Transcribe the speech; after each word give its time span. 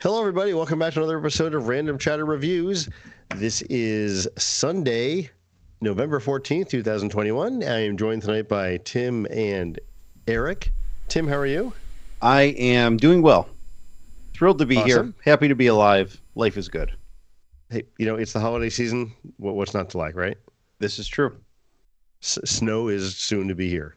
Hello, 0.00 0.20
everybody. 0.20 0.54
Welcome 0.54 0.78
back 0.78 0.92
to 0.94 1.00
another 1.00 1.18
episode 1.18 1.54
of 1.54 1.66
Random 1.68 1.98
Chatter 1.98 2.24
Reviews. 2.24 2.88
This 3.36 3.62
is 3.62 4.28
Sunday, 4.36 5.30
November 5.80 6.20
14th, 6.20 6.68
2021. 6.68 7.62
I 7.64 7.66
am 7.84 7.96
joined 7.96 8.22
tonight 8.22 8.48
by 8.48 8.76
Tim 8.78 9.26
and 9.30 9.78
Eric. 10.26 10.72
Tim, 11.08 11.26
how 11.26 11.36
are 11.36 11.46
you? 11.46 11.72
I 12.22 12.42
am 12.42 12.96
doing 12.96 13.22
well. 13.22 13.48
Thrilled 14.34 14.58
to 14.60 14.66
be 14.66 14.76
Awesome. 14.76 15.14
here. 15.24 15.32
Happy 15.32 15.48
to 15.48 15.56
be 15.56 15.66
alive. 15.66 16.20
Life 16.36 16.56
is 16.56 16.68
good. 16.68 16.92
Hey, 17.70 17.82
you 17.98 18.06
know, 18.06 18.14
it's 18.14 18.32
the 18.32 18.40
holiday 18.40 18.70
season. 18.70 19.12
What's 19.38 19.74
not 19.74 19.90
to 19.90 19.98
like, 19.98 20.14
right? 20.14 20.36
This 20.78 20.98
is 20.98 21.08
true. 21.08 21.36
S- 22.22 22.38
snow 22.44 22.88
is 22.88 23.16
soon 23.16 23.48
to 23.48 23.54
be 23.54 23.68
here. 23.68 23.96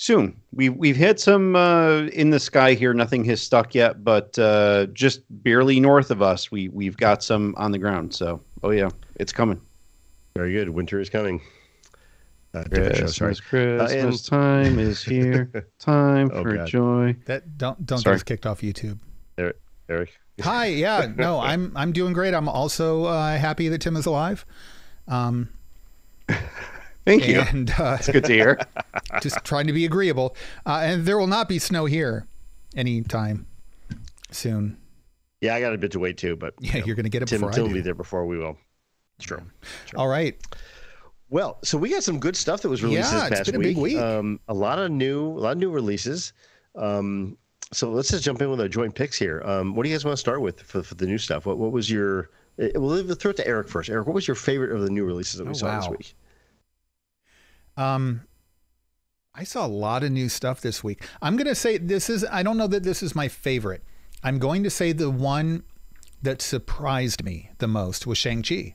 Soon. 0.00 0.40
We 0.52 0.68
we've 0.68 0.96
had 0.96 1.18
some 1.18 1.56
uh, 1.56 2.02
in 2.12 2.30
the 2.30 2.38
sky 2.38 2.74
here. 2.74 2.94
Nothing 2.94 3.24
has 3.24 3.42
stuck 3.42 3.74
yet, 3.74 4.04
but 4.04 4.38
uh, 4.38 4.86
just 4.92 5.22
barely 5.28 5.80
north 5.80 6.12
of 6.12 6.22
us, 6.22 6.50
we 6.52 6.68
we've 6.68 6.96
got 6.96 7.22
some 7.22 7.52
on 7.58 7.72
the 7.72 7.78
ground. 7.78 8.14
So, 8.14 8.40
oh 8.62 8.70
yeah, 8.70 8.90
it's 9.16 9.32
coming. 9.32 9.60
Very 10.36 10.52
good. 10.52 10.68
Winter 10.70 11.00
is 11.00 11.10
coming. 11.10 11.40
Uh, 12.54 12.62
different 12.64 12.96
show, 12.96 13.06
sorry. 13.08 13.34
Christmas, 13.34 13.92
and- 13.92 14.02
Christmas 14.02 14.22
time 14.28 14.78
is 14.78 15.02
here. 15.02 15.50
Time 15.80 16.30
Oh, 16.32 16.42
for 16.44 16.56
God. 16.56 16.66
joy. 16.68 17.16
That 17.26 17.58
don't 17.58 17.84
don't 17.84 17.98
Sorry. 17.98 18.14
get 18.14 18.20
us 18.20 18.22
kicked 18.22 18.46
off 18.46 18.60
YouTube. 18.60 18.98
Eric. 19.36 20.16
Hi, 20.42 20.66
yeah, 20.66 21.10
no, 21.16 21.40
I'm 21.40 21.72
I'm 21.76 21.90
doing 21.90 22.12
great. 22.12 22.34
I'm 22.34 22.48
also 22.48 23.04
uh, 23.06 23.36
happy 23.36 23.68
that 23.68 23.80
Tim 23.80 23.96
is 23.96 24.06
alive. 24.06 24.46
Um, 25.08 25.48
Thank 27.08 27.26
you. 27.26 27.40
and 27.40 27.70
uh, 27.78 27.96
It's 27.98 28.08
good 28.10 28.24
to 28.24 28.32
hear. 28.32 28.58
just 29.22 29.42
trying 29.44 29.66
to 29.66 29.72
be 29.72 29.84
agreeable. 29.86 30.36
Uh, 30.66 30.80
and 30.82 31.06
there 31.06 31.16
will 31.18 31.26
not 31.26 31.48
be 31.48 31.58
snow 31.58 31.86
here 31.86 32.26
anytime 32.76 33.46
soon. 34.30 34.76
Yeah, 35.40 35.54
I 35.54 35.60
got 35.60 35.72
a 35.72 35.78
bit 35.78 35.92
to 35.92 35.98
wait 35.98 36.18
too, 36.18 36.36
but 36.36 36.54
Yeah, 36.60 36.74
you 36.74 36.80
know, 36.80 36.86
you're 36.86 36.96
going 36.96 37.04
to 37.04 37.10
get 37.10 37.22
it 37.22 37.28
Tim, 37.28 37.40
before 37.40 37.52
Tim 37.52 37.64
will 37.64 37.72
be 37.72 37.80
there 37.80 37.94
before 37.94 38.26
we 38.26 38.36
will. 38.36 38.58
It's 39.16 39.26
true. 39.26 39.40
All 39.96 40.08
right. 40.08 40.36
Well, 41.30 41.58
so 41.64 41.78
we 41.78 41.90
got 41.90 42.02
some 42.02 42.18
good 42.20 42.36
stuff 42.36 42.62
that 42.62 42.68
was 42.68 42.82
released 42.82 43.12
Yeah, 43.12 43.20
this 43.20 43.28
it's 43.30 43.38
past 43.38 43.52
been 43.52 43.60
a 43.60 43.64
big 43.64 43.76
week. 43.78 43.96
Um, 43.98 44.40
a 44.48 44.54
lot 44.54 44.78
of 44.78 44.90
new, 44.90 45.28
a 45.28 45.40
lot 45.40 45.52
of 45.52 45.58
new 45.58 45.70
releases. 45.70 46.32
Um, 46.74 47.36
so 47.72 47.90
let's 47.90 48.10
just 48.10 48.24
jump 48.24 48.40
in 48.42 48.50
with 48.50 48.60
our 48.60 48.68
joint 48.68 48.94
picks 48.94 49.18
here. 49.18 49.42
Um, 49.44 49.74
what 49.74 49.82
do 49.84 49.90
you 49.90 49.94
guys 49.94 50.04
want 50.04 50.12
to 50.14 50.20
start 50.20 50.40
with 50.40 50.60
for, 50.62 50.82
for 50.82 50.94
the 50.94 51.06
new 51.06 51.18
stuff? 51.18 51.44
What 51.46 51.58
what 51.58 51.70
was 51.72 51.90
your? 51.90 52.30
eh, 52.58 52.70
Well, 52.76 53.02
throw 53.14 53.30
it 53.30 53.36
to 53.36 53.46
Eric 53.46 53.68
first. 53.68 53.90
Eric, 53.90 54.06
what 54.06 54.14
was 54.14 54.26
your 54.26 54.34
favorite 54.36 54.72
of 54.72 54.80
the 54.82 54.88
new 54.90 55.04
releases 55.04 55.38
that 55.38 55.44
we 55.44 55.50
Oh, 55.50 55.54
saw 55.54 55.78
this 55.80 55.88
week? 55.90 56.14
Um, 57.78 58.22
I 59.34 59.44
saw 59.44 59.64
a 59.64 59.68
lot 59.68 60.02
of 60.02 60.10
new 60.10 60.28
stuff 60.28 60.60
this 60.60 60.82
week. 60.82 61.06
I'm 61.22 61.36
going 61.36 61.46
to 61.46 61.54
say 61.54 61.78
this 61.78 62.10
is. 62.10 62.24
I 62.30 62.42
don't 62.42 62.56
know 62.56 62.66
that 62.66 62.82
this 62.82 63.02
is 63.02 63.14
my 63.14 63.28
favorite. 63.28 63.82
I'm 64.22 64.38
going 64.38 64.64
to 64.64 64.70
say 64.70 64.92
the 64.92 65.10
one 65.10 65.62
that 66.22 66.42
surprised 66.42 67.22
me 67.24 67.50
the 67.58 67.68
most 67.68 68.06
was 68.06 68.18
Shang 68.18 68.42
Chi. 68.42 68.74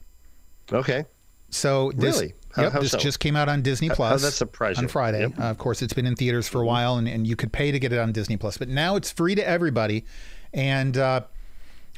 Okay, 0.72 1.04
So 1.50 1.92
this, 1.94 2.16
Really? 2.16 2.34
How- 2.54 2.62
yep, 2.62 2.72
how 2.72 2.80
this 2.80 2.92
so? 2.92 2.98
just 2.98 3.20
came 3.20 3.36
out 3.36 3.50
on 3.50 3.60
Disney 3.60 3.90
Plus. 3.90 4.10
how'd 4.10 4.20
that 4.20 4.32
surprise 4.32 4.78
on? 4.78 4.88
Friday. 4.88 5.20
Yep. 5.20 5.38
Uh, 5.38 5.42
of 5.42 5.58
course, 5.58 5.82
it's 5.82 5.92
been 5.92 6.06
in 6.06 6.16
theaters 6.16 6.48
for 6.48 6.62
a 6.62 6.64
while, 6.64 6.96
and, 6.96 7.06
and 7.06 7.26
you 7.26 7.36
could 7.36 7.52
pay 7.52 7.70
to 7.70 7.78
get 7.78 7.92
it 7.92 7.98
on 7.98 8.12
Disney 8.12 8.38
Plus, 8.38 8.56
but 8.56 8.68
now 8.68 8.96
it's 8.96 9.10
free 9.10 9.34
to 9.34 9.46
everybody. 9.46 10.06
And 10.54 10.96
uh, 10.96 11.22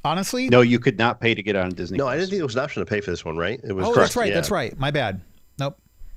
honestly, 0.04 0.48
No, 0.48 0.62
you 0.62 0.80
could 0.80 0.98
not 0.98 1.20
pay 1.20 1.34
to 1.34 1.42
get 1.42 1.54
on 1.54 1.70
Disney. 1.70 1.98
no, 1.98 2.08
I 2.08 2.16
didn't 2.16 2.30
think 2.30 2.40
it 2.40 2.44
was 2.44 2.56
an 2.56 2.62
option 2.62 2.84
to 2.84 2.86
pay 2.86 3.00
for 3.00 3.12
this 3.12 3.24
one, 3.24 3.36
right? 3.36 3.60
It 3.62 3.72
was 3.72 3.86
oh, 3.86 3.92
correct, 3.92 4.08
that's 4.08 4.16
right, 4.16 4.28
yeah. 4.30 4.34
that's 4.34 4.50
right. 4.50 4.76
My 4.76 4.90
bad. 4.90 5.20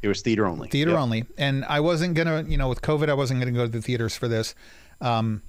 It 0.02 0.08
was 0.08 0.22
theater 0.22 0.46
only. 0.46 0.70
theater 0.70 0.92
Yep. 0.92 1.00
only. 1.00 1.26
And 1.38 1.66
I 1.66 1.80
wasn't 1.82 2.16
gonna, 2.16 2.44
you 2.48 2.58
know, 2.58 2.70
with 2.70 2.82
COVID, 2.82 3.10
I 3.10 3.14
wasn't 3.14 3.40
gonna 3.42 3.52
go 3.52 3.66
to 3.66 3.72
the 3.72 3.82
theaters 3.82 4.16
for 4.16 4.28
this. 4.28 4.56
Um, 5.02 5.42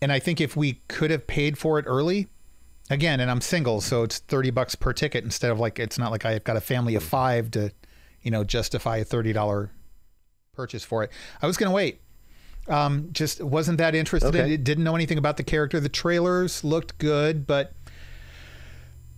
and 0.00 0.10
I 0.12 0.18
think 0.18 0.40
if 0.40 0.56
we 0.56 0.80
could 0.88 1.10
have 1.12 1.26
paid 1.26 1.56
for 1.58 1.78
it 1.78 1.84
early, 1.86 2.26
again, 2.90 3.20
and 3.20 3.30
I'm 3.30 3.40
single, 3.40 3.80
so 3.80 4.02
it's 4.02 4.18
thirty 4.18 4.50
bucks 4.50 4.74
per 4.74 4.92
ticket 4.92 5.22
instead 5.24 5.50
of 5.52 5.60
like 5.60 5.78
it's 5.78 5.98
not 5.98 6.10
like 6.10 6.24
I've 6.24 6.42
got 6.44 6.56
a 6.56 6.60
family 6.60 6.94
of 6.96 7.04
five 7.04 7.50
to, 7.52 7.70
you 8.22 8.30
know, 8.32 8.42
justify 8.42 8.96
a 8.98 9.04
thirty 9.04 9.32
dollar 9.32 9.70
purchase 10.54 10.84
for 10.84 11.04
it. 11.04 11.10
I 11.40 11.46
was 11.46 11.56
gonna 11.56 11.70
wait. 11.72 12.00
Um, 12.68 13.08
just 13.12 13.42
wasn't 13.42 13.78
that 13.78 13.94
interested 13.94 14.34
in 14.36 14.50
it. 14.50 14.64
Didn't 14.64 14.84
know 14.84 14.94
anything 14.94 15.18
about 15.18 15.36
the 15.36 15.42
character. 15.44 15.80
The 15.80 15.88
trailers 15.88 16.62
looked 16.62 16.98
good, 16.98 17.46
but 17.46 17.72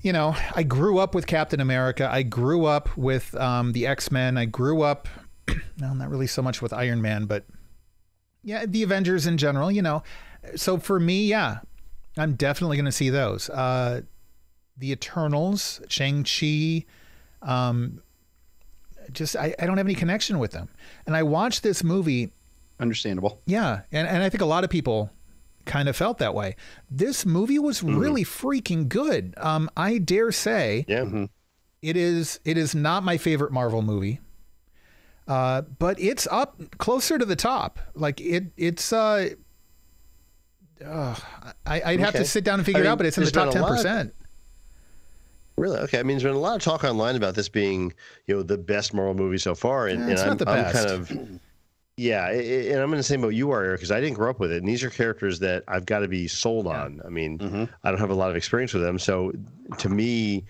you 0.05 0.13
know, 0.13 0.37
I 0.55 0.63
grew 0.63 0.99
up 0.99 1.15
with 1.15 1.27
Captain 1.27 1.61
America. 1.61 2.07
I 2.13 2.23
grew 2.23 2.67
up 2.67 2.95
with 2.95 3.35
um, 3.37 3.73
the 3.73 3.87
X 3.87 4.13
Men. 4.13 4.37
I 4.37 4.45
grew 4.45 4.83
up, 4.83 5.09
well, 5.81 5.95
not 5.95 6.11
really 6.11 6.27
so 6.27 6.43
much 6.43 6.61
with 6.61 6.75
Iron 6.75 7.01
Man, 7.01 7.25
but 7.25 7.45
yeah, 8.43 8.67
the 8.67 8.83
Avengers 8.83 9.27
in 9.27 9.39
general. 9.39 9.73
You 9.73 9.81
know, 9.81 10.03
so 10.57 10.77
for 10.77 11.01
me, 11.01 11.25
yeah, 11.25 11.61
I'm 12.19 12.35
definitely 12.35 12.77
going 12.77 12.85
to 12.85 12.93
see 12.93 13.09
those. 13.09 13.49
Uh, 13.49 14.03
the 14.77 14.93
Eternals, 14.93 15.81
Shang 15.89 16.23
Chi. 16.23 16.85
Um, 17.41 18.03
just 19.11 19.37
I, 19.37 19.55
I 19.59 19.65
don't 19.65 19.79
have 19.79 19.87
any 19.87 19.95
connection 19.95 20.39
with 20.39 20.51
them, 20.51 20.69
and 21.07 21.17
I 21.17 21.23
watched 21.23 21.63
this 21.63 21.83
movie 21.83 22.31
Understandable. 22.79 23.41
yeah, 23.47 23.83
and, 23.91 24.07
and 24.07 24.23
I 24.23 24.29
think 24.29 24.43
a 24.43 24.47
lot 24.47 24.65
of 24.65 24.71
people 24.71 25.11
kind 25.65 25.89
of 25.89 25.97
felt 25.97 26.19
that 26.19 26.35
way. 26.35 26.57
This 26.91 27.25
movie 27.27 27.59
was 27.59 27.83
really 27.83 28.25
freaking 28.25 28.89
good. 28.89 29.35
Um, 29.39 29.71
I 29.77 29.99
dare 29.99 30.33
say 30.33 30.85
Yeah, 30.89 31.01
Mhm. 31.05 31.29
it 31.83 31.97
is 31.97 32.41
it 32.45 32.57
is 32.59 32.75
not 32.75 33.03
my 33.05 33.17
favorite 33.19 33.53
Marvel 33.53 33.83
movie. 33.83 34.21
Uh, 35.27 35.63
but 35.63 35.99
it's 35.99 36.27
up 36.31 36.61
closer 36.79 37.17
to 37.19 37.25
the 37.25 37.37
top. 37.37 37.79
Like 37.95 38.21
it 38.21 38.53
it's 38.57 38.93
uh, 38.93 39.31
uh 40.85 41.15
I, 41.67 41.83
I'd 41.83 42.01
have 42.01 42.11
Okay. 42.11 42.19
to 42.19 42.25
sit 42.25 42.45
down 42.45 42.59
and 42.61 42.67
figure 42.67 42.83
I 42.83 42.87
it 42.87 42.89
out, 42.89 42.99
but 42.99 43.07
it's 43.07 43.17
in 43.19 43.25
the 43.25 43.31
top 43.31 43.51
ten 43.51 43.65
percent. 43.65 44.15
really. 45.57 45.79
Okay, 45.79 45.99
I 45.99 46.03
mean, 46.03 46.17
there's 46.17 46.25
been 46.25 46.35
a 46.35 46.39
lot 46.39 46.57
of 46.57 46.63
talk 46.63 46.85
online 46.85 47.17
about 47.17 47.35
this 47.37 47.49
being, 47.49 47.93
you 48.27 48.35
know, 48.37 48.43
the 48.43 48.59
best 48.59 48.93
Marvel 48.93 49.15
movie 49.15 49.39
so 49.39 49.55
far, 49.55 49.87
and, 49.89 50.01
Eh, 50.01 50.03
and 50.03 50.13
it's 50.13 50.23
I'm, 50.23 50.29
not 50.29 50.39
the 50.39 50.49
I'm 50.51 50.65
best. 50.65 50.75
kind 50.75 50.91
of, 50.91 51.41
yeah, 51.97 52.25
i- 52.25 52.31
i- 52.33 52.69
and 52.73 52.81
I'm 52.81 52.93
in 52.93 52.97
the 52.97 53.03
same 53.03 53.21
boat 53.21 53.35
you 53.35 53.51
are, 53.53 53.63
Eric, 53.63 53.81
because 53.81 53.91
I 53.93 54.01
didn't 54.01 54.17
grow 54.17 54.31
up 54.31 54.41
with 54.41 54.51
it, 54.53 54.59
and 54.59 54.69
these 54.69 54.83
are 54.83 54.91
characters 54.91 55.39
that 55.41 55.65
I've 55.69 55.87
got 55.87 56.01
to 56.01 56.09
be 56.09 56.27
sold 56.29 56.67
on. 56.67 57.01
I 57.05 57.09
mean, 57.09 57.39
Mhm. 57.39 57.69
I 57.85 57.91
don't 57.91 58.01
have 58.01 58.11
a 58.11 58.15
lot 58.15 58.31
of 58.31 58.37
experience 58.37 58.75
with 58.75 58.83
them, 58.83 58.99
so 58.99 59.33
to 59.79 59.89
me, 59.89 60.45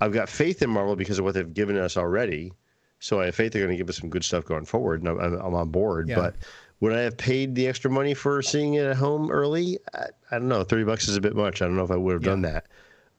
I've 0.00 0.12
got 0.12 0.28
faith 0.28 0.62
in 0.62 0.70
Marvel 0.70 0.94
because 0.96 1.18
of 1.18 1.24
what 1.24 1.34
they've 1.34 1.52
given 1.54 1.76
us 1.76 1.96
already. 1.96 2.52
So 3.00 3.20
I 3.20 3.26
have 3.26 3.34
faith 3.34 3.52
they're 3.52 3.62
going 3.62 3.76
to 3.76 3.78
give 3.82 3.88
us 3.88 3.96
some 3.98 4.10
good 4.10 4.24
stuff 4.24 4.44
going 4.44 4.64
forward, 4.64 5.00
and 5.02 5.08
I'm, 5.08 5.34
I'm, 5.40 5.54
on 5.54 5.68
board. 5.70 6.08
Yeah. 6.08 6.16
But 6.16 6.34
would 6.80 6.92
I 6.92 7.00
have 7.00 7.16
paid 7.16 7.54
the 7.54 7.66
extra 7.68 7.90
money 7.90 8.12
for 8.14 8.42
seeing 8.42 8.74
it 8.74 8.84
at 8.86 8.96
home 8.96 9.30
early? 9.30 9.78
I, 9.94 10.06
I 10.30 10.38
don't 10.38 10.48
know. 10.48 10.64
Thirty 10.64 10.84
bucks 10.84 11.08
is 11.08 11.16
a 11.16 11.20
bit 11.20 11.34
much. 11.36 11.62
I 11.62 11.66
don't 11.66 11.76
know 11.76 11.84
if 11.84 11.90
I 11.90 11.96
would 11.96 12.12
have 12.14 12.22
done 12.22 12.42
that 12.42 12.66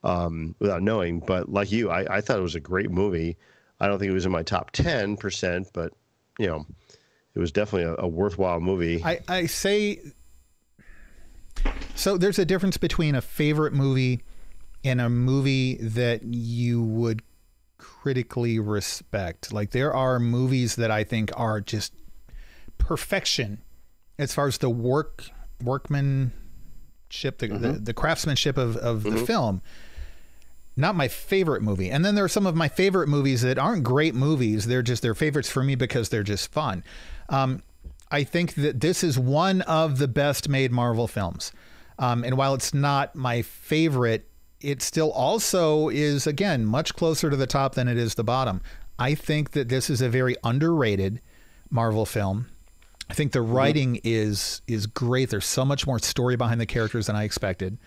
um, 0.04 0.54
without 0.60 0.82
knowing. 0.84 1.20
But 1.22 1.50
like 1.52 1.72
you, 1.72 1.90
I, 1.90 2.18
I 2.18 2.22
thought 2.22 2.38
it 2.40 2.44
was 2.44 2.56
a 2.56 2.60
great 2.60 2.92
movie. 2.92 3.38
I 3.80 3.88
don't 3.88 4.00
think 4.00 4.10
it 4.12 4.14
was 4.14 4.26
in 4.26 4.32
my 4.32 4.44
top 4.44 4.72
ten 4.72 5.16
percent, 5.18 5.70
but 5.74 5.94
you 6.38 6.48
know, 6.48 6.66
it 7.40 7.42
was 7.42 7.54
definitely 7.54 7.90
a, 7.90 7.96
a 8.00 8.08
worthwhile 8.08 8.60
movie. 8.60 9.02
I, 9.02 9.22
I 9.30 9.46
say 9.46 10.02
so 11.96 12.18
there's 12.18 12.38
a 12.38 12.44
difference 12.44 12.76
between 12.76 13.16
a 13.16 13.22
favorite 13.22 13.72
movie 13.72 14.24
and 14.84 15.00
a 15.00 15.10
movie 15.10 15.76
that 15.76 16.24
you 16.24 16.84
would 16.84 17.22
critically 17.78 18.60
respect. 18.60 19.54
Like 19.54 19.72
there 19.72 19.94
are 19.94 20.20
movies 20.20 20.76
that 20.76 20.92
I 20.92 21.06
think 21.06 21.32
are 21.38 21.62
just 21.62 21.94
perfection 22.78 23.62
as 24.18 24.34
far 24.34 24.48
as 24.48 24.58
the 24.58 24.70
work 24.70 25.30
workmanship, 25.64 26.34
the 27.38 27.48
the, 27.48 27.48
mm-hmm. 27.48 27.84
the 27.86 27.94
craftsmanship 27.94 28.58
of, 28.58 28.76
of 28.76 29.04
the 29.04 29.12
mm-hmm. 29.12 29.26
film. 29.26 29.62
Not 30.80 30.96
my 30.96 31.10
favorite 31.10 31.62
movie. 31.62 31.92
And 31.92 32.06
then 32.06 32.16
there 32.16 32.24
are 32.24 32.30
some 32.30 32.48
of 32.48 32.56
my 32.56 32.70
favorite 32.70 33.10
movies 33.10 33.42
that 33.42 33.60
aren't 33.60 33.84
great 33.84 34.16
movies. 34.16 34.66
They're 34.66 34.82
just 34.82 35.02
they're 35.02 35.14
favorites 35.14 35.50
for 35.50 35.62
me 35.62 35.76
because 35.76 36.08
they're 36.08 36.24
just 36.24 36.52
fun. 36.52 36.86
Um, 37.28 37.64
I 38.10 38.24
think 38.24 38.56
that 38.56 38.80
this 38.80 39.04
is 39.04 39.20
one 39.20 39.62
of 39.64 39.98
the 39.98 40.08
best 40.08 40.48
made 40.48 40.72
Marvel 40.72 41.08
films. 41.08 41.52
Um, 42.00 42.24
and 42.24 42.38
while 42.38 42.54
it's 42.54 42.74
not 42.74 43.14
my 43.14 43.42
favorite, 43.42 44.30
it 44.62 44.82
still 44.82 45.12
also 45.12 45.90
is, 45.90 46.26
again, 46.26 46.66
much 46.66 46.96
closer 46.96 47.30
to 47.30 47.36
the 47.36 47.46
top 47.46 47.76
than 47.76 47.90
it 47.90 47.98
is 47.98 48.16
the 48.16 48.24
bottom. 48.24 48.62
I 48.98 49.16
think 49.16 49.52
that 49.52 49.68
this 49.68 49.90
is 49.90 50.02
a 50.02 50.10
very 50.10 50.36
underrated 50.46 51.22
Marvel 51.70 52.06
film. 52.06 52.48
I 53.10 53.14
think 53.14 53.34
the 53.34 53.42
writing 53.42 54.00
is 54.04 54.62
is 54.68 54.86
great. 54.86 55.30
There's 55.30 55.46
so 55.46 55.66
much 55.66 55.86
more 55.86 56.00
story 56.00 56.38
behind 56.38 56.62
the 56.62 56.66
characters 56.66 57.08
than 57.08 57.16
I 57.16 57.24
expected. 57.24 57.78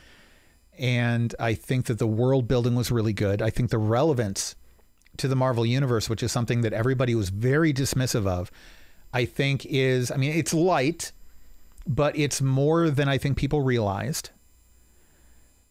And 0.83 1.33
I 1.39 1.55
think 1.55 1.87
that 1.87 2.01
the 2.01 2.09
world 2.09 2.49
building 2.49 2.75
was 2.75 2.91
really 2.91 3.13
good. 3.13 3.41
I 3.41 3.51
think 3.51 3.71
the 3.71 3.79
relevance 3.79 4.57
to 5.19 5.29
the 5.29 5.37
Marvel 5.37 5.65
universe, 5.65 6.11
which 6.11 6.25
is 6.25 6.33
something 6.33 6.63
that 6.63 6.73
everybody 6.73 7.15
was 7.15 7.29
very 7.29 7.73
dismissive 7.73 8.27
of, 8.27 8.51
I 9.13 9.25
think 9.25 9.65
is, 9.65 10.11
I 10.11 10.17
mean, 10.17 10.33
it's 10.33 10.53
light, 10.53 11.13
but 11.87 12.19
it's 12.19 12.43
more 12.43 12.91
than 12.91 13.09
I 13.09 13.17
think 13.17 13.37
people 13.37 13.63
realized. 13.63 14.31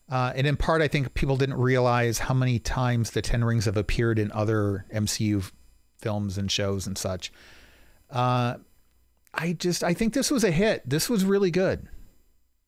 Uh, 0.10 0.32
and 0.34 0.48
in 0.48 0.56
part, 0.56 0.82
I 0.82 0.88
think 0.88 1.14
people 1.14 1.36
didn't 1.36 1.58
realize 1.58 2.20
how 2.20 2.34
many 2.34 2.58
times 2.58 3.12
the 3.12 3.22
Ten 3.22 3.44
Rings 3.44 3.66
have 3.66 3.76
appeared 3.76 4.18
in 4.18 4.32
other 4.32 4.86
MCU 4.94 5.52
films 5.98 6.38
and 6.38 6.50
shows 6.50 6.88
and 6.88 6.98
such. 6.98 7.34
Uh, 8.10 8.56
I 9.34 9.54
just, 9.54 9.84
I 9.84 9.94
think 9.94 10.14
this 10.14 10.32
was 10.32 10.46
a 10.46 10.52
hit. 10.52 10.90
This 10.90 11.10
was 11.10 11.26
really 11.26 11.52
good. 11.52 11.90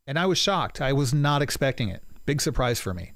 And 0.05 0.19
I 0.19 0.25
was 0.25 0.37
shocked. 0.37 0.81
I 0.81 0.91
was 0.91 1.13
not 1.13 1.41
expecting 1.41 1.87
it. 1.87 2.03
Big 2.25 2.41
surprise 2.41 2.79
for 2.79 2.93
me. 2.93 3.11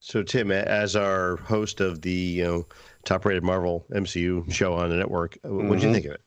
So 0.00 0.22
Tim, 0.22 0.50
as 0.50 0.96
our 0.96 1.36
host 1.36 1.80
of 1.80 2.02
the 2.02 2.10
you 2.10 2.44
know 2.44 2.66
top-rated 3.04 3.42
Marvel 3.42 3.86
MCU 3.92 4.50
show 4.52 4.74
on 4.74 4.90
the 4.90 4.96
network, 4.96 5.38
what 5.42 5.50
did 5.50 5.68
Mm-hmm. 5.68 5.86
you 5.88 5.92
think 5.94 6.06
of 6.06 6.12
it? 6.12 6.20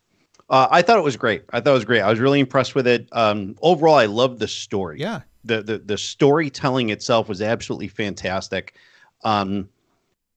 Uh, 0.49 0.67
I 0.71 0.81
thought 0.81 0.97
it 0.97 1.03
was 1.03 1.17
great. 1.17 1.43
I 1.51 1.59
thought 1.59 1.71
it 1.71 1.73
was 1.73 1.85
great. 1.85 2.01
I 2.01 2.09
was 2.09 2.19
really 2.19 2.39
impressed 2.39 2.73
with 2.73 2.87
it. 2.87 3.07
Um, 3.11 3.55
overall, 3.61 3.95
I 3.95 4.05
loved 4.05 4.39
the 4.39 4.47
story. 4.47 4.99
Yeah. 4.99 5.21
the 5.43 5.61
the 5.61 5.77
the 5.79 5.97
storytelling 5.97 6.89
itself 6.89 7.27
was 7.29 7.41
absolutely 7.41 7.89
fantastic. 7.89 8.75
Um, 9.23 9.69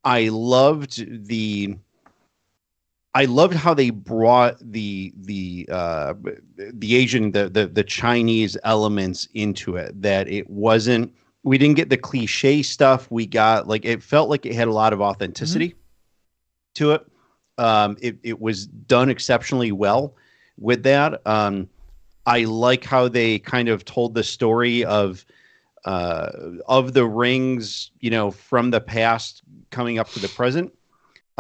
I 0.05 0.29
loved 0.29 1.27
the. 1.29 1.77
I 3.15 3.25
loved 3.25 3.55
how 3.55 3.75
they 3.75 3.91
brought 3.91 4.57
the 4.61 5.13
the 5.17 5.69
uh, 5.71 6.15
the 6.57 6.97
Asian 6.97 7.33
the, 7.33 7.49
the 7.49 7.67
the 7.67 7.83
Chinese 7.83 8.57
elements 8.63 9.29
into 9.35 9.77
it. 9.77 10.01
That 10.01 10.29
it 10.29 10.49
wasn't 10.49 11.13
we 11.43 11.59
didn't 11.59 11.77
get 11.77 11.91
the 11.91 11.97
cliche 11.97 12.63
stuff. 12.63 13.11
We 13.11 13.27
got 13.27 13.67
like 13.67 13.85
it 13.85 14.03
felt 14.03 14.29
like 14.29 14.47
it 14.47 14.55
had 14.55 14.69
a 14.69 14.73
lot 14.73 14.93
of 14.93 15.01
authenticity 15.01 15.75
to 16.75 16.93
it. 16.93 17.07
Um, 17.59 17.97
it 18.01 18.19
it 18.23 18.41
was 18.41 18.67
done 18.67 19.11
exceptionally 19.11 19.73
well 19.73 20.15
with 20.57 20.85
that. 20.85 21.21
Um, 21.27 21.69
I 22.27 22.45
like 22.45 22.85
how 22.85 23.09
they 23.09 23.39
kind 23.39 23.69
of 23.69 23.85
told 23.85 24.15
the 24.15 24.23
story 24.23 24.85
of 24.85 25.25
uh, 25.85 26.31
of 26.67 26.93
the 26.93 27.07
rings, 27.07 27.91
you 28.01 28.11
know, 28.11 28.31
from 28.31 28.71
the 28.71 28.81
past 28.81 29.43
coming 29.71 29.99
up 29.99 30.11
to 30.11 30.21
the 30.21 30.29
present. 30.29 30.73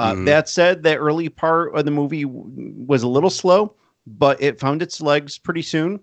Uh, 0.00 0.14
Mhm. 0.14 0.24
That 0.24 0.48
said, 0.48 0.82
the 0.82 0.96
early 0.96 1.28
part 1.28 1.74
of 1.74 1.84
the 1.84 1.90
movie 1.90 2.22
w- 2.24 2.74
was 2.86 3.02
a 3.02 3.08
little 3.08 3.28
slow, 3.28 3.74
but 4.06 4.40
it 4.42 4.58
found 4.58 4.80
its 4.80 5.02
legs 5.02 5.36
pretty 5.36 5.60
soon, 5.60 6.00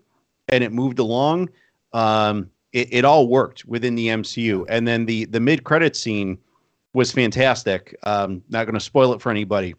and 0.49 0.63
it 0.63 0.71
moved 0.71 0.99
along. 0.99 1.49
Um, 1.93 2.51
it, 2.73 2.89
it 2.91 3.05
all 3.05 3.27
worked 3.27 3.65
within 3.65 3.95
the 3.95 4.07
MCU, 4.09 4.65
and 4.69 4.87
then 4.87 5.05
the 5.07 5.25
the 5.25 5.39
mid 5.39 5.63
credit 5.63 5.95
scene 5.95 6.37
was 6.93 7.11
fantastic. 7.11 7.95
Um, 8.03 8.43
not 8.49 8.65
going 8.65 8.75
to 8.75 8.79
spoil 8.79 9.13
it 9.13 9.21
for 9.21 9.31
anybody, 9.31 9.73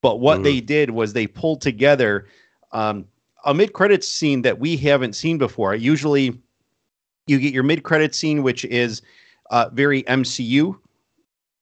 but 0.00 0.18
what 0.20 0.40
Mhm. 0.40 0.44
they 0.44 0.60
did 0.60 0.88
was 0.90 1.12
they 1.12 1.26
pulled 1.26 1.60
together 1.60 2.26
um, 2.72 3.04
a 3.44 3.52
mid 3.52 3.74
credit 3.74 4.02
scene 4.02 4.40
that 4.42 4.58
we 4.58 4.78
haven't 4.78 5.12
seen 5.14 5.36
before. 5.36 5.74
Usually, 5.74 6.40
you 7.26 7.38
get 7.38 7.52
your 7.52 7.64
mid 7.64 7.82
credit 7.82 8.14
scene, 8.14 8.42
which 8.42 8.64
is 8.64 9.02
uh, 9.50 9.68
very 9.74 10.04
MCU, 10.04 10.78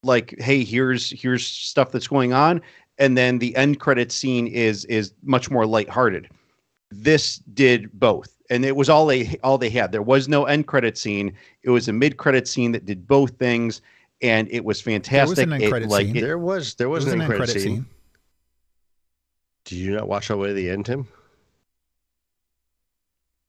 like 0.03 0.35
hey, 0.39 0.65
here's 0.65 1.11
here's 1.11 1.47
stuff 1.47 1.91
that's 1.93 2.09
going 2.09 2.33
on, 2.33 2.61
and 2.99 3.17
then 3.17 3.39
the 3.39 3.55
end 3.57 3.81
credit 3.81 4.11
scene 4.13 4.47
is 4.47 4.85
is 4.87 5.13
much 5.23 5.51
more 5.51 5.67
lighthearted. 5.67 6.29
This 6.91 7.37
did 7.55 7.91
both, 7.93 8.37
and 8.51 8.65
it 8.65 8.75
was 8.77 8.89
all 8.89 9.07
they 9.07 9.39
all 9.45 9.59
they 9.59 9.71
had. 9.71 9.93
There 9.93 10.03
was 10.03 10.29
no 10.29 10.45
end 10.47 10.67
credit 10.67 10.97
scene. 10.99 11.35
It 11.63 11.71
was 11.71 11.89
a 11.89 11.93
mid 11.93 12.17
credit 12.17 12.49
scene 12.49 12.73
that 12.73 12.85
did 12.87 13.07
both 13.07 13.33
things, 13.39 13.83
and 14.23 14.49
it 14.51 14.65
was 14.65 14.81
fantastic. 14.81 15.47
an 15.47 15.53
end 15.53 15.63
It, 15.65 15.69
credit 15.71 15.89
like, 15.89 16.07
scene. 16.07 16.17
it- 16.17 16.21
there 16.23 16.39
was 16.39 16.75
there 16.75 16.89
was, 16.89 17.05
There 17.05 17.15
an 17.15 17.21
an 17.21 17.25
end 17.25 17.29
credit 17.39 17.57
end-credit 17.57 17.75
scene. 17.77 17.87
Did 19.67 19.77
you 19.77 19.93
not 19.93 20.09
watch 20.09 20.31
all 20.31 20.39
the 20.39 20.43
way 20.43 20.49
to 20.49 20.55
the 20.55 20.71
end, 20.71 20.87
Tim? 20.87 21.07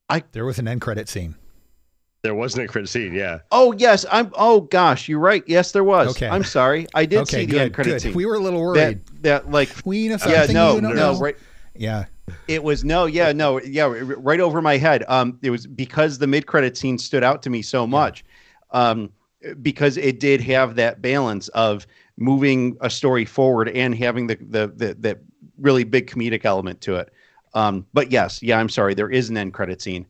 I, 0.08 0.22
there 0.32 0.44
was 0.44 0.58
an 0.58 0.68
end 0.68 0.82
credit 0.82 1.08
scene. 1.08 1.34
There 2.22 2.36
wasn't 2.36 2.64
a 2.64 2.68
credit 2.68 2.88
scene. 2.88 3.14
Yeah. 3.14 3.40
Oh 3.50 3.72
yes, 3.72 4.06
I'm. 4.10 4.30
Oh 4.34 4.60
gosh, 4.60 5.08
you're 5.08 5.18
right. 5.18 5.42
Yes, 5.48 5.72
there 5.72 5.82
was. 5.82 6.10
Okay. 6.10 6.28
I'm 6.28 6.44
sorry. 6.44 6.86
I 6.94 7.04
did 7.04 7.20
okay, 7.22 7.40
see 7.40 7.46
the 7.46 7.60
end 7.62 7.74
credit 7.74 7.90
good. 7.90 8.02
scene. 8.02 8.14
We 8.14 8.26
were 8.26 8.36
a 8.36 8.38
little 8.38 8.60
worried. 8.60 9.00
that 9.22 9.50
like 9.50 9.74
Queen 9.82 10.12
of 10.12 10.24
yeah 10.24 10.46
no 10.48 10.76
you 10.76 10.80
don't 10.80 10.94
no 10.94 11.14
know. 11.14 11.18
right 11.18 11.36
Yeah. 11.74 12.04
it 12.46 12.62
was 12.62 12.84
no 12.84 13.06
yeah 13.06 13.32
no 13.32 13.60
yeah 13.60 13.92
right 14.00 14.38
over 14.38 14.62
my 14.62 14.76
head. 14.76 15.02
Um, 15.08 15.36
it 15.42 15.50
was 15.50 15.66
because 15.66 16.18
the 16.18 16.28
mid 16.28 16.46
credit 16.46 16.76
scene 16.76 16.96
stood 16.96 17.24
out 17.24 17.42
to 17.42 17.50
me 17.50 17.60
so 17.60 17.88
much, 17.88 18.24
um, 18.70 19.10
because 19.60 19.96
it 19.96 20.20
did 20.20 20.40
have 20.42 20.76
that 20.76 21.02
balance 21.02 21.48
of 21.48 21.88
moving 22.16 22.76
a 22.82 22.90
story 22.90 23.24
forward 23.24 23.68
and 23.70 23.96
having 23.96 24.28
the 24.28 24.36
the 24.36 24.68
the, 24.76 24.94
the 24.94 25.18
really 25.58 25.82
big 25.82 26.08
comedic 26.08 26.44
element 26.44 26.80
to 26.82 26.94
it. 26.94 27.12
Um, 27.54 27.84
but 27.92 28.12
yes, 28.12 28.40
yeah, 28.44 28.60
I'm 28.60 28.68
sorry. 28.68 28.94
There 28.94 29.10
is 29.10 29.28
an 29.28 29.36
end 29.36 29.54
credit 29.54 29.82
scene. 29.82 30.06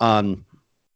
Um, 0.00 0.44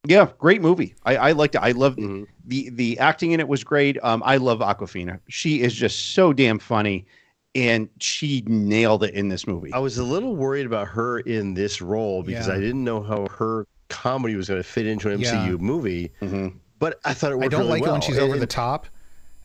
yeah, 0.08 0.28
great 0.38 0.62
movie. 0.62 0.94
I, 1.04 1.16
I 1.16 1.32
liked 1.32 1.54
it. 1.54 1.58
I 1.62 1.72
loved 1.72 1.98
Mhm. 1.98 2.26
the 2.46 2.70
the 2.70 2.98
acting 2.98 3.32
in 3.32 3.40
it 3.40 3.48
was 3.48 3.64
great. 3.64 3.98
Um, 4.02 4.22
I 4.24 4.36
love 4.36 4.60
Awkwafina. 4.60 5.20
She 5.28 5.60
is 5.62 5.74
just 5.74 6.14
so 6.14 6.32
damn 6.32 6.58
funny, 6.58 7.06
and 7.54 7.88
she 8.00 8.42
nailed 8.46 9.04
it 9.04 9.14
in 9.14 9.28
this 9.28 9.46
movie. 9.46 9.72
I 9.72 9.78
was 9.78 9.98
a 9.98 10.04
little 10.04 10.36
worried 10.36 10.66
about 10.66 10.88
her 10.88 11.20
in 11.20 11.54
this 11.54 11.80
role 11.82 12.22
because 12.22 12.48
Yeah. 12.48 12.54
I 12.54 12.60
didn't 12.60 12.84
know 12.84 13.02
how 13.02 13.26
her 13.30 13.66
comedy 13.88 14.34
was 14.36 14.48
going 14.48 14.60
to 14.62 14.68
fit 14.68 14.86
into 14.86 15.08
an 15.10 15.20
MCU 15.20 15.50
Yeah. 15.52 15.56
movie. 15.56 16.10
Mhm. 16.20 16.54
But 16.78 16.98
I 17.04 17.14
thought 17.14 17.32
it 17.32 17.36
worked 17.36 17.46
I 17.46 17.48
don't 17.48 17.60
really 17.68 17.80
like 17.80 17.88
it 17.88 17.92
when 17.92 18.00
she's 18.00 18.16
And- 18.18 18.24
over 18.26 18.38
the 18.38 18.46
top. 18.46 18.86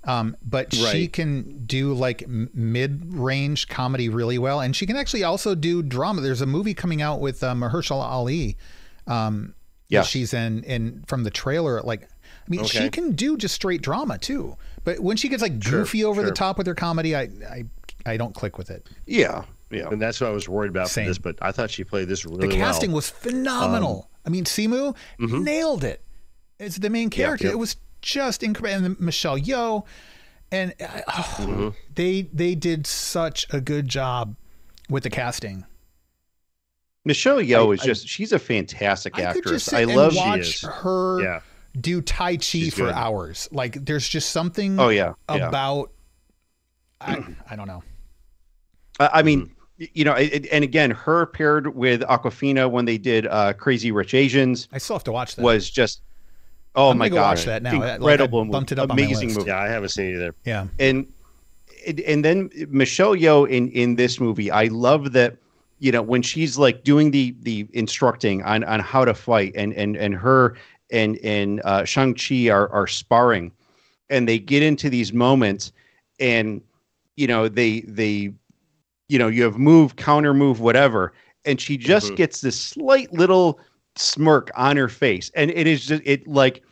Um, 0.04 0.36
but 0.42 0.74
she 0.74 1.08
can 1.08 1.64
do 1.68 1.94
like 1.94 2.28
mid-range 2.28 3.68
comedy 3.68 4.10
really 4.10 4.38
well, 4.40 4.60
and 4.60 4.76
she 4.76 4.86
can 4.86 4.96
actually 4.96 5.24
also 5.24 5.54
do 5.56 5.84
drama. 5.84 6.22
There's 6.22 6.42
a 6.42 6.46
movie 6.48 6.74
coming 6.74 7.02
out 7.02 7.20
with 7.22 7.44
uh, 7.44 7.54
Mahershala 7.54 8.04
Ali. 8.06 8.58
Um, 9.08 9.54
that 9.92 9.98
Yes. 9.98 10.08
she's 10.08 10.34
in 10.34 10.64
in 10.64 11.04
from 11.08 11.24
the 11.24 11.30
trailer. 11.30 11.82
Like, 11.82 12.04
I 12.04 12.08
mean, 12.48 12.64
she 12.66 12.90
can 12.90 13.12
do 13.12 13.38
just 13.38 13.54
straight 13.54 13.82
drama 13.82 14.18
too. 14.18 14.58
But 14.84 15.00
when 15.00 15.18
she 15.18 15.30
gets 15.30 15.42
like 15.42 15.62
Sure, 15.62 15.80
goofy 15.80 16.04
over 16.04 16.24
the 16.24 16.32
top 16.32 16.58
with 16.58 16.66
her 16.68 16.76
comedy, 16.76 17.16
I 17.16 17.30
I 17.50 17.64
I 18.06 18.18
don't 18.18 18.34
click 18.34 18.58
with 18.58 18.72
it. 18.72 18.88
Yeah, 19.06 19.44
yeah. 19.70 19.90
And 19.90 20.02
that's 20.02 20.20
what 20.22 20.28
I 20.28 20.34
was 20.34 20.50
worried 20.50 20.70
about 20.72 20.90
Same. 20.90 21.06
for 21.06 21.10
this, 21.10 21.18
but 21.18 21.36
I 21.42 21.52
thought 21.52 21.70
she 21.70 21.84
played 21.84 22.08
this 22.08 22.26
really 22.26 22.48
The 22.48 22.56
casting 22.56 22.92
well. 22.92 22.96
was 22.98 23.10
phenomenal. 23.10 24.10
Um, 24.10 24.22
I 24.26 24.30
mean, 24.30 24.46
Simu 24.46 24.96
mm-hmm. 25.20 25.44
nailed 25.44 25.84
it. 25.84 26.02
It's 26.60 26.78
the 26.78 26.90
main 26.90 27.10
character. 27.10 27.48
yeah. 27.48 27.54
It 27.54 27.60
was 27.60 27.76
just 28.02 28.44
incredible. 28.44 28.86
And 28.86 29.00
Michelle 29.00 29.38
Yeoh, 29.38 29.84
and 30.52 30.74
uh, 30.80 31.02
oh, 31.08 31.36
mm-hmm. 31.40 31.70
they 31.96 32.24
they 32.34 32.56
did 32.56 32.88
such 32.88 33.46
a 33.52 33.60
good 33.62 33.88
job 33.88 34.36
with 34.90 35.04
the 35.04 35.10
casting. 35.10 35.66
Michelle 37.06 37.38
Yeoh 37.38 37.70
I- 37.70 37.74
is 37.74 37.82
I- 37.82 37.86
just 37.86 38.08
she's 38.08 38.32
a 38.32 38.40
fantastic 38.40 39.16
I 39.16 39.18
could 39.18 39.26
actress. 39.38 39.52
just 39.52 39.66
sit 39.68 39.78
I 39.78 39.82
and 39.82 39.96
love 39.96 40.16
watch 40.16 40.62
her 40.64 41.22
Yeah. 41.22 41.40
do 41.80 42.02
Tai 42.02 42.36
Chi 42.38 42.42
She's 42.42 42.74
for 42.74 42.86
good. 42.86 42.94
hours. 42.94 43.50
Like, 43.52 43.84
there's 43.86 44.08
just 44.08 44.30
something 44.32 44.80
Oh 44.80 44.90
yeah, 44.90 45.14
yeah. 45.30 45.48
about. 45.48 45.92
I, 47.00 47.24
I 47.50 47.56
don't 47.56 47.68
know. 47.68 47.82
I, 49.00 49.10
I 49.14 49.24
mean, 49.24 49.52
y- 49.80 49.90
you 49.94 50.06
know, 50.06 50.14
it, 50.14 50.34
it- 50.46 50.48
and 50.52 50.64
again, 50.64 50.92
her 50.92 51.26
paired 51.26 51.76
with 51.76 52.02
Awkwafina 52.02 52.70
when 52.70 52.86
they 52.86 52.98
did 53.00 53.26
uh, 53.28 53.54
Crazy 53.54 53.92
Rich 53.92 54.14
Asians 54.14 54.68
I 54.72 54.78
still 54.78 54.96
have 54.96 55.04
to 55.06 55.12
watch 55.12 55.36
that. 55.36 55.42
was 55.42 55.70
just 55.70 56.02
oh 56.76 56.92
I'm 56.92 56.98
my 57.00 57.10
go 57.10 57.16
gosh, 57.16 57.40
watch 57.40 57.46
that 57.46 57.64
now. 57.64 57.80
Like, 57.80 57.90
I 57.90 57.96
incredible 57.96 58.42
movie, 58.46 58.52
bumped 58.52 58.72
it 58.72 58.78
up 58.80 58.92
on 58.92 58.96
my 58.96 59.02
amazing 59.04 59.30
list. 59.30 59.40
movie. 59.40 59.50
Yeah, 59.50 59.60
I 59.60 59.68
haven't 59.68 59.90
seen 59.90 60.12
it 60.14 60.16
either. 60.18 60.36
yeah. 60.46 60.68
and 60.80 61.08
and 62.06 62.24
then 62.24 62.50
Michelle 62.70 63.16
Yeoh 63.16 63.50
in 63.50 63.70
in 63.72 63.96
this 63.96 64.20
movie, 64.20 64.52
I 64.52 64.66
love 64.66 65.14
that 65.14 65.38
you 65.82 65.92
know 65.92 66.04
when 66.04 66.24
she's 66.24 66.60
like 66.60 66.86
doing 66.86 67.12
the 67.12 67.36
the 67.42 67.68
instructing 67.74 68.44
on 68.44 68.64
on 68.66 68.82
how 68.82 69.06
to 69.06 69.16
fight, 69.16 69.54
and 69.58 69.74
and 69.74 69.98
and 69.98 70.16
her 70.16 70.58
and 70.92 71.18
and 71.24 71.62
uh, 71.66 71.86
Shang 71.86 72.16
Chi 72.16 72.50
are 72.50 72.70
are 72.72 72.88
sparring, 72.88 73.54
and 74.10 74.28
they 74.30 74.40
get 74.40 74.64
into 74.64 74.90
these 74.90 75.14
moments, 75.14 75.74
and 76.20 76.62
you 77.18 77.28
know 77.28 77.50
they 77.50 77.82
they 77.82 78.34
you 79.10 79.20
know 79.20 79.28
you 79.28 79.44
have 79.44 79.58
move 79.58 79.96
counter 79.98 80.34
move 80.34 80.62
whatever, 80.62 81.14
and 81.46 81.60
she 81.60 81.78
just 81.78 82.16
Mhm. 82.16 82.18
gets 82.18 82.42
this 82.42 82.60
slight 82.60 83.12
little 83.14 83.60
smirk 83.96 84.52
on 84.56 84.78
her 84.78 84.90
face, 84.90 85.32
and 85.36 85.52
it 85.52 85.68
is 85.68 85.86
just 85.86 86.04
it 86.06 86.28
like 86.28 86.64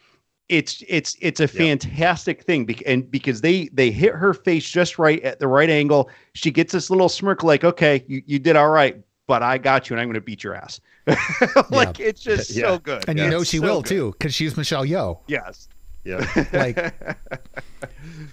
it's 0.50 0.84
it's 0.88 1.16
it's 1.22 1.40
a 1.40 1.48
fantastic 1.48 2.44
thing 2.44 2.66
bec- 2.66 2.82
and 2.88 3.10
because 3.12 3.42
they 3.42 3.68
they 3.72 3.92
hit 3.92 4.14
her 4.14 4.34
face 4.34 4.68
just 4.70 4.98
right 5.00 5.22
at 5.24 5.40
the 5.40 5.48
right 5.48 5.70
angle 5.70 6.10
she 6.34 6.50
gets 6.52 6.74
this 6.74 6.90
little 6.90 7.08
smirk 7.10 7.44
like 7.44 7.64
okay 7.64 8.04
you, 8.08 8.22
you 8.26 8.40
did 8.40 8.56
all 8.56 8.70
right 8.70 8.98
but 9.28 9.44
i 9.44 9.58
got 9.60 9.90
you 9.90 9.94
and 9.94 10.02
i'm 10.02 10.08
going 10.08 10.16
to 10.16 10.22
beat 10.22 10.44
your 10.44 10.56
ass 10.56 10.82
like 11.70 12.00
it's 12.00 12.22
just 12.22 12.50
Yeah. 12.56 12.66
so 12.68 12.80
good 12.80 13.06
And 13.08 13.18
you 13.20 13.30
know 13.30 13.42
It's 13.42 13.50
she 13.52 13.58
so 13.58 13.64
will 13.64 13.82
good. 13.84 13.90
too, 13.90 14.12
because 14.18 14.34
she's 14.34 14.58
Michelle 14.58 14.86
Yeoh. 14.86 15.20
yes 15.28 15.68
Yeah. 16.04 16.26
Like, 16.54 16.96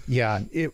yeah, 0.07 0.41
it, 0.51 0.71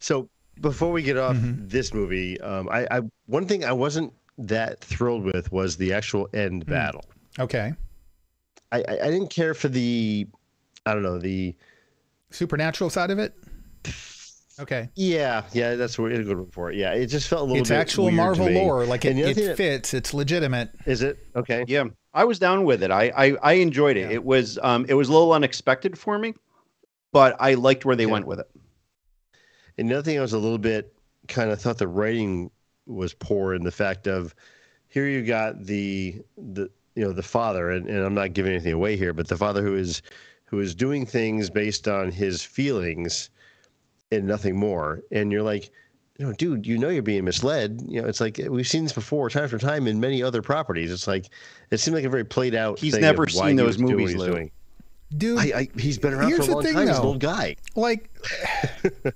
So 0.00 0.28
before 0.60 0.90
we 0.92 1.02
get 1.02 1.16
off 1.16 1.36
Mhm. 1.36 1.68
this 1.70 1.94
movie, 1.94 2.40
um, 2.40 2.68
I, 2.70 2.86
I 2.90 3.00
one 3.26 3.46
thing 3.46 3.64
I 3.64 3.72
wasn't 3.72 4.12
that 4.38 4.80
thrilled 4.80 5.24
with 5.24 5.50
was 5.52 5.76
the 5.76 5.92
actual 5.92 6.28
end 6.34 6.66
battle. 6.66 7.04
okay. 7.38 7.72
I, 8.70 8.78
I, 8.88 8.98
I 9.04 9.10
didn't 9.10 9.28
care 9.28 9.52
for 9.54 9.68
the, 9.68 10.26
I 10.86 10.94
don't 10.94 11.02
know 11.02 11.18
the. 11.18 11.54
Supernatural 12.30 12.88
side 12.90 13.10
of 13.10 13.18
it. 13.18 13.34
Okay. 14.60 14.88
Yeah, 14.94 15.44
yeah, 15.52 15.74
that's 15.76 15.98
what 15.98 16.12
we're 16.12 16.22
good 16.22 16.48
for. 16.52 16.72
Yeah, 16.72 16.92
it 16.92 17.06
just 17.06 17.28
felt 17.28 17.42
a 17.42 17.44
little 17.44 17.58
It's 17.60 17.70
bit. 17.70 17.76
actual 17.76 18.04
weird 18.04 18.14
to 18.14 18.22
Marvel 18.22 18.46
me. 18.48 18.54
lore. 18.54 18.84
Like 18.86 19.04
it, 19.04 19.10
And 19.10 19.18
the 19.18 19.24
other 19.24 19.34
thing 19.34 19.44
it 19.44 19.46
that- 19.48 19.56
fits. 19.56 19.94
It's 19.94 20.14
legitimate. 20.14 20.70
Is 20.86 21.02
it 21.02 21.18
okay? 21.36 21.64
yeah 21.68 21.84
i 22.14 22.24
was 22.24 22.38
down 22.38 22.64
with 22.64 22.82
it 22.82 22.90
i 22.90 23.10
i, 23.16 23.32
I 23.42 23.52
enjoyed 23.54 23.96
it 23.96 24.10
Yeah. 24.10 24.16
it 24.16 24.22
was 24.24 24.58
um 24.62 24.84
it 24.86 24.92
was 24.92 25.08
a 25.08 25.12
little 25.12 25.32
unexpected 25.32 25.98
for 25.98 26.18
me 26.18 26.34
but 27.10 27.34
i 27.40 27.54
liked 27.54 27.86
where 27.86 27.96
they 27.96 28.04
Yeah. 28.04 28.10
went 28.12 28.26
with 28.26 28.38
it 28.40 28.50
And 29.78 29.88
the 29.88 29.94
other 29.94 30.02
thing 30.02 30.18
I 30.18 30.20
was 30.20 30.34
a 30.34 30.38
little 30.38 30.58
bit 30.58 30.92
kind 31.28 31.50
of 31.50 31.58
thought 31.58 31.78
the 31.78 31.88
writing 31.88 32.50
was 32.86 33.14
poor 33.14 33.54
in 33.54 33.62
the 33.62 33.70
fact 33.70 34.06
of 34.06 34.34
here 34.88 35.08
you 35.08 35.24
got 35.24 35.64
the 35.64 36.20
the 36.36 36.68
you 36.94 37.02
know 37.02 37.12
the 37.12 37.22
father, 37.22 37.70
and, 37.70 37.88
and 37.88 38.04
I'm 38.04 38.12
not 38.12 38.34
giving 38.34 38.52
anything 38.52 38.74
away 38.74 38.98
here, 38.98 39.14
but 39.14 39.26
the 39.28 39.36
father 39.38 39.62
who 39.62 39.74
is 39.74 40.02
who 40.52 40.60
is 40.60 40.74
doing 40.74 41.04
things 41.06 41.50
based 41.50 41.88
on 41.88 42.12
his 42.12 42.44
feelings 42.44 43.30
and 44.12 44.26
nothing 44.26 44.56
more, 44.56 45.02
and 45.10 45.32
you're 45.32 45.42
like. 45.42 45.70
You 46.18 46.26
know, 46.26 46.34
dude, 46.34 46.66
you 46.66 46.76
know 46.76 46.90
you're 46.90 47.02
being 47.02 47.24
misled. 47.24 47.82
You 47.88 48.02
know, 48.02 48.06
it's 48.06 48.20
like 48.20 48.38
uh, 48.38 48.44
we've 48.48 48.68
seen 48.68 48.84
this 48.84 48.92
before, 48.92 49.30
time 49.30 49.44
after 49.44 49.58
time, 49.58 49.88
in 49.88 49.98
many 49.98 50.22
other 50.22 50.42
properties. 50.42 50.92
It's 50.92 51.06
like 51.06 51.30
it 51.70 51.78
seemed 51.78 51.96
like 51.96 52.04
a 52.04 52.10
very 52.10 52.22
played 52.22 52.54
out. 52.54 52.78
He's 52.78 52.92
thing 52.92 53.00
never 53.00 53.24
of 53.24 53.32
seen 53.32 53.48
he 53.48 53.54
those 53.56 53.66
was 53.66 53.76
doing 53.78 53.90
movies, 53.92 54.12
he's 54.12 54.22
doing. 54.22 54.50
Dude, 55.16 55.38
I, 55.38 55.60
I, 55.60 55.68
he's 55.78 55.98
been 55.98 56.12
around 56.12 56.28
Here's 56.28 56.40
for 56.40 56.44
a 56.44 56.46
the 56.46 56.52
long 56.52 56.62
thing, 56.62 56.74
time. 56.74 56.88
He's 56.88 56.98
an 56.98 57.04
old 57.04 57.18
guy. 57.18 57.56
like 57.74 58.10
that 59.02 59.14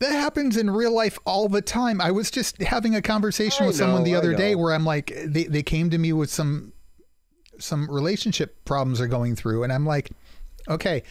happens 0.00 0.56
in 0.56 0.68
real 0.68 0.92
life 0.92 1.18
all 1.24 1.48
the 1.48 1.62
time. 1.62 2.00
I 2.00 2.10
was 2.10 2.30
just 2.30 2.60
having 2.60 2.96
a 2.96 3.00
conversation 3.00 3.64
I 3.64 3.66
with 3.68 3.76
someone 3.76 4.02
the 4.02 4.16
other 4.16 4.34
day 4.34 4.56
where 4.56 4.74
I'm 4.74 4.84
like 4.84 5.12
they, 5.24 5.44
they 5.44 5.62
came 5.62 5.90
to 5.90 5.96
me 5.96 6.12
with 6.12 6.28
some 6.28 6.72
some 7.58 7.88
relationship 7.88 8.64
problems 8.64 8.98
they're 8.98 9.06
going 9.06 9.36
through 9.36 9.62
and 9.62 9.72
I'm 9.72 9.86
like, 9.86 10.10
okay, 10.68 11.02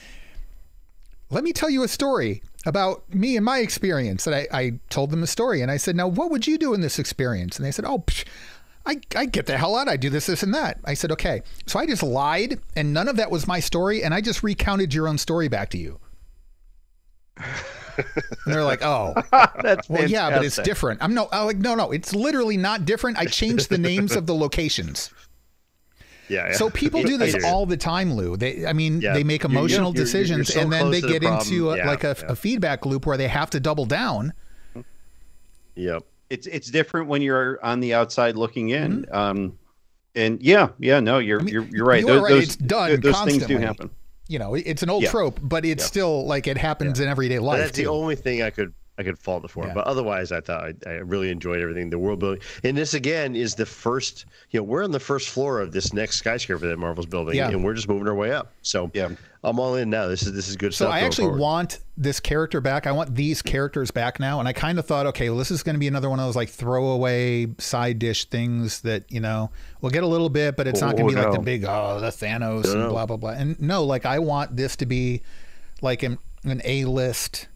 let 1.30 1.44
me 1.44 1.54
tell 1.54 1.70
you 1.70 1.84
a 1.84 1.88
story 1.88 2.44
about 2.66 3.12
me 3.14 3.36
and 3.36 3.46
my 3.46 3.60
experience. 3.60 4.28
And 4.28 4.36
I, 4.36 4.48
I 4.52 4.80
told 4.90 5.10
them 5.10 5.24
a 5.24 5.28
story 5.28 5.62
and 5.62 5.72
I 5.72 5.78
said, 5.78 5.96
now 5.96 6.08
what 6.08 6.32
would 6.32 6.48
you 6.48 6.58
do 6.58 6.74
in 6.74 6.82
this 6.82 7.00
experience? 7.00 7.58
And 7.58 7.66
they 7.66 7.72
said, 7.72 7.86
oh, 7.86 8.00
psh, 8.00 8.26
I, 8.86 9.00
I 9.16 9.26
get 9.26 9.46
the 9.46 9.58
hell 9.58 9.76
out. 9.76 9.88
I 9.88 9.98
do 9.98 10.10
this, 10.10 10.28
this, 10.28 10.44
and 10.44 10.54
that. 10.54 10.80
I 10.86 10.94
said, 10.94 11.12
okay. 11.14 11.42
So 11.66 11.80
I 11.80 11.86
just 11.86 12.04
lied 12.04 12.60
and 12.76 12.94
none 12.94 13.08
of 13.08 13.16
that 13.18 13.32
was 13.32 13.48
my 13.48 13.60
story. 13.60 14.04
And 14.04 14.14
I 14.14 14.22
just 14.22 14.44
recounted 14.44 14.94
your 14.94 15.08
own 15.08 15.18
story 15.18 15.48
back 15.48 15.70
to 15.72 15.78
you. 15.78 16.00
and 17.38 18.06
they're 18.46 18.64
like, 18.64 18.84
oh, 18.84 19.14
That's 19.62 19.90
well, 19.90 20.08
yeah, 20.08 20.30
but 20.30 20.46
it's 20.46 20.58
different. 20.58 21.02
I'm 21.02 21.14
no, 21.14 21.30
I'm 21.32 21.46
like, 21.48 21.58
no, 21.58 21.76
no, 21.76 21.92
it's 21.92 22.14
literally 22.14 22.58
not 22.58 22.86
different. 22.86 23.18
I 23.18 23.26
changed 23.26 23.70
the 23.70 23.78
names 23.78 24.16
of 24.16 24.28
the 24.28 24.36
locations. 24.36 25.12
Yeah. 26.30 26.48
yeah. 26.48 26.54
So 26.54 26.70
people 26.70 27.04
do 27.04 27.18
this 27.18 27.36
all 27.44 27.66
the 27.66 27.78
time, 27.78 28.14
Lou. 28.14 28.38
They, 28.38 28.66
I 28.66 28.74
mean, 28.74 29.02
Yeah. 29.02 29.14
they 29.14 29.24
make 29.24 29.44
You're- 29.44 29.52
you're- 29.54 29.62
emotional 29.62 29.90
you're- 29.92 29.98
you're 30.00 30.06
decisions, 30.06 30.54
so 30.54 30.62
and 30.62 30.72
then 30.72 30.90
they 30.92 31.02
to 31.02 31.08
the 31.08 31.14
get 31.20 31.24
into 31.24 31.72
a, 31.72 31.78
Yeah, 31.78 31.88
like 31.88 32.04
a, 32.04 32.16
yeah. 32.20 32.32
a 32.32 32.36
feedback 32.36 32.86
loop 32.86 33.06
where 33.06 33.18
they 33.18 33.28
have 33.28 33.50
to 33.52 33.60
double 33.60 33.86
down. 33.86 34.34
Yep. 35.76 36.04
It's 36.30 36.48
it's 36.48 36.70
different 36.70 37.08
when 37.10 37.22
you're 37.22 37.64
on 37.64 37.80
the 37.80 37.94
outside 37.94 38.36
looking 38.36 38.70
in. 38.70 39.06
Um, 39.12 39.58
and 40.16 40.42
yeah, 40.42 40.70
yeah, 40.80 41.00
no, 41.00 41.18
you're 41.20 41.40
Mm-hmm. 41.40 41.46
mean, 41.46 41.54
you're 41.54 41.66
you're 41.72 41.86
right. 41.86 42.02
you 42.02 42.08
those, 42.08 42.22
right, 42.22 42.30
those, 42.30 42.44
it's 42.44 42.56
done 42.56 42.88
th- 42.90 43.02
those 43.02 43.16
things 43.22 43.34
do 43.34 43.40
constantly. 43.40 43.66
happen. 43.66 43.90
You 44.28 44.40
know, 44.40 44.56
it's 44.56 44.82
an 44.84 44.90
old 44.90 45.04
Yeah. 45.04 45.10
trope, 45.12 45.40
but 45.44 45.66
it's 45.66 45.84
Yeah. 45.84 45.88
still 45.88 46.26
like 46.26 46.48
it 46.48 46.58
happens 46.58 47.00
in 47.00 47.08
everyday 47.10 47.38
But 47.40 47.44
life. 47.44 47.60
that's 47.60 47.78
the 47.78 47.88
only 47.88 48.16
thing 48.16 48.42
I 48.42 48.50
could 48.52 48.74
I 48.98 49.04
could 49.04 49.18
fault 49.18 49.44
it 49.44 49.50
for. 49.50 49.66
Yeah. 49.66 49.74
But 49.74 49.86
otherwise, 49.88 50.32
I 50.32 50.40
thought 50.42 50.64
I, 50.86 50.90
I 50.90 50.94
really 50.98 51.32
enjoyed 51.32 51.60
everything. 51.62 51.90
The 51.90 51.98
world 51.98 52.20
building, 52.20 52.42
and 52.64 52.78
this 52.78 52.94
again 52.94 53.36
is 53.36 53.56
the 53.56 53.66
first. 53.66 54.26
You 54.52 54.60
know, 54.60 54.64
we're 54.66 54.84
on 54.84 54.92
the 54.92 55.00
first 55.00 55.30
floor 55.30 55.60
of 55.62 55.72
this 55.72 55.94
next 55.94 56.18
skyscraper 56.18 56.68
that 56.68 56.78
Marvel's 56.78 57.08
building, 57.08 57.36
Yeah. 57.36 57.50
and 57.50 57.64
we're 57.64 57.74
just 57.74 57.88
moving 57.90 58.08
our 58.08 58.14
way 58.16 58.32
up. 58.32 58.52
So 58.62 58.92
Yeah. 58.94 59.10
I'm 59.46 59.60
all 59.60 59.76
in 59.76 59.90
now. 59.90 60.08
This 60.08 60.22
is 60.24 60.32
this 60.32 60.48
is 60.48 60.56
good 60.56 60.74
So 60.74 60.86
stuff. 60.86 60.88
So 60.90 60.92
I 60.96 61.00
actually 61.00 61.26
forward. 61.26 61.40
want 61.42 61.80
this 61.98 62.20
character 62.22 62.62
back. 62.62 62.88
I 62.88 62.94
want 62.94 63.14
these 63.14 63.42
characters 63.42 63.92
back 63.92 64.18
now. 64.20 64.40
And 64.40 64.48
I 64.48 64.54
kind 64.54 64.80
of 64.80 64.86
thought, 64.86 65.06
okay, 65.08 65.30
well, 65.30 65.38
this 65.38 65.52
is 65.52 65.64
going 65.64 65.74
to 65.76 65.80
be 65.80 65.88
another 65.88 66.10
one 66.10 66.18
of 66.20 66.26
those 66.26 66.36
like 66.38 66.48
throwaway 66.50 67.48
side 67.58 68.00
dish 68.00 68.24
things 68.26 68.82
that, 68.82 69.12
you 69.12 69.20
know, 69.20 69.52
we'll 69.82 69.90
get 69.92 70.04
a 70.04 70.08
little 70.08 70.30
bit, 70.30 70.56
but 70.56 70.66
it's 70.68 70.80
not 70.80 70.96
going 70.96 71.08
Oh, 71.08 71.10
to 71.10 71.16
be 71.16 71.22
like 71.24 71.34
the 71.34 71.40
big, 71.44 71.66
oh, 71.66 72.00
the 72.00 72.08
Thanos 72.08 72.64
No, 72.66 72.72
and 72.72 72.80
no. 72.84 72.90
blah, 72.90 73.06
blah, 73.06 73.18
blah. 73.18 73.32
And 73.32 73.60
no, 73.62 73.84
like 73.84 74.06
I 74.06 74.20
want 74.20 74.56
this 74.56 74.78
to 74.78 74.86
be 74.86 75.22
like 75.82 76.04
an, 76.04 76.20
an 76.46 76.62
A 76.64 76.86
list 76.86 77.48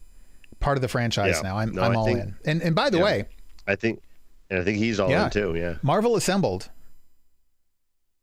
part 0.59 0.77
of 0.77 0.81
the 0.81 0.87
franchise 0.87 1.35
Yeah. 1.37 1.49
now. 1.49 1.57
I'm, 1.57 1.71
No, 1.73 1.81
I'm 1.83 1.95
all 1.97 2.05
think- 2.05 2.19
in. 2.19 2.35
And, 2.45 2.61
and 2.61 2.75
by 2.75 2.89
the 2.89 2.97
Yeah. 2.97 3.03
way, 3.03 3.25
I 3.67 3.75
think, 3.75 4.01
and 4.49 4.59
I 4.59 4.63
think 4.63 4.77
he's 4.77 4.99
all 4.99 5.09
Yeah. 5.09 5.25
in 5.25 5.29
too. 5.31 5.55
Yeah. 5.55 5.75
Marvel 5.81 6.15
assembled. 6.15 6.69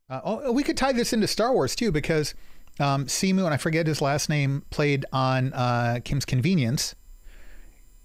Uh, 0.09 0.21
oh, 0.23 0.51
we 0.51 0.63
could 0.63 0.77
tie 0.77 0.91
this 0.91 1.13
into 1.13 1.27
Star 1.27 1.51
Wars 1.53 1.75
too, 1.75 1.91
because 1.91 2.35
um, 2.79 3.05
Simu 3.05 3.45
and 3.45 3.53
I 3.53 3.57
forget 3.57 3.87
his 3.87 4.01
last 4.01 4.29
name 4.29 4.63
played 4.69 5.05
on 5.13 5.53
uh, 5.53 5.99
Kim's 6.03 6.25
Convenience, 6.25 6.93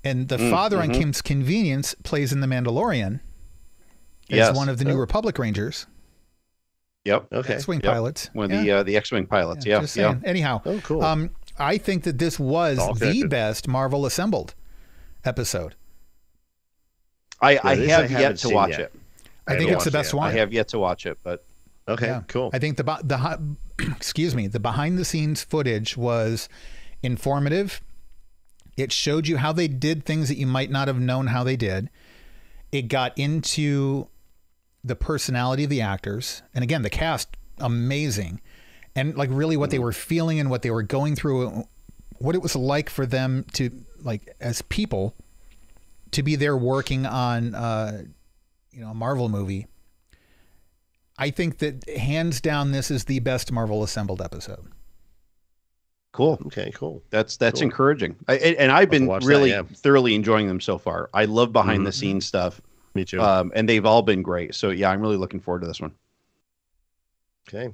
and 0.04 0.28
the 0.28 0.38
father 0.38 0.78
on 0.80 0.90
Kim's 0.92 1.20
Convenience 1.20 1.94
plays 2.04 2.32
in 2.32 2.40
The 2.40 2.46
Mandalorian 2.46 3.14
as 4.30 4.36
Yes. 4.36 4.56
one 4.56 4.68
of 4.68 4.78
the 4.78 4.84
New 4.84 4.94
Oh. 4.94 4.98
Republic 5.00 5.38
Rangers, 5.38 5.86
Yep. 7.04 7.26
Okay. 7.32 7.54
X-wing 7.54 7.80
Yep. 7.82 7.92
pilots. 7.92 8.30
One 8.32 8.44
of 8.46 8.50
Yeah. 8.52 8.62
the 8.62 8.70
uh, 8.70 8.82
the 8.84 8.96
X-wing 8.96 9.26
pilots. 9.26 9.66
Yeah. 9.66 9.80
just 9.80 9.96
Yeah. 9.96 10.14
Anyhow, 10.24 10.62
Oh, 10.64 10.80
cool. 10.84 11.02
um, 11.02 11.30
I 11.60 11.78
think 11.78 12.04
that 12.04 12.18
this 12.18 12.38
was 12.38 12.78
the 12.98 13.24
best 13.24 13.68
Marvel 13.68 14.06
assembled 14.06 14.54
episode. 15.24 15.74
I, 17.40 17.58
I 17.62 17.74
this 17.76 17.92
I 17.92 18.00
have 18.00 18.10
haven't 18.10 18.20
yet 18.20 18.36
to 18.38 18.48
watch 18.50 18.70
yet. 18.70 18.80
it. 18.80 18.94
I, 19.46 19.54
I 19.54 19.58
think 19.58 19.70
it's 19.70 19.84
the 19.84 19.90
best 19.90 20.12
it 20.12 20.16
one. 20.16 20.28
I 20.28 20.32
have 20.32 20.52
yet 20.52 20.68
to 20.68 20.78
watch 20.78 21.06
it, 21.06 21.18
but 21.22 21.44
okay. 21.88 22.06
Yeah. 22.06 22.22
Cool. 22.28 22.50
I 22.52 22.58
think 22.58 22.76
the 22.76 22.82
the 22.82 23.56
excuse 23.96 24.34
me, 24.34 24.46
the 24.46 24.60
behind 24.60 24.98
the 24.98 25.04
scenes 25.04 25.42
footage 25.42 25.96
was 25.96 26.48
informative. 27.02 27.80
It 28.76 28.92
showed 28.92 29.28
you 29.28 29.36
how 29.36 29.52
they 29.52 29.68
did 29.68 30.04
things 30.04 30.28
that 30.28 30.38
you 30.38 30.46
might 30.46 30.70
not 30.70 30.88
have 30.88 30.98
known 30.98 31.28
how 31.28 31.44
they 31.44 31.56
did. 31.56 31.90
It 32.72 32.82
got 32.82 33.16
into 33.18 34.08
the 34.82 34.96
personality 34.96 35.64
of 35.64 35.70
the 35.70 35.82
actors, 35.82 36.42
and 36.54 36.62
again, 36.62 36.82
the 36.82 36.90
cast 36.90 37.36
amazing, 37.58 38.40
and 38.96 39.16
like 39.16 39.30
really 39.32 39.56
what 39.56 39.70
they 39.70 39.78
were 39.78 39.92
feeling 39.92 40.40
and 40.40 40.50
what 40.50 40.62
they 40.62 40.70
were 40.70 40.82
going 40.82 41.14
through, 41.16 41.64
what 42.18 42.34
it 42.34 42.42
was 42.42 42.54
like 42.56 42.90
for 42.90 43.06
them 43.06 43.44
to 43.54 43.70
like 44.02 44.34
as 44.40 44.62
people 44.62 45.14
to 46.12 46.22
be 46.22 46.36
there 46.36 46.56
working 46.56 47.06
on 47.06 47.54
uh, 47.54 48.02
you 48.72 48.80
know 48.80 48.88
a 48.90 48.94
Marvel 48.94 49.28
movie. 49.28 49.66
I 51.18 51.30
think 51.30 51.58
that 51.58 51.88
hands 51.88 52.40
down, 52.40 52.72
this 52.72 52.90
is 52.90 53.04
the 53.04 53.18
best 53.20 53.52
Marvel 53.52 53.82
assembled 53.82 54.22
episode. 54.22 54.66
cool. 56.12 56.38
Okay. 56.46 56.72
Cool. 56.74 57.02
That's 57.10 57.36
that's 57.36 57.60
Cool. 57.60 57.66
encouraging. 57.66 58.16
I, 58.26 58.36
and 58.38 58.56
and 58.56 58.72
I've 58.72 58.90
been 58.90 59.06
watch 59.06 59.22
that, 59.22 59.28
really 59.28 59.50
yeah. 59.50 59.62
thoroughly 59.62 60.14
enjoying 60.14 60.48
them 60.48 60.60
so 60.60 60.78
far. 60.78 61.08
I 61.14 61.26
love 61.26 61.52
behind 61.52 61.86
the 61.86 61.90
Mhm. 61.90 61.94
scenes 61.94 62.26
stuff, 62.26 62.60
Me 62.94 63.04
too. 63.04 63.20
um, 63.20 63.52
and 63.54 63.68
they've 63.68 63.84
all 63.86 64.02
been 64.02 64.22
great. 64.22 64.54
So 64.54 64.70
yeah, 64.70 64.90
I'm 64.90 65.00
really 65.00 65.16
looking 65.18 65.40
forward 65.40 65.60
to 65.60 65.66
this 65.68 65.80
one. 65.80 65.92
Okay. 67.48 67.72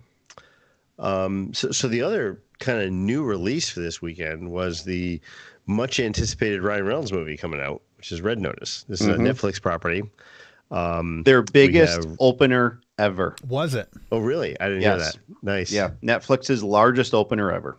Um, 0.98 1.52
so, 1.52 1.70
so 1.72 1.88
the 1.88 2.02
other 2.02 2.42
kind 2.58 2.80
of 2.80 2.90
new 2.90 3.22
release 3.22 3.68
for 3.68 3.80
this 3.80 4.00
weekend 4.00 4.50
was 4.50 4.82
the 4.84 5.20
much 5.66 6.00
anticipated 6.00 6.62
Ryan 6.62 6.84
Reynolds 6.86 7.12
movie 7.12 7.36
coming 7.36 7.60
out, 7.60 7.82
which 7.96 8.12
is 8.12 8.22
Red 8.22 8.38
Notice. 8.38 8.84
This 8.88 9.00
is 9.00 9.08
Mhm. 9.08 9.14
a 9.14 9.18
Netflix 9.18 9.60
property. 9.60 10.02
Um, 10.70 11.22
Their 11.24 11.42
biggest 11.42 12.04
have- 12.04 12.16
opener 12.18 12.80
ever. 12.98 13.36
Was 13.46 13.74
it? 13.74 13.88
oh, 14.10 14.18
really? 14.20 14.58
I 14.58 14.68
didn't 14.68 14.82
hear 14.82 14.96
that. 14.98 15.16
Nice. 15.42 15.70
Yeah, 15.70 15.90
Netflix's 16.02 16.62
largest 16.62 17.14
opener 17.14 17.50
ever. 17.52 17.76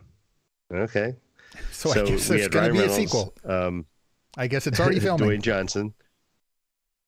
Okay. 0.72 1.16
So, 1.72 1.90
I 1.92 2.06
guess 2.06 2.28
there's 2.28 2.48
going 2.50 2.66
to 2.66 2.72
Ryan 2.72 2.88
be 2.88 2.92
a 2.92 2.96
sequel. 2.96 3.34
Um, 3.46 3.86
I 4.38 4.48
guess 4.48 4.68
it's 4.68 4.80
already 4.80 5.00
filming. 5.00 5.28
Dwayne 5.30 5.42
Johnson 5.42 5.94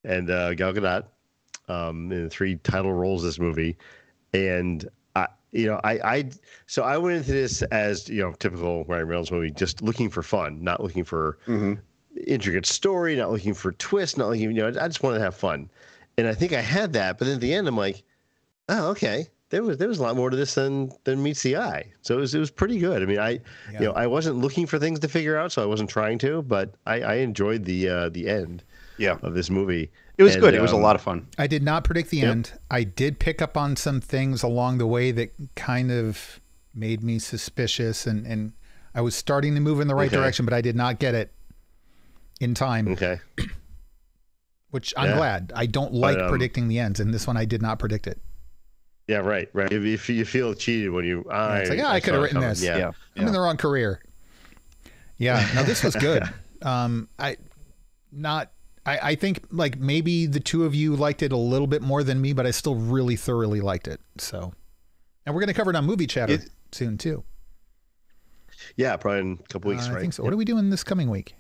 and 0.03 0.29
uh, 0.29 0.53
Gal 0.55 0.73
Gadot 0.73 1.03
um, 1.67 2.11
in 2.11 2.23
the 2.23 2.29
three 2.29 2.55
title 2.55 2.91
roles 2.93 3.23
of 3.23 3.27
this 3.27 3.39
movie, 3.39 3.77
and 4.33 4.83
I, 4.85 4.89
you 5.51 5.67
know, 5.67 5.79
I, 5.83 5.99
I, 6.17 6.31
so 6.67 6.83
I 6.83 6.97
went 6.97 7.17
into 7.17 7.31
this 7.31 7.61
as 7.63 8.07
you 8.09 8.21
know, 8.21 8.33
typical 8.33 8.85
Ryan 8.85 9.07
Reynolds 9.07 9.31
movie, 9.31 9.51
just 9.51 9.81
looking 9.81 10.09
for 10.09 10.23
fun, 10.23 10.63
not 10.63 10.81
looking 10.81 11.03
for 11.03 11.37
Mm-hmm. 11.47 11.81
intricate 12.27 12.65
story, 12.65 13.15
not 13.15 13.31
looking 13.31 13.53
for 13.53 13.71
twists, 13.73 14.17
not 14.17 14.29
looking, 14.29 14.43
you 14.51 14.61
know, 14.61 14.67
I 14.67 14.87
just 14.87 15.03
wanted 15.03 15.19
to 15.19 15.23
have 15.23 15.35
fun, 15.35 15.69
and 16.17 16.27
I 16.27 16.33
think 16.33 16.53
I 16.53 16.61
had 16.61 16.93
that, 16.93 17.17
but 17.17 17.25
then 17.25 17.35
at 17.35 17.41
the 17.41 17.53
end, 17.53 17.67
I'm 17.67 17.77
like, 17.77 18.03
oh, 18.69 18.89
okay. 18.91 19.27
There 19.49 19.63
was 19.63 19.77
there 19.79 19.87
was 19.87 19.99
a 19.99 20.03
lot 20.03 20.15
more 20.15 20.29
to 20.29 20.37
this 20.37 20.55
than 20.55 20.91
than 21.05 21.23
meets 21.23 21.43
the 21.43 21.57
eye. 21.57 21.93
So 22.01 22.17
it 22.17 22.21
was 22.21 22.35
it 22.35 22.39
was 22.39 22.51
pretty 22.51 22.79
good. 22.79 23.01
I 23.01 23.05
mean, 23.07 23.19
I 23.19 23.41
Yeah. 23.65 23.79
you 23.79 23.87
know 23.87 23.93
I 23.93 24.07
wasn't 24.07 24.37
looking 24.37 24.67
for 24.67 24.79
things 24.79 24.99
to 24.99 25.07
figure 25.07 25.37
out, 25.37 25.51
so 25.51 25.63
I 25.63 25.65
wasn't 25.65 25.89
trying 25.89 26.19
to, 26.19 26.43
but 26.43 26.75
I, 26.85 27.01
I 27.01 27.15
enjoyed 27.15 27.65
the 27.65 27.89
uh, 27.89 28.09
the 28.09 28.27
end 28.29 28.63
Yeah, 28.97 29.17
of 29.23 29.33
this 29.33 29.49
movie. 29.49 29.91
It 30.19 30.23
was 30.23 30.35
And, 30.35 30.41
good. 30.43 30.53
It 30.53 30.61
was 30.61 30.73
a 30.73 30.75
um, 30.75 30.81
lot 30.81 30.95
of 30.95 31.01
fun. 31.01 31.27
I 31.37 31.47
did 31.47 31.63
not 31.63 31.83
predict 31.83 32.09
the 32.11 32.17
Yep. 32.17 32.29
end. 32.31 32.53
I 32.69 32.83
did 32.83 33.17
pick 33.19 33.41
up 33.41 33.55
on 33.57 33.75
some 33.75 34.01
things 34.01 34.43
along 34.43 34.77
the 34.77 34.85
way 34.85 35.11
that 35.11 35.33
kind 35.55 35.91
of 35.91 36.39
made 36.75 37.01
me 37.03 37.17
suspicious, 37.19 38.05
and 38.05 38.27
and 38.27 38.51
I 38.93 39.01
was 39.01 39.15
starting 39.15 39.55
to 39.55 39.61
move 39.61 39.79
in 39.79 39.87
the 39.87 39.95
right 39.95 40.07
Okay. 40.07 40.17
direction, 40.17 40.45
but 40.45 40.53
I 40.53 40.61
did 40.61 40.75
not 40.75 40.99
get 40.99 41.15
it 41.15 41.31
in 42.41 42.53
time. 42.53 42.89
Okay. 42.89 43.19
Which 44.71 44.93
I'm 44.97 45.09
Yeah. 45.09 45.15
glad. 45.15 45.51
I 45.55 45.65
don't 45.65 45.93
like 45.93 46.17
um, 46.19 46.29
predicting 46.29 46.67
the 46.67 46.79
ends, 46.79 46.99
and 46.99 47.13
this 47.13 47.25
one 47.25 47.37
I 47.37 47.45
did 47.45 47.61
not 47.61 47.79
predict 47.79 48.05
it. 48.05 48.21
Yeah, 49.07 49.17
right, 49.17 49.49
right. 49.53 49.71
If, 49.71 49.83
if 49.85 50.09
you 50.09 50.23
feel 50.25 50.53
cheated 50.53 50.91
when 50.91 51.03
you, 51.05 51.25
I, 51.31 51.59
it's 51.61 51.69
like, 51.71 51.79
yeah, 51.79 51.89
I 51.89 51.99
could 51.99 52.13
have 52.13 52.21
written 52.21 52.41
this. 52.41 52.61
Yeah, 52.61 52.77
Yeah, 52.77 52.91
I'm 53.17 53.25
in 53.27 53.33
the 53.33 53.39
wrong 53.39 53.57
career. 53.57 54.03
Yeah, 55.17 55.43
no, 55.55 55.63
this 55.63 55.83
was 55.83 55.95
good. 55.95 56.23
um, 56.61 57.07
I 57.17 57.37
not. 58.11 58.51
I, 58.85 58.99
I 59.11 59.15
think 59.15 59.45
like 59.51 59.77
maybe 59.79 60.25
the 60.25 60.39
two 60.39 60.65
of 60.65 60.73
you 60.73 60.95
liked 60.95 61.21
it 61.21 61.31
a 61.31 61.37
little 61.37 61.67
bit 61.67 61.81
more 61.81 62.03
than 62.03 62.19
me, 62.21 62.33
but 62.33 62.45
I 62.45 62.51
still 62.51 62.75
really 62.75 63.15
thoroughly 63.15 63.61
liked 63.61 63.87
it. 63.87 63.99
So, 64.17 64.53
and 65.25 65.35
we're 65.35 65.41
gonna 65.41 65.53
cover 65.53 65.69
it 65.69 65.75
on 65.75 65.85
movie 65.85 66.07
chatter 66.07 66.33
It- 66.33 66.49
soon 66.71 66.97
too. 66.97 67.23
yeah, 68.75 68.95
probably 68.97 69.19
in 69.19 69.39
a 69.43 69.47
couple 69.47 69.69
weeks, 69.71 69.87
Uh, 69.87 69.91
right? 69.91 69.97
I 69.97 70.01
think 70.01 70.13
so. 70.13 70.23
What 70.23 70.33
are 70.33 70.37
we 70.37 70.45
doing 70.45 70.69
this 70.69 70.83
coming 70.83 71.09
week? 71.09 71.35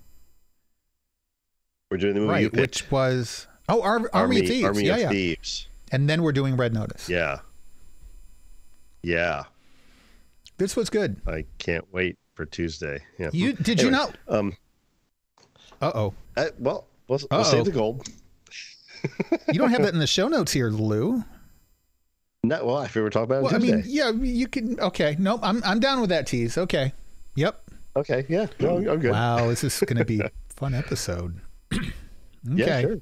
We're 1.89 1.97
doing 1.97 2.13
the 2.13 2.19
movie 2.21 2.31
right, 2.45 2.53
which 2.53 2.89
was 2.91 3.47
oh 3.67 3.81
Ar- 3.81 4.09
Army, 4.13 4.41
of 4.41 4.47
Thieves. 4.47 4.63
Army 4.65 4.83
yeah, 4.85 4.93
of 4.95 4.99
yeah. 5.01 5.09
Thieves. 5.09 5.67
And 5.91 6.07
then 6.07 6.21
we're 6.21 6.31
doing 6.33 6.55
Red 6.55 6.73
Notice. 6.73 7.09
Yeah. 7.09 7.39
Yeah, 9.01 9.45
This 10.57 10.75
was 10.75 10.89
good. 10.89 11.21
I 11.25 11.45
can't 11.57 11.85
wait 11.93 12.17
for 12.35 12.45
Tuesday. 12.45 12.99
Yeah. 13.17 13.29
You 13.31 13.53
did 13.53 13.79
you 13.81 13.87
Anyway, 13.87 14.03
not? 14.03 14.17
Um. 14.27 14.57
Uh 15.81 15.91
oh. 15.95 16.13
Well, 16.59 16.85
we'll, 17.09 17.19
we'll 17.31 17.43
save 17.43 17.65
the 17.65 17.71
gold. 17.71 18.07
You 19.51 19.59
don't 19.59 19.69
have 19.71 19.81
that 19.83 19.93
in 19.93 19.99
the 19.99 20.07
show 20.07 20.27
notes 20.29 20.51
here, 20.53 20.69
Lou. 20.69 21.23
No, 22.43 22.65
well, 22.65 22.77
I 22.77 22.87
figured 22.87 23.03
we're 23.03 23.09
talking 23.09 23.25
about 23.25 23.39
it 23.39 23.43
Well, 23.43 23.55
I 23.55 23.57
mean, 23.57 23.83
yeah, 23.85 24.11
you 24.11 24.47
can. 24.47 24.79
Okay, 24.79 25.15
nope. 25.19 25.41
I'm 25.43 25.61
I'm 25.65 25.79
down 25.81 25.99
with 25.99 26.09
that 26.09 26.25
tease. 26.27 26.57
Okay. 26.57 26.93
Yep. 27.35 27.69
okay, 27.97 28.25
yeah, 28.29 28.47
no, 28.59 28.77
I'm 28.77 28.99
good. 28.99 29.11
Wow, 29.11 29.47
this 29.47 29.63
is 29.63 29.79
going 29.81 29.97
to 29.97 30.05
be 30.05 30.19
a 30.19 30.31
fun 30.55 30.73
episode. 30.73 31.39
okay. 31.73 31.91
Yeah, 32.45 32.81
sure. 32.81 33.01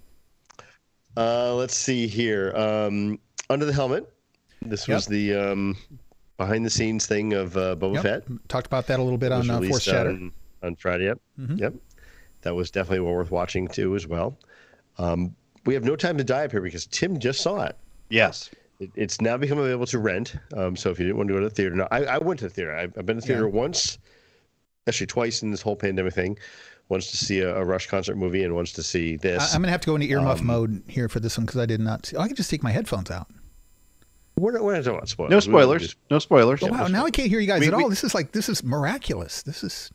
Uh, 1.15 1.53
let's 1.55 1.75
see 1.75 2.07
here. 2.07 2.55
Um, 2.55 3.19
Under 3.49 3.65
the 3.65 3.73
helmet. 3.73 4.11
This 4.61 4.87
was 4.87 5.05
the 5.07 5.33
um, 5.35 5.77
behind 6.37 6.65
the 6.65 6.69
scenes 6.69 7.05
thing 7.07 7.33
of 7.33 7.55
uh, 7.57 7.75
Boba 7.75 7.95
Yep. 7.95 8.03
Fett. 8.03 8.23
Talked 8.49 8.67
about 8.67 8.87
that 8.87 8.99
a 8.99 9.03
little 9.03 9.17
bit 9.17 9.31
on 9.31 9.49
uh, 9.49 9.61
Force 9.61 9.85
Chatter. 9.85 10.09
on, 10.09 10.31
on 10.63 10.75
Friday. 10.75 11.05
Yep. 11.05 11.19
Mhm. 11.39 11.59
Yep. 11.59 11.73
That 12.47 12.55
was 12.55 12.71
definitely 12.71 13.01
well 13.01 13.13
worth 13.13 13.29
watching 13.29 13.67
too, 13.67 13.93
as 13.97 14.07
well. 14.07 14.37
Um, 14.97 15.35
we 15.65 15.73
have 15.73 15.83
no 15.83 15.97
time 15.97 16.17
to 16.17 16.23
die 16.23 16.45
up 16.45 16.51
here 16.51 16.61
because 16.61 16.85
Tim 16.85 17.19
just 17.19 17.41
saw 17.41 17.63
it. 17.63 17.75
Yes. 18.09 18.49
It, 18.79 18.89
it's 18.95 19.19
now 19.19 19.35
become 19.35 19.57
available 19.57 19.85
to 19.87 19.99
rent. 19.99 20.33
Um, 20.55 20.77
so 20.77 20.89
if 20.91 20.97
you 20.97 21.05
didn't 21.07 21.17
want 21.17 21.27
to 21.27 21.33
go 21.33 21.39
to 21.41 21.49
the 21.49 21.53
theater, 21.53 21.75
now 21.75 21.89
I, 21.91 22.05
I 22.05 22.17
went 22.19 22.39
to 22.39 22.45
the 22.47 22.53
theater. 22.53 22.73
I've, 22.73 22.97
I've 22.97 23.05
been 23.05 23.17
to 23.17 23.21
the 23.21 23.27
theater 23.27 23.49
once, 23.49 23.97
actually 24.87 25.07
twice 25.07 25.43
in 25.43 25.51
this 25.51 25.61
whole 25.61 25.75
pandemic 25.75 26.13
thing. 26.13 26.37
Once 26.87 27.11
to 27.11 27.17
see 27.17 27.41
a, 27.41 27.53
a 27.53 27.65
Rush 27.65 27.87
concert 27.87 28.15
movie, 28.15 28.45
and 28.45 28.55
once 28.55 28.71
to 28.71 28.81
see 28.81 29.17
this. 29.17 29.53
I'm 29.53 29.59
going 29.61 29.67
to 29.67 29.71
have 29.71 29.81
to 29.81 29.87
go 29.87 29.95
into 29.95 30.07
earmuff 30.07 30.39
Um, 30.39 30.45
mode 30.45 30.83
here 30.87 31.09
for 31.09 31.19
this 31.19 31.37
one 31.37 31.45
because 31.45 31.59
I 31.59 31.65
did 31.65 31.81
not. 31.81 32.05
See, 32.05 32.15
oh, 32.15 32.21
I 32.21 32.27
can 32.27 32.35
just 32.37 32.49
take 32.49 32.63
my 32.63 32.71
headphones 32.71 33.11
out. 33.11 33.27
we're 34.37 34.53
not, 34.53 34.63
we're 34.63 34.73
not 34.75 34.85
talking 34.85 34.97
about 34.99 35.09
spoilers. 35.09 35.31
No 35.31 35.51
We- 35.51 35.57
we 35.57 35.61
spoilers. 35.63 35.81
just- 35.81 35.97
No 36.09 36.19
spoilers. 36.19 36.63
Oh, 36.63 36.67
wow, 36.67 36.87
now 36.87 37.05
I 37.05 37.11
can't 37.11 37.27
hear 37.27 37.41
you 37.41 37.47
guys 37.47 37.59
We- 37.59 37.67
at 37.67 37.75
we- 37.75 37.83
all. 37.83 37.89
This 37.89 38.05
is 38.05 38.15
like 38.15 38.31
this 38.31 38.47
is 38.47 38.63
miraculous. 38.63 39.41
This 39.41 39.63
is 39.65 39.91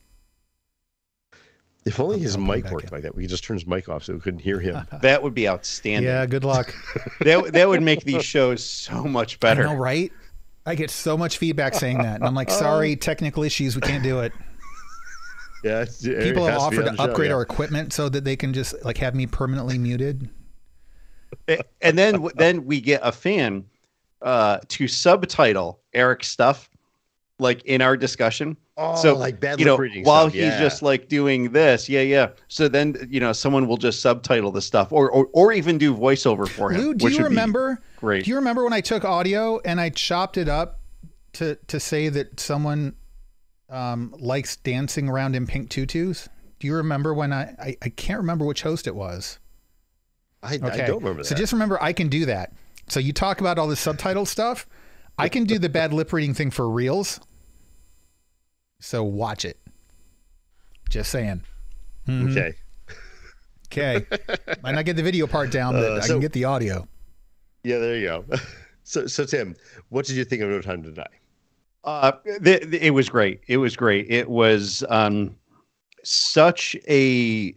if 1.84 1.98
only 2.00 2.16
I'll- 2.16 2.22
his 2.22 2.36
I'll 2.36 2.42
mic 2.42 2.70
worked 2.70 2.84
in. 2.84 2.90
like 2.92 3.02
that, 3.02 3.14
we 3.14 3.22
could 3.24 3.30
just 3.30 3.44
turn 3.44 3.56
his 3.56 3.66
mic 3.66 3.88
off 3.88 4.04
so 4.04 4.14
we 4.14 4.20
couldn't 4.20 4.40
hear 4.40 4.60
him. 4.60 4.86
That 5.02 5.22
would 5.22 5.34
be 5.34 5.48
outstanding. 5.48 6.04
yeah. 6.10 6.24
Good 6.26 6.44
luck. 6.44 6.74
That 7.20 7.52
that 7.52 7.68
would 7.68 7.82
make 7.82 8.04
these 8.04 8.24
shows 8.24 8.64
so 8.64 9.04
much 9.04 9.38
better. 9.40 9.66
I 9.68 9.74
know, 9.74 9.78
right? 9.80 10.12
I 10.64 10.74
get 10.76 10.90
so 10.90 11.16
much 11.18 11.38
feedback 11.38 11.74
saying 11.74 11.98
that, 11.98 12.16
and 12.16 12.24
I'm 12.24 12.34
like, 12.34 12.50
sorry, 12.50 12.94
technical 13.10 13.42
issues, 13.42 13.74
we 13.74 13.80
can't 13.82 14.02
do 14.04 14.20
it. 14.20 14.32
yeah, 15.64 15.82
it 15.82 16.22
People 16.22 16.46
have 16.46 16.58
offered 16.60 16.80
on 16.80 16.84
to 16.84 16.90
the 16.92 16.96
show, 16.96 17.02
upgrade 17.10 17.30
yeah. 17.30 17.34
our 17.36 17.42
equipment 17.42 17.92
so 17.92 18.08
that 18.08 18.24
they 18.24 18.36
can 18.36 18.52
just 18.52 18.84
like 18.84 18.96
have 18.98 19.14
me 19.14 19.26
permanently 19.26 19.78
muted. 19.78 20.28
and 21.80 21.98
then 21.98 22.28
then 22.36 22.64
we 22.64 22.80
get 22.80 23.00
a 23.02 23.10
fan 23.12 23.64
uh, 24.22 24.58
to 24.68 24.86
subtitle 24.86 25.80
Eric's 25.94 26.28
stuff, 26.28 26.70
like 27.38 27.64
in 27.64 27.82
our 27.82 27.96
discussion. 27.96 28.56
Oh, 28.82 28.96
so 28.96 29.14
like 29.14 29.38
bad 29.38 29.60
you 29.60 29.64
know, 29.64 29.76
lip 29.76 30.04
while 30.04 30.24
stuff, 30.24 30.32
he's 30.32 30.42
yeah. 30.42 30.60
just 30.60 30.82
like 30.82 31.08
doing 31.08 31.52
this, 31.52 31.88
yeah, 31.88 32.00
yeah. 32.00 32.30
So 32.48 32.68
then 32.68 32.96
you 33.08 33.20
know, 33.20 33.32
someone 33.32 33.68
will 33.68 33.76
just 33.76 34.00
subtitle 34.00 34.50
the 34.50 34.62
stuff, 34.62 34.92
or 34.92 35.10
or, 35.10 35.28
or 35.32 35.52
even 35.52 35.78
do 35.78 35.94
voiceover 35.94 36.48
for 36.48 36.70
him. 36.70 36.80
Lou, 36.80 36.94
do 36.94 37.04
which 37.04 37.16
you 37.16 37.24
remember? 37.24 37.80
Great. 37.96 38.24
Do 38.24 38.30
you 38.30 38.36
remember 38.36 38.64
when 38.64 38.72
I 38.72 38.80
took 38.80 39.04
audio 39.04 39.60
and 39.64 39.80
I 39.80 39.90
chopped 39.90 40.36
it 40.36 40.48
up 40.48 40.80
to 41.34 41.54
to 41.68 41.78
say 41.78 42.08
that 42.08 42.40
someone 42.40 42.94
um, 43.70 44.14
likes 44.18 44.56
dancing 44.56 45.08
around 45.08 45.36
in 45.36 45.46
pink 45.46 45.70
tutus? 45.70 46.28
Do 46.58 46.66
you 46.66 46.74
remember 46.74 47.14
when 47.14 47.32
I, 47.32 47.54
I 47.58 47.76
I 47.82 47.88
can't 47.90 48.18
remember 48.18 48.44
which 48.44 48.62
host 48.62 48.86
it 48.86 48.94
was? 48.96 49.38
I, 50.42 50.56
Okay, 50.56 50.82
I 50.82 50.86
don't 50.86 50.98
remember 50.98 51.22
that. 51.22 51.28
So 51.28 51.34
just 51.34 51.52
remember, 51.52 51.80
I 51.80 51.92
can 51.92 52.08
do 52.08 52.26
that. 52.26 52.52
So 52.88 53.00
you 53.00 53.12
talk 53.12 53.40
about 53.40 53.58
all 53.58 53.68
the 53.68 53.76
subtitle 53.76 54.26
stuff. 54.26 54.66
I 55.18 55.28
can 55.28 55.44
do 55.44 55.58
the 55.58 55.68
bad 55.68 55.92
lip 55.92 56.12
reading 56.12 56.34
thing 56.34 56.50
for 56.50 56.68
reals. 56.68 57.20
So 58.82 59.04
watch 59.04 59.44
it. 59.44 59.58
Just 60.90 61.10
saying. 61.12 61.42
Mhm. 62.08 62.30
okay. 62.32 62.54
Okay. 63.66 64.06
Might 64.62 64.72
not 64.72 64.84
get 64.84 64.96
the 64.96 65.02
video 65.02 65.26
part 65.26 65.50
down, 65.52 65.74
but 65.74 65.92
Uh, 65.92 66.00
I 66.02 66.06
can 66.06 66.20
get 66.20 66.32
the 66.32 66.44
audio. 66.44 66.86
Yeah, 67.64 67.78
there 67.78 67.96
you 67.96 68.06
go. 68.06 68.24
so, 68.84 69.06
so 69.06 69.24
Tim, 69.24 69.54
what 69.88 70.04
did 70.04 70.16
you 70.16 70.24
think 70.24 70.42
of 70.42 70.50
No 70.50 70.60
Time 70.60 70.82
to 70.82 70.90
Die? 70.90 71.06
Uh, 71.84 72.12
th- 72.42 72.62
th- 72.70 72.82
it 72.82 72.90
was 72.90 73.08
great. 73.08 73.40
It 73.46 73.56
was 73.58 73.76
great. 73.76 74.10
It 74.10 74.28
was 74.28 74.84
um, 74.88 75.34
such 76.02 76.76
a 76.88 77.54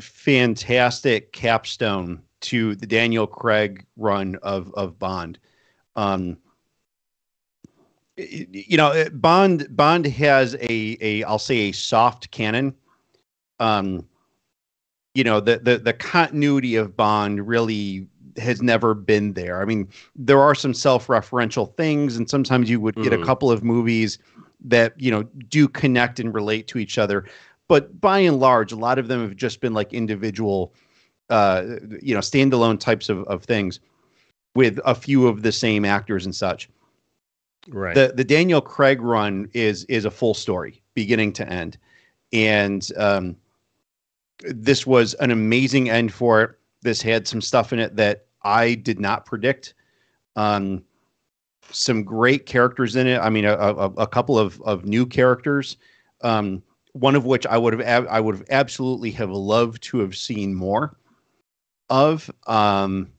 fantastic 0.00 1.32
capstone 1.32 2.22
to 2.42 2.74
the 2.76 2.86
Daniel 2.86 3.26
Craig 3.26 3.84
run 3.96 4.36
of 4.42 4.72
of 4.74 4.98
Bond. 4.98 5.38
Um, 5.96 6.28
y- 6.28 6.36
you 8.16 8.76
know, 8.76 8.88
uh, 8.88 9.08
Bond 9.10 9.66
Bond 9.76 10.06
has 10.06 10.54
a 10.60 10.96
a 11.00 11.22
I'll 11.24 11.38
say 11.38 11.56
a 11.68 11.72
soft 11.72 12.30
canon. 12.30 12.74
Um, 13.60 14.06
you 15.14 15.24
know, 15.24 15.40
the 15.40 15.58
the 15.58 15.78
the 15.78 15.92
continuity 15.92 16.76
of 16.76 16.96
Bond 16.96 17.46
really 17.46 18.06
has 18.38 18.60
never 18.60 18.94
been 18.94 19.32
there. 19.32 19.62
I 19.62 19.64
mean, 19.64 19.88
there 20.14 20.40
are 20.40 20.54
some 20.54 20.74
self-referential 20.74 21.74
things, 21.76 22.16
and 22.16 22.28
sometimes 22.28 22.68
you 22.68 22.80
would 22.80 22.94
get 22.96 23.14
a 23.14 23.16
Mhm. 23.18 23.24
couple 23.24 23.50
of 23.50 23.64
movies 23.64 24.18
that 24.64 24.94
you 25.00 25.10
know 25.10 25.22
do 25.48 25.68
connect 25.68 26.20
and 26.20 26.34
relate 26.34 26.66
to 26.68 26.78
each 26.78 26.98
other. 26.98 27.24
But 27.68 28.00
by 28.00 28.20
and 28.20 28.38
large, 28.38 28.72
a 28.72 28.76
lot 28.76 28.98
of 28.98 29.08
them 29.08 29.22
have 29.22 29.36
just 29.36 29.60
been 29.60 29.74
like 29.74 29.92
individual, 29.92 30.72
uh, 31.30 31.64
you 32.00 32.14
know, 32.14 32.20
standalone 32.20 32.78
types 32.78 33.08
of, 33.08 33.24
of 33.24 33.42
things 33.42 33.80
with 34.54 34.78
a 34.84 34.94
few 34.94 35.26
of 35.26 35.42
the 35.42 35.52
same 35.52 35.84
actors 35.84 36.24
and 36.24 36.34
such. 36.34 36.68
Right. 37.68 37.94
The 37.94 38.12
the 38.14 38.24
Daniel 38.24 38.60
Craig 38.60 39.00
run 39.00 39.48
is 39.52 39.84
is 39.84 40.04
a 40.04 40.10
full 40.10 40.34
story, 40.34 40.82
beginning 40.94 41.32
to 41.34 41.48
end, 41.48 41.78
and 42.32 42.86
um, 42.96 43.36
this 44.40 44.86
was 44.86 45.14
an 45.14 45.30
amazing 45.30 45.90
end 45.90 46.12
for 46.12 46.42
it. 46.42 46.50
This 46.82 47.02
had 47.02 47.26
some 47.26 47.40
stuff 47.40 47.72
in 47.72 47.78
it 47.78 47.96
that 47.96 48.26
I 48.42 48.74
did 48.74 49.00
not 49.00 49.26
predict. 49.26 49.74
Um, 50.36 50.84
some 51.70 52.04
great 52.04 52.46
characters 52.46 52.94
in 52.94 53.06
it. 53.06 53.18
I 53.18 53.30
mean, 53.30 53.44
a, 53.44 53.54
a, 53.54 53.90
a 53.96 54.06
couple 54.06 54.38
of, 54.38 54.60
of 54.62 54.84
new 54.84 55.06
characters. 55.06 55.76
Um, 56.20 56.62
one 56.92 57.14
of 57.14 57.26
which 57.26 57.46
I 57.46 57.58
would 57.58 57.72
have 57.74 57.82
ab- 57.82 58.08
I 58.08 58.20
would 58.20 58.36
have 58.36 58.46
absolutely 58.50 59.10
have 59.12 59.30
loved 59.30 59.82
to 59.84 59.98
have 59.98 60.16
seen 60.16 60.54
more 60.54 60.96
of. 61.90 62.30
Um, 62.46 63.12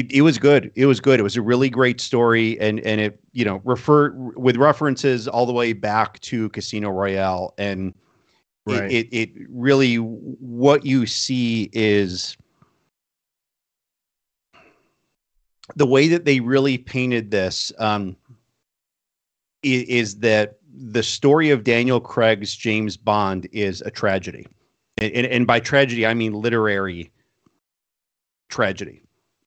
it, 0.00 0.12
it 0.12 0.22
was 0.22 0.38
good. 0.38 0.70
It 0.74 0.86
was 0.86 1.00
good. 1.00 1.20
It 1.20 1.22
was 1.22 1.36
a 1.36 1.42
really 1.42 1.70
great 1.70 2.00
story, 2.00 2.58
and 2.60 2.80
and 2.80 3.00
it 3.00 3.20
you 3.32 3.44
know 3.44 3.60
refer 3.64 4.10
with 4.36 4.56
references 4.56 5.28
all 5.28 5.46
the 5.46 5.52
way 5.52 5.72
back 5.72 6.20
to 6.20 6.48
Casino 6.50 6.90
Royale, 6.90 7.54
and 7.58 7.94
Right. 8.66 8.90
it, 8.90 9.06
it 9.12 9.16
it 9.16 9.46
really 9.48 9.96
what 9.96 10.84
you 10.84 11.06
see 11.06 11.70
is 11.72 12.36
the 15.76 15.86
way 15.86 16.08
that 16.08 16.24
they 16.24 16.40
really 16.40 16.76
painted 16.76 17.30
this 17.30 17.72
um, 17.78 18.16
is 19.62 20.18
that 20.18 20.58
the 20.68 21.02
story 21.02 21.50
of 21.50 21.62
Daniel 21.62 22.00
Craig's 22.00 22.56
James 22.56 22.96
Bond 22.96 23.48
is 23.52 23.82
a 23.82 23.90
tragedy, 23.90 24.46
and, 24.98 25.12
and, 25.12 25.26
and 25.28 25.46
by 25.46 25.60
tragedy 25.60 26.04
I 26.04 26.14
mean 26.14 26.32
literary 26.32 27.12
tragedy, 28.48 29.00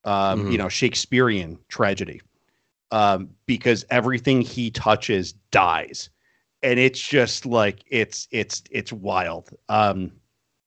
um, 0.10 0.39
Mhm. 0.39 0.52
you 0.52 0.58
know 0.58 0.69
Shakespearean 0.69 1.60
tragedy, 1.69 2.22
um, 2.91 3.30
because 3.45 3.86
everything 3.89 4.41
he 4.41 4.72
touches 4.72 5.34
dies, 5.52 6.10
and 6.63 6.80
it's 6.80 7.00
just 7.02 7.45
like 7.45 7.84
it's 7.88 8.28
it's 8.32 8.63
it's 8.72 8.93
wild. 8.93 9.52
Um, 9.69 10.13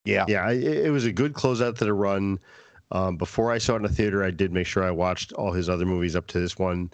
yeah, 0.04 0.26
Yeah, 0.26 0.50
it, 0.50 0.86
it 0.86 0.90
was 0.90 1.04
a 1.04 1.12
good 1.12 1.34
closeout 1.34 1.76
to 1.78 1.84
the 1.84 1.94
run. 1.94 2.38
Um, 2.92 3.16
before 3.16 3.52
I 3.52 3.58
saw 3.58 3.74
it 3.74 3.78
in 3.78 3.82
the 3.84 3.88
theater, 3.88 4.22
I 4.24 4.30
did 4.30 4.52
make 4.52 4.66
sure 4.66 4.84
I 4.84 4.90
watched 4.90 5.32
all 5.32 5.52
his 5.52 5.68
other 5.68 5.86
movies 5.86 6.16
up 6.16 6.26
to 6.28 6.40
this 6.40 6.58
one 6.58 6.90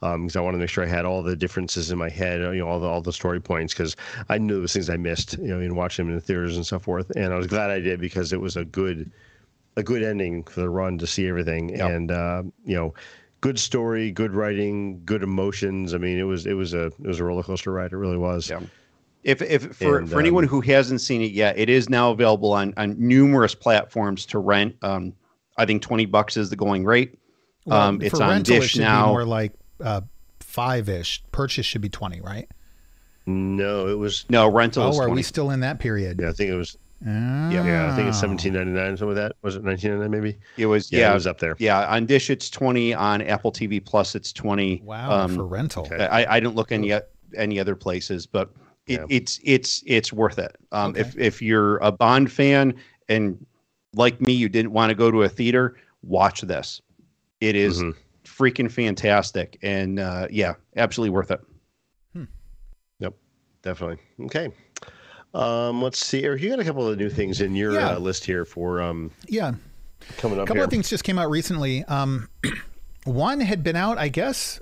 because 0.00 0.36
I 0.36 0.40
wanted 0.40 0.58
to 0.58 0.62
make 0.62 0.70
sure 0.70 0.84
I 0.84 0.88
had 0.88 1.04
all 1.04 1.22
the 1.22 1.36
differences 1.36 1.90
in 1.92 1.98
my 1.98 2.08
head, 2.10 2.40
you 2.40 2.60
know, 2.60 2.68
all 2.68 2.80
the 2.80 2.88
all 2.88 3.02
the 3.02 3.12
story 3.12 3.40
points 3.40 3.72
because 3.74 3.96
I 4.28 4.38
knew 4.38 4.54
there 4.54 4.62
was 4.62 4.72
things 4.72 4.90
I 4.90 4.96
missed, 4.96 5.38
you 5.38 5.48
know, 5.48 5.60
in 5.60 5.76
watching 5.76 6.06
them 6.06 6.12
in 6.12 6.18
the 6.18 6.24
theaters 6.24 6.56
and 6.56 6.66
so 6.66 6.78
forth. 6.80 7.10
And 7.16 7.32
I 7.32 7.36
was 7.36 7.46
glad 7.46 7.70
I 7.70 7.80
did 7.80 8.00
because 8.00 8.32
it 8.32 8.40
was 8.40 8.56
a 8.56 8.64
good 8.64 9.12
a 9.76 9.82
good 9.82 10.02
ending 10.02 10.42
for 10.44 10.60
the 10.60 10.68
run 10.70 10.98
to 10.98 11.06
see 11.06 11.26
everything 11.28 11.70
Yep. 11.70 11.90
and 11.90 12.10
uh, 12.10 12.42
you 12.64 12.76
know. 12.76 12.94
Good 13.40 13.58
story, 13.58 14.12
good 14.12 14.34
writing, 14.34 15.02
good 15.04 15.24
emotions. 15.24 15.94
I 15.94 15.98
mean, 15.98 16.16
it 16.16 16.22
was 16.22 16.46
it 16.46 16.52
was 16.52 16.74
a 16.74 16.86
it 16.86 17.00
was 17.06 17.18
a 17.18 17.24
roller 17.24 17.42
coaster 17.42 17.72
ride. 17.72 17.90
It 17.90 17.96
really 17.96 18.16
was. 18.16 18.48
Yeah. 18.48 18.60
If 19.24 19.42
if 19.42 19.74
for, 19.74 19.98
And, 19.98 20.08
for 20.08 20.20
anyone 20.20 20.44
um, 20.44 20.48
who 20.48 20.60
hasn't 20.60 21.00
seen 21.00 21.22
it 21.22 21.32
yet, 21.32 21.58
it 21.58 21.68
is 21.68 21.88
now 21.90 22.12
available 22.12 22.52
on 22.52 22.72
on 22.76 22.94
numerous 23.00 23.52
platforms 23.56 24.26
to 24.26 24.38
rent. 24.38 24.76
Um, 24.82 25.12
I 25.56 25.66
think 25.66 25.82
twenty 25.82 26.06
bucks 26.06 26.36
is 26.36 26.50
the 26.50 26.56
going 26.56 26.84
rate. 26.84 27.18
Um, 27.68 28.00
it's 28.00 28.20
on 28.20 28.28
rental, 28.30 28.60
Dish 28.60 28.70
should 28.74 28.82
now. 28.82 29.06
Be 29.06 29.10
more 29.10 29.24
like 29.24 29.54
uh, 29.80 30.02
five 30.38 30.88
ish. 30.88 31.20
Purchase 31.32 31.66
should 31.66 31.80
be 31.82 31.88
twenty, 31.88 32.20
right? 32.20 32.48
No, 33.26 33.88
it 33.88 33.98
was. 33.98 34.24
No 34.28 34.48
rental 34.48 34.84
Oh, 34.84 34.88
is 34.90 34.98
are 34.98 35.06
twenty. 35.06 35.18
we 35.18 35.22
still 35.24 35.50
in 35.50 35.58
that 35.60 35.80
period? 35.80 36.20
Yeah, 36.20 36.28
I 36.28 36.32
think 36.32 36.48
it 36.50 36.56
was. 36.56 36.76
Yeah, 37.04 37.64
Yeah, 37.64 37.92
I 37.92 37.96
think 37.96 38.08
it's 38.08 38.20
seventeen 38.20 38.52
ninety 38.52 38.70
nine. 38.72 38.96
Some 38.96 39.08
of 39.08 39.16
that 39.16 39.32
was 39.42 39.56
it 39.56 39.64
nineteen 39.64 39.90
ninety 39.90 40.02
nine 40.02 40.10
maybe. 40.10 40.38
It 40.56 40.66
was 40.66 40.90
Yeah, 40.92 41.00
yeah, 41.00 41.10
it 41.10 41.14
was 41.14 41.26
up 41.26 41.38
there. 41.38 41.56
yeah. 41.58 41.86
On 41.94 42.06
Dish, 42.06 42.30
it's 42.30 42.48
twenty. 42.48 42.94
On 42.94 43.20
Apple 43.22 43.50
TV 43.52 43.84
Plus, 43.84 44.14
it's 44.14 44.32
twenty. 44.32 44.80
Wow, 44.84 45.10
Um, 45.10 45.34
for 45.34 45.46
rental. 45.46 45.86
okay. 45.92 46.06
I, 46.06 46.36
I 46.36 46.40
didn't 46.40 46.54
look 46.54 46.70
any 46.72 46.92
any 47.36 47.58
other 47.58 47.74
places, 47.74 48.26
but 48.26 48.52
it, 48.86 49.00
Yeah. 49.00 49.06
it's 49.08 49.40
it's 49.42 49.82
it's 49.86 50.12
worth 50.12 50.38
it. 50.38 50.56
Um, 50.70 50.90
Okay. 50.90 51.00
If 51.00 51.18
if 51.18 51.42
you're 51.42 51.78
a 51.78 51.90
Bond 51.90 52.30
fan 52.30 52.74
and 53.08 53.44
like 53.94 54.20
me, 54.20 54.32
you 54.32 54.48
didn't 54.48 54.72
want 54.72 54.90
to 54.90 54.94
go 54.94 55.10
to 55.10 55.22
a 55.22 55.28
theater, 55.28 55.76
watch 56.02 56.42
this. 56.42 56.80
It 57.40 57.56
is 57.56 57.82
Mhm. 57.82 57.94
freaking 58.24 58.70
fantastic, 58.70 59.58
and 59.62 59.98
uh, 59.98 60.28
yeah, 60.30 60.54
absolutely 60.76 61.10
worth 61.10 61.30
it. 61.32 61.40
Yep, 63.00 63.14
definitely. 63.62 63.96
Okay. 64.26 64.50
Um, 65.34 65.80
let's 65.82 66.04
see, 66.04 66.22
Eric. 66.24 66.42
You 66.42 66.50
got 66.50 66.60
a 66.60 66.64
couple 66.64 66.86
of 66.86 66.98
new 66.98 67.08
things 67.08 67.40
in 67.40 67.54
your 67.54 67.72
Yeah. 67.72 67.92
uh, 67.94 67.98
list 67.98 68.24
here 68.24 68.44
for 68.44 68.82
um, 68.82 69.10
Yeah, 69.28 69.52
coming 70.18 70.38
up. 70.38 70.44
a 70.44 70.46
couple 70.46 70.56
here. 70.56 70.64
of 70.64 70.70
things 70.70 70.88
just 70.90 71.04
came 71.04 71.18
out 71.18 71.30
recently. 71.30 71.84
Um, 71.84 72.28
one 73.04 73.40
had 73.40 73.62
been 73.62 73.76
out, 73.76 73.98
I 73.98 74.08
guess. 74.08 74.60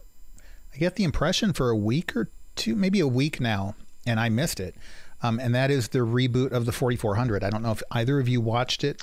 I 0.74 0.78
get 0.78 0.94
the 0.96 1.04
impression 1.04 1.52
for 1.52 1.70
a 1.70 1.76
week 1.76 2.14
or 2.16 2.30
two, 2.54 2.76
maybe 2.76 3.00
a 3.00 3.09
week 3.09 3.40
now, 3.40 3.74
and 4.06 4.20
I 4.20 4.28
missed 4.28 4.61
it. 4.61 4.76
Um, 5.22 5.38
and 5.40 5.54
that 5.54 5.70
is 5.70 5.88
the 5.88 5.98
reboot 5.98 6.52
of 6.52 6.64
the 6.66 6.72
4400. 6.72 7.42
I 7.44 7.50
don't 7.50 7.62
know 7.62 7.72
if 7.72 7.83
either 7.90 8.20
of 8.20 8.28
you 8.28 8.40
watched 8.40 8.85
it. 8.85 9.02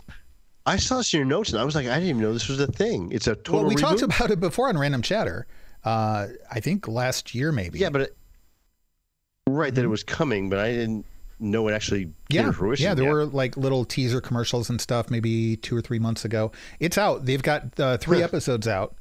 I 0.66 0.78
saw 0.78 0.98
this 0.98 1.14
in 1.14 1.20
your 1.20 1.28
notes, 1.28 1.52
and 1.52 1.60
I 1.62 1.64
was 1.66 1.76
like, 1.76 1.86
I 1.88 1.96
didn't 1.96 2.10
even 2.10 2.22
know 2.22 2.34
this 2.34 2.48
was 2.50 2.60
a 2.60 2.68
thing. 2.68 3.12
It's 3.12 3.28
a 3.28 3.36
total. 3.36 3.62
well, 3.62 3.70
we 3.70 3.76
talked 3.76 4.02
about 4.02 4.32
it 4.32 4.40
before 4.40 4.68
on 4.70 4.78
Random 4.78 5.02
Chatter. 5.02 5.46
Uh, 5.84 6.28
I 6.52 6.60
think 6.60 6.88
last 6.88 7.36
year, 7.36 7.52
maybe. 7.52 7.80
Yeah, 7.80 7.90
but 7.90 8.02
it, 8.02 8.18
right 9.48 9.74
that 9.74 9.84
it 9.84 9.88
was 9.88 10.04
coming, 10.04 10.50
but 10.50 10.60
I 10.60 10.72
didn't 10.72 11.06
know 11.40 11.62
one 11.64 11.74
actually 11.74 12.06
came 12.06 12.14
yeah, 12.32 12.44
to 12.44 12.54
fruition. 12.54 12.84
yeah. 12.84 12.94
There 12.94 13.06
yet. 13.06 13.12
were 13.14 13.26
like 13.26 13.56
little 13.58 13.86
teaser 13.86 14.20
commercials 14.22 14.70
and 14.70 14.80
stuff, 14.82 15.10
maybe 15.10 15.56
two 15.58 15.76
or 15.78 15.82
three 15.82 16.00
months 16.00 16.26
ago. 16.26 16.52
It's 16.80 16.98
out. 16.98 17.26
They've 17.26 17.44
got 17.44 17.80
uh, 17.80 17.98
three 17.98 18.24
episodes 18.24 18.68
out. 18.68 18.96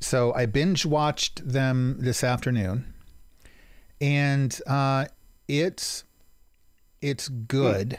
So 0.00 0.32
I 0.34 0.46
binge 0.46 0.86
watched 0.86 1.46
them 1.48 1.96
this 1.98 2.22
afternoon, 2.22 2.92
and 4.00 4.58
uh, 4.66 5.06
it's 5.48 6.04
it's 7.00 7.28
good. 7.28 7.98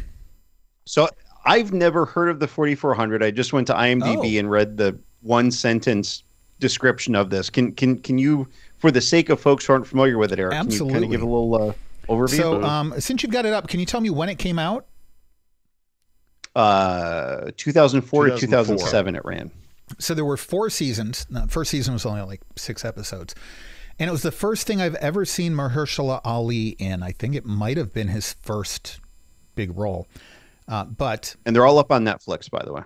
So 0.87 1.09
I've 1.45 1.73
never 1.73 2.05
heard 2.05 2.31
of 2.31 2.41
the 2.41 2.49
4400. 2.49 3.23
I 3.23 3.31
just 3.31 3.53
went 3.53 3.69
to 3.69 3.75
IMDb 3.75 4.35
Oh. 4.35 4.39
and 4.41 4.51
read 4.51 4.77
the 4.77 4.99
one 5.23 5.53
sentence 5.53 6.25
description 6.59 7.15
of 7.15 7.31
this. 7.31 7.49
Can 7.49 7.71
can 7.73 7.97
can 7.99 8.19
you, 8.19 8.49
for 8.79 8.91
the 8.91 9.01
sake 9.01 9.29
of 9.29 9.39
folks 9.41 9.65
who 9.65 9.73
aren't 9.73 9.87
familiar 9.87 10.19
with 10.19 10.33
it, 10.33 10.41
Eric, 10.41 10.55
can 10.55 10.69
you 10.69 10.89
kind 10.89 11.05
of 11.05 11.11
give 11.11 11.23
a 11.23 11.27
little 11.27 11.71
uh, 11.71 11.73
overview? 12.11 12.37
So 12.37 12.63
um, 12.63 12.95
since 13.01 13.23
you've 13.23 13.33
got 13.33 13.47
it 13.47 13.53
up, 13.53 13.69
can 13.69 13.81
you 13.81 13.87
tell 13.87 14.01
me 14.01 14.11
when 14.11 14.29
it 14.29 14.39
came 14.39 14.59
out? 14.59 14.87
uh, 16.57 17.51
2004 17.57 18.27
to 18.31 18.37
2007 18.39 19.15
it 19.15 19.25
ran. 19.25 19.51
so 19.99 20.15
there 20.15 20.25
were 20.25 20.37
four 20.37 20.69
seasons. 20.69 21.25
The 21.31 21.47
first 21.47 21.71
season 21.71 21.93
was 21.95 22.05
only 22.05 22.23
like 22.23 22.41
six 22.57 22.85
episodes. 22.85 23.35
And 24.01 24.09
it 24.09 24.13
was 24.13 24.23
the 24.23 24.33
first 24.33 24.67
thing 24.67 24.81
I've 24.81 24.95
ever 24.97 25.25
seen 25.25 25.53
Mahershala 25.53 26.21
Ali 26.25 26.69
in. 26.71 27.03
I 27.03 27.13
think 27.13 27.35
it 27.37 27.45
might 27.47 27.77
have 27.77 27.93
been 27.93 28.09
his 28.09 28.33
first 28.41 28.99
big 29.55 29.77
role. 29.79 30.09
Uh, 30.67 30.85
but 30.87 31.37
And 31.47 31.55
they're 31.55 31.67
all 31.67 31.79
up 31.79 31.93
on 31.93 32.05
Netflix, 32.05 32.51
by 32.51 32.65
the 32.65 32.73
way. 32.73 32.83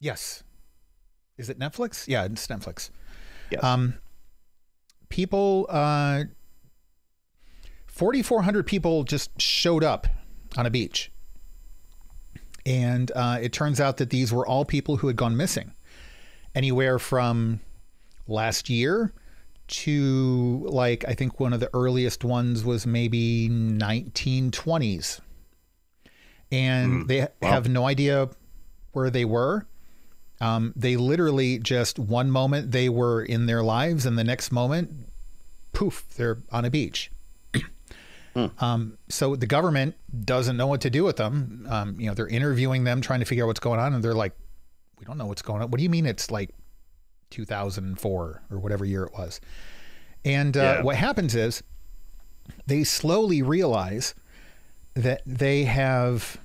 yes. 0.00 0.42
Is 1.36 1.48
it 1.48 1.58
Netflix? 1.58 2.08
Yeah, 2.08 2.24
it's 2.24 2.46
Netflix. 2.48 2.90
Yes. 3.50 3.62
Um, 3.62 3.94
people, 5.08 5.66
uh, 5.68 6.24
4,400 7.98 8.64
people 8.64 9.02
just 9.02 9.42
showed 9.42 9.82
up 9.82 10.06
on 10.56 10.66
a 10.66 10.70
beach. 10.70 11.10
And 12.64 13.10
uh, 13.10 13.38
it 13.42 13.52
turns 13.52 13.80
out 13.80 13.96
that 13.96 14.10
these 14.10 14.32
were 14.32 14.46
all 14.46 14.64
people 14.64 14.98
who 14.98 15.08
had 15.08 15.16
gone 15.16 15.36
missing, 15.36 15.72
anywhere 16.54 17.00
from 17.00 17.58
last 18.28 18.70
year 18.70 19.12
to 19.66 20.64
like, 20.68 21.04
I 21.08 21.14
think 21.14 21.40
one 21.40 21.52
of 21.52 21.58
the 21.58 21.70
earliest 21.74 22.22
ones 22.22 22.64
was 22.64 22.86
maybe 22.86 23.48
1920s. 23.50 25.20
And 26.52 27.08
they 27.08 27.26
have 27.42 27.68
no 27.68 27.84
idea 27.84 28.28
where 28.92 29.10
they 29.10 29.24
were. 29.24 29.66
Um, 30.40 30.72
they 30.76 30.96
literally 30.96 31.58
just 31.58 31.98
one 31.98 32.30
moment 32.30 32.70
they 32.70 32.88
were 32.88 33.24
in 33.24 33.46
their 33.46 33.64
lives, 33.64 34.06
and 34.06 34.16
the 34.16 34.22
next 34.22 34.52
moment, 34.52 35.08
poof, 35.72 36.04
they're 36.16 36.38
on 36.52 36.64
a 36.64 36.70
beach. 36.70 37.10
Um, 38.58 38.98
so 39.08 39.36
the 39.36 39.46
government 39.46 39.94
doesn't 40.24 40.56
know 40.56 40.66
what 40.66 40.80
to 40.82 40.90
do 40.90 41.04
with 41.04 41.16
them. 41.16 41.66
Um, 41.68 42.00
you 42.00 42.06
know, 42.06 42.14
they're 42.14 42.28
interviewing 42.28 42.84
them, 42.84 43.00
trying 43.00 43.20
to 43.20 43.26
figure 43.26 43.44
out 43.44 43.48
what's 43.48 43.60
going 43.60 43.80
on, 43.80 43.94
and 43.94 44.02
they're 44.02 44.14
like, 44.14 44.32
"We 44.98 45.04
don't 45.04 45.18
know 45.18 45.26
what's 45.26 45.42
going 45.42 45.62
on. 45.62 45.70
What 45.70 45.78
do 45.78 45.82
you 45.84 45.90
mean 45.90 46.06
it's 46.06 46.30
like 46.30 46.50
2004 47.30 48.42
or 48.50 48.58
whatever 48.58 48.84
year 48.84 49.04
it 49.04 49.12
was?" 49.12 49.40
And 50.24 50.56
uh, 50.56 50.60
Yeah. 50.60 50.82
what 50.82 50.96
happens 50.96 51.34
is 51.34 51.62
they 52.66 52.84
slowly 52.84 53.42
realize 53.42 54.14
that 54.94 55.22
they 55.26 55.64
have 55.64 56.38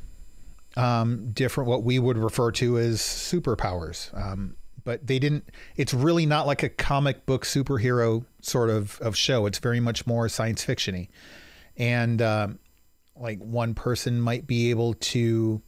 um, 0.76 1.32
different 1.32 1.70
what 1.70 1.84
we 1.84 2.00
would 2.00 2.18
refer 2.18 2.52
to 2.52 2.78
as 2.78 3.00
superpowers. 3.00 4.16
Um, 4.20 4.56
but 4.84 5.08
they 5.08 5.18
didn't. 5.18 5.50
It's 5.78 5.94
really 5.94 6.26
not 6.26 6.46
like 6.46 6.62
a 6.62 6.70
comic 6.70 7.26
book 7.26 7.46
superhero 7.46 8.26
sort 8.42 8.70
of 8.70 9.00
of 9.02 9.16
show. 9.16 9.46
It's 9.46 9.60
very 9.60 9.80
much 9.80 10.06
more 10.06 10.28
science 10.28 10.66
fictiony, 10.66 11.08
and 11.78 12.22
um, 12.22 12.60
like 13.16 13.40
one 13.40 13.74
person 13.74 14.20
might 14.20 14.48
be 14.48 14.70
able 14.70 14.94
to. 14.96 15.62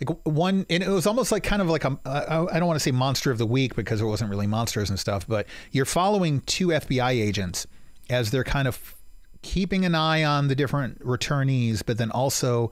Like 0.00 0.18
one, 0.24 0.66
and 0.68 0.82
it 0.82 0.88
was 0.88 1.06
almost 1.06 1.30
like 1.30 1.44
kind 1.44 1.62
of 1.62 1.68
like 1.68 1.84
a, 1.84 1.98
I 2.04 2.44
I 2.56 2.58
don't 2.58 2.66
want 2.66 2.76
to 2.76 2.82
say 2.82 2.90
monster 2.90 3.30
of 3.30 3.38
the 3.38 3.46
week 3.46 3.76
because 3.76 4.00
it 4.00 4.04
wasn't 4.04 4.30
really 4.30 4.48
monsters 4.48 4.90
and 4.90 4.98
stuff, 4.98 5.26
but 5.28 5.46
you're 5.70 5.84
following 5.84 6.40
two 6.42 6.68
FBI 6.68 7.12
agents 7.12 7.66
as 8.10 8.30
they're 8.30 8.44
kind 8.44 8.66
of 8.66 8.96
keeping 9.42 9.84
an 9.84 9.94
eye 9.94 10.24
on 10.24 10.48
the 10.48 10.54
different 10.54 11.00
returnees, 11.04 11.82
but 11.84 11.98
then 11.98 12.10
also 12.10 12.70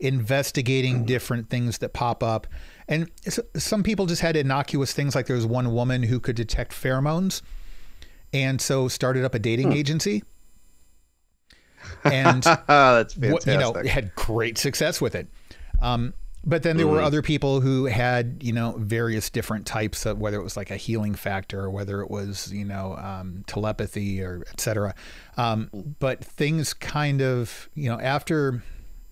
investigating 0.00 1.04
different 1.04 1.48
things 1.50 1.78
that 1.78 1.92
pop 1.92 2.22
up. 2.22 2.46
And 2.88 3.10
some 3.56 3.82
people 3.82 4.06
just 4.06 4.22
had 4.22 4.36
innocuous 4.36 4.92
things, 4.92 5.14
like 5.14 5.26
there 5.26 5.36
was 5.36 5.46
one 5.46 5.72
woman 5.72 6.02
who 6.02 6.18
could 6.20 6.36
detect 6.36 6.72
pheromones, 6.72 7.42
and 8.32 8.60
so 8.60 8.88
started 8.88 9.24
up 9.24 9.34
a 9.34 9.38
dating 9.38 9.72
agency. 9.72 10.22
And 12.04 12.42
That's 12.66 13.14
fantastic. 13.14 13.52
you 13.52 13.58
know 13.58 13.72
had 13.88 14.14
great 14.14 14.58
success 14.58 15.00
with 15.00 15.14
it. 15.14 15.28
Um, 15.80 16.14
but 16.44 16.64
then 16.64 16.76
there 16.76 16.88
were 16.88 17.00
other 17.00 17.22
people 17.22 17.60
who 17.60 17.84
had 17.86 18.38
you 18.42 18.52
know 18.52 18.74
various 18.78 19.30
different 19.30 19.64
types 19.66 20.04
of 20.06 20.18
whether 20.18 20.38
it 20.40 20.42
was 20.42 20.56
like 20.56 20.70
a 20.72 20.76
healing 20.76 21.14
factor 21.14 21.60
or 21.60 21.70
whether 21.70 22.00
it 22.02 22.10
was 22.10 22.52
you 22.52 22.64
know 22.64 22.96
um, 22.96 23.44
telepathy 23.46 24.20
or 24.22 24.42
etc. 24.50 24.94
Um, 25.36 25.70
but 26.00 26.24
things 26.24 26.74
kind 26.74 27.22
of 27.22 27.68
you 27.74 27.88
know 27.88 28.00
after 28.00 28.62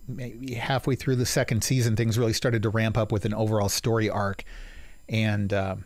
maybe 0.07 0.55
halfway 0.55 0.95
through 0.95 1.15
the 1.15 1.25
second 1.25 1.63
season, 1.63 1.95
things 1.95 2.17
really 2.19 2.33
started 2.33 2.63
to 2.63 2.69
ramp 2.69 2.97
up 2.97 3.13
with 3.13 3.23
an 3.23 3.33
overall 3.33 3.69
story 3.69 4.09
arc, 4.09 4.43
and. 5.07 5.53
um 5.53 5.85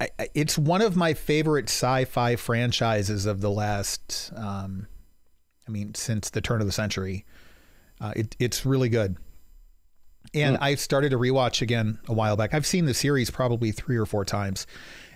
I, 0.00 0.08
I- 0.18 0.28
it's 0.34 0.58
one 0.58 0.82
of 0.82 0.96
my 0.96 1.14
favorite 1.14 1.66
sci-fi 1.68 2.34
franchises 2.34 3.26
of 3.26 3.40
the 3.40 3.50
last, 3.50 4.32
um, 4.34 4.88
I 5.66 5.70
mean, 5.70 5.94
since 5.94 6.30
the 6.30 6.40
turn 6.40 6.60
of 6.60 6.66
the 6.66 6.72
century. 6.72 7.24
Uh, 8.00 8.12
it, 8.16 8.36
it's 8.38 8.66
really 8.66 8.88
good. 8.88 9.16
And 10.32 10.56
I 10.58 10.74
started 10.74 11.10
to 11.10 11.18
rewatch 11.18 11.62
again 11.62 11.98
a 12.08 12.12
while 12.12 12.36
back. 12.36 12.54
I've 12.54 12.66
seen 12.66 12.86
the 12.86 12.94
series 12.94 13.30
probably 13.30 13.70
three 13.70 13.96
or 13.96 14.06
four 14.06 14.24
times, 14.24 14.66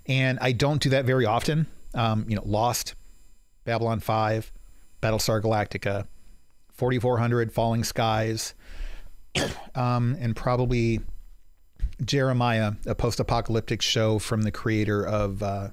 and 0.06 0.38
I 0.40 0.52
don't 0.52 0.80
do 0.80 0.90
that 0.90 1.06
very 1.06 1.24
often. 1.24 1.66
Um, 1.94 2.26
you 2.28 2.36
know, 2.36 2.42
Lost, 2.44 2.94
Babylon 3.64 4.00
Five, 4.00 4.52
Battlestar 5.02 5.42
Galactica, 5.42 6.06
4400, 6.72 7.52
Falling 7.52 7.84
Skies, 7.84 8.54
um, 9.74 10.16
and 10.20 10.36
probably 10.36 11.00
Jeremiah, 12.04 12.72
a 12.86 12.94
post-apocalyptic 12.94 13.82
show 13.82 14.18
from 14.18 14.42
the 14.42 14.52
creator 14.52 15.04
of 15.04 15.42
uh, 15.42 15.68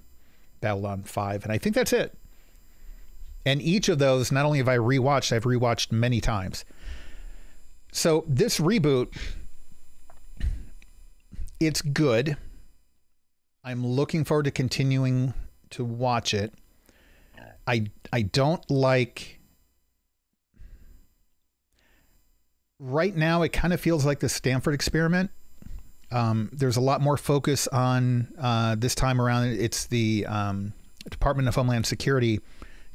Babylon 0.62 1.04
5. 1.04 1.44
And 1.44 1.52
I 1.52 1.58
think 1.58 1.76
that's 1.76 1.94
it. 1.94 2.18
And 3.46 3.62
each 3.62 3.90
of 3.90 4.00
those, 4.00 4.32
not 4.32 4.46
only 4.46 4.58
have 4.58 4.68
I 4.68 4.78
rewatched, 4.78 5.32
I've 5.32 5.44
rewatched 5.44 5.92
many 5.92 6.20
times. 6.20 6.66
So 7.92 8.26
this 8.28 8.60
reboot, 8.60 9.16
it's 11.60 11.82
good. 11.82 12.38
I'm 13.64 13.86
looking 13.86 14.24
forward 14.24 14.44
to 14.44 14.52
continuing 14.52 15.34
to 15.72 15.84
watch 15.84 16.34
it. 16.34 16.54
I 17.68 17.86
I 18.14 18.22
don't 18.22 18.70
like 18.70 19.40
right 22.80 23.16
now 23.16 23.42
it 23.42 23.50
kind 23.50 23.74
of 23.74 23.80
feels 23.80 24.06
like 24.06 24.20
the 24.20 24.30
Stanford 24.30 24.74
experiment. 24.74 25.32
Um, 26.12 26.50
there's 26.54 26.78
a 26.78 26.82
lot 26.82 27.02
more 27.02 27.18
focus 27.18 27.68
on 27.68 28.28
uh, 28.40 28.76
this 28.76 28.94
time 28.94 29.20
around. 29.20 29.48
It's 29.48 29.88
the 29.88 30.26
um, 30.28 30.74
Department 31.10 31.48
of 31.48 31.56
Homeland 31.56 31.86
Security 31.86 32.42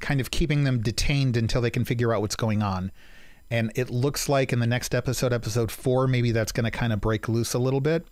kind 0.00 0.20
of 0.20 0.30
keeping 0.30 0.64
them 0.64 0.80
detained 0.80 1.36
until 1.36 1.60
they 1.60 1.70
can 1.70 1.84
figure 1.84 2.12
out 2.14 2.20
what's 2.20 2.36
going 2.36 2.62
on. 2.62 2.90
And 3.50 3.72
it 3.74 3.90
looks 3.90 4.28
like 4.28 4.52
in 4.52 4.60
the 4.60 4.66
next 4.66 4.94
episode, 4.94 5.32
episode 5.32 5.70
four, 5.70 6.06
maybe 6.06 6.30
that's 6.30 6.52
going 6.52 6.64
to 6.64 6.70
kind 6.70 6.92
of 6.92 7.00
break 7.00 7.28
loose 7.28 7.52
a 7.52 7.58
little 7.58 7.80
bit. 7.80 8.06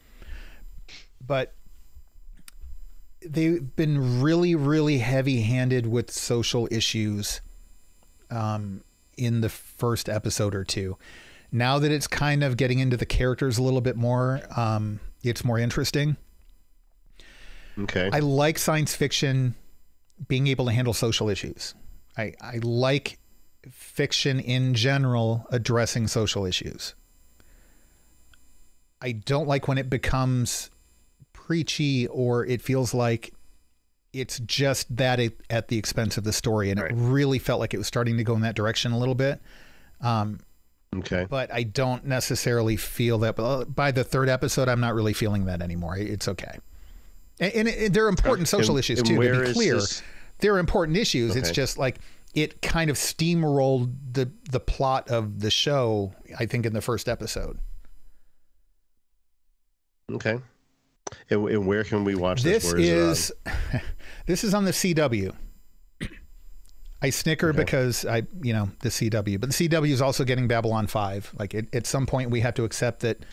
But 1.25 1.55
they've 3.25 3.75
been 3.77 4.21
really, 4.21 4.55
really 4.55 4.99
heavy 4.99 5.43
handed 5.43 5.87
with 5.87 6.11
social 6.11 6.69
issues 6.71 7.41
um, 8.31 8.83
in 9.17 9.41
the 9.41 9.49
first 9.49 10.09
episode 10.09 10.55
or 10.55 10.65
two. 10.65 10.97
Now 11.51 11.79
that 11.79 11.91
it's 11.91 12.07
kind 12.07 12.43
of 12.45 12.57
getting 12.57 12.79
into 12.79 12.97
the 12.97 13.07
characters 13.07 13.59
a 13.59 13.63
little 13.63 13.81
bit 13.81 13.97
more, 13.97 14.41
um, 14.57 15.01
it's 15.23 15.45
more 15.45 15.59
interesting. 15.59 16.17
Okay. 17.79 18.11
I 18.13 18.19
like 18.19 18.59
science 18.59 18.95
fiction 18.95 19.55
being 20.27 20.47
able 20.49 20.67
to 20.67 20.73
handle 20.73 20.93
social 20.93 21.29
issues. 21.29 21.75
I, 22.17 22.35
I 22.41 22.59
like 22.63 23.19
fiction 23.71 24.41
in 24.41 24.75
general 24.75 25.47
addressing 25.51 26.09
social 26.09 26.45
issues. 26.45 26.95
I 29.01 29.13
don't 29.13 29.47
like 29.47 29.69
when 29.69 29.79
it 29.79 29.89
becomes 29.89 30.71
preachy 31.33 32.07
or 32.09 32.45
it 32.45 32.61
feels 32.61 32.93
like 32.93 33.33
it's 34.13 34.41
just 34.41 34.97
that 34.97 35.21
at 35.51 35.69
the 35.69 35.79
expense 35.79 36.17
of 36.17 36.25
the 36.25 36.33
story. 36.33 36.71
And 36.71 36.81
right. 36.81 36.91
it 36.91 36.95
really 36.97 37.39
felt 37.39 37.61
like 37.61 37.75
it 37.75 37.79
was 37.79 37.87
starting 37.87 38.17
to 38.17 38.25
go 38.25 38.35
in 38.35 38.41
that 38.41 38.57
direction 38.57 38.91
a 38.93 38.99
little 38.99 39.15
bit. 39.15 39.41
Um, 40.01 40.41
okay. 40.97 41.27
But 41.29 41.53
I 41.53 41.63
don't 41.63 42.05
necessarily 42.07 42.77
feel 42.77 43.19
that. 43.19 43.37
But 43.37 43.45
uh, 43.45 43.65
by 43.67 43.93
the 43.93 44.05
third 44.05 44.29
episode, 44.29 44.69
I'm 44.69 44.81
not 44.81 44.95
really 44.95 45.13
feeling 45.13 45.45
that 45.45 45.63
anymore. 45.63 45.97
It's 45.97 46.27
okay. 46.27 46.59
And, 47.41 47.69
and, 47.69 47.95
they're 47.95 48.09
important 48.09 48.49
social 48.49 48.75
and, 48.75 48.81
issues, 48.81 49.03
too, 49.03 49.15
to 49.15 49.45
be 49.47 49.53
clear. 49.53 49.81
They're 50.41 50.59
important 50.59 50.97
issues. 50.97 51.33
Okay. 51.33 51.41
It's 51.41 51.51
just 51.51 51.79
like 51.79 51.99
it 52.35 52.63
kind 52.63 52.91
of 52.91 52.97
steamrolled 52.97 53.95
the 54.13 54.31
the 54.51 54.61
plot 54.61 55.09
of 55.09 55.41
the 55.41 55.51
show. 55.51 56.13
I 56.39 56.47
think 56.47 56.67
in 56.67 56.73
the 56.73 56.81
first 56.81 57.09
episode. 57.09 57.59
Okay. 60.13 60.39
And, 61.31 61.49
and 61.49 61.67
where 61.67 61.85
can 61.85 62.05
we 62.05 62.15
watch 62.15 62.43
this? 62.43 62.65
This 62.65 62.73
is, 62.73 63.31
is 63.31 63.33
this 64.27 64.45
is 64.45 64.55
on 64.55 64.65
the 64.65 64.71
CW. 64.71 65.35
I 67.03 67.11
snicker 67.11 67.51
okay. 67.51 67.59
because 67.59 68.05
I, 68.05 68.23
you 68.43 68.53
know, 68.53 68.71
the 68.81 68.89
CW, 68.89 69.41
but 69.41 69.51
the 69.51 69.69
CW 69.69 69.91
is 69.91 70.03
also 70.03 70.25
getting 70.25 70.49
Babylon 70.49 70.87
5. 70.87 71.35
Like 71.39 71.55
it, 71.55 71.75
at 71.75 71.87
some 71.87 72.07
point 72.07 72.31
we 72.31 72.41
have 72.41 72.55
to 72.55 72.65
accept 72.65 73.01
that, 73.01 73.25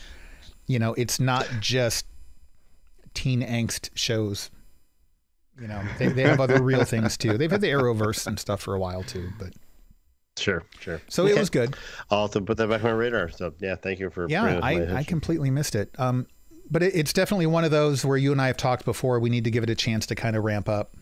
you 0.66 0.78
know, 0.78 0.94
it's 0.94 1.18
not 1.18 1.46
just 1.60 2.06
teen 3.16 3.42
angst 3.42 3.90
shows. 3.94 4.50
You 5.60 5.68
know, 5.68 5.82
they, 5.98 6.08
they 6.08 6.22
have 6.22 6.38
other 6.40 6.62
real 6.62 6.84
things 6.84 7.16
too. 7.16 7.38
They've 7.38 7.50
had 7.50 7.62
the 7.62 7.70
Arrowverse 7.70 8.26
and 8.26 8.38
stuff 8.38 8.60
for 8.60 8.74
a 8.74 8.78
while 8.78 9.02
too, 9.02 9.30
but 9.38 9.54
Sure, 10.38 10.62
sure. 10.80 11.00
So 11.08 11.24
okay. 11.24 11.34
it 11.34 11.38
was 11.38 11.50
good. 11.50 11.76
I'll 12.10 12.22
have 12.22 12.32
to 12.32 12.40
put 12.42 12.58
that 12.58 12.68
back 12.68 12.84
on 12.84 12.90
my 12.90 12.96
radar. 12.96 13.30
So 13.30 13.54
yeah, 13.58 13.76
thank 13.76 13.98
you 13.98 14.10
for. 14.10 14.28
Yeah, 14.28 14.60
I, 14.62 14.96
I 14.96 15.02
completely 15.02 15.50
missed 15.50 15.74
it. 15.74 15.98
Um, 15.98 16.26
but 16.70 16.82
it, 16.82 16.94
it's 16.94 17.12
definitely 17.12 17.46
one 17.46 17.64
of 17.64 17.70
those 17.70 18.04
where 18.04 18.18
you 18.18 18.32
and 18.32 18.40
I 18.40 18.48
have 18.48 18.56
talked 18.56 18.84
before. 18.84 19.18
We 19.18 19.30
need 19.30 19.44
to 19.44 19.50
give 19.50 19.62
it 19.62 19.70
a 19.70 19.74
chance 19.74 20.06
to 20.06 20.14
kind 20.14 20.36
of 20.36 20.44
ramp 20.44 20.68
up, 20.68 20.94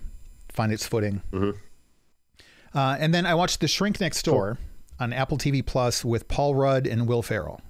find 0.51 0.73
its 0.73 0.87
footing. 0.87 1.23
Mm-hmm. 1.33 2.79
Uh, 2.79 2.97
and 2.99 3.13
then 3.13 3.27
I 3.27 3.35
watched 3.35 3.61
The 3.61 3.69
Shrink 3.69 4.01
Next 4.01 4.23
Door 4.25 4.59
cool. 4.59 5.05
on 5.05 5.13
Apple 5.13 5.39
TV 5.39 5.65
Plus 5.65 6.05
with 6.05 6.29
Paul 6.29 6.55
Rudd 6.55 6.87
and 6.87 7.09
Will 7.09 7.23
Ferrell. 7.23 7.61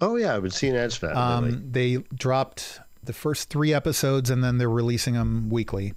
Oh 0.00 0.16
yeah, 0.16 0.34
I've 0.34 0.42
been 0.42 0.50
seeing 0.50 0.76
ads 0.76 0.96
for 0.96 1.06
that. 1.06 1.16
Um, 1.16 1.70
they 1.70 1.98
dropped 2.14 2.80
the 3.06 3.12
first 3.12 3.50
three 3.50 3.72
episodes, 3.72 4.30
and 4.30 4.42
then 4.42 4.58
they're 4.58 4.70
releasing 4.70 5.14
them 5.14 5.50
weekly. 5.50 5.94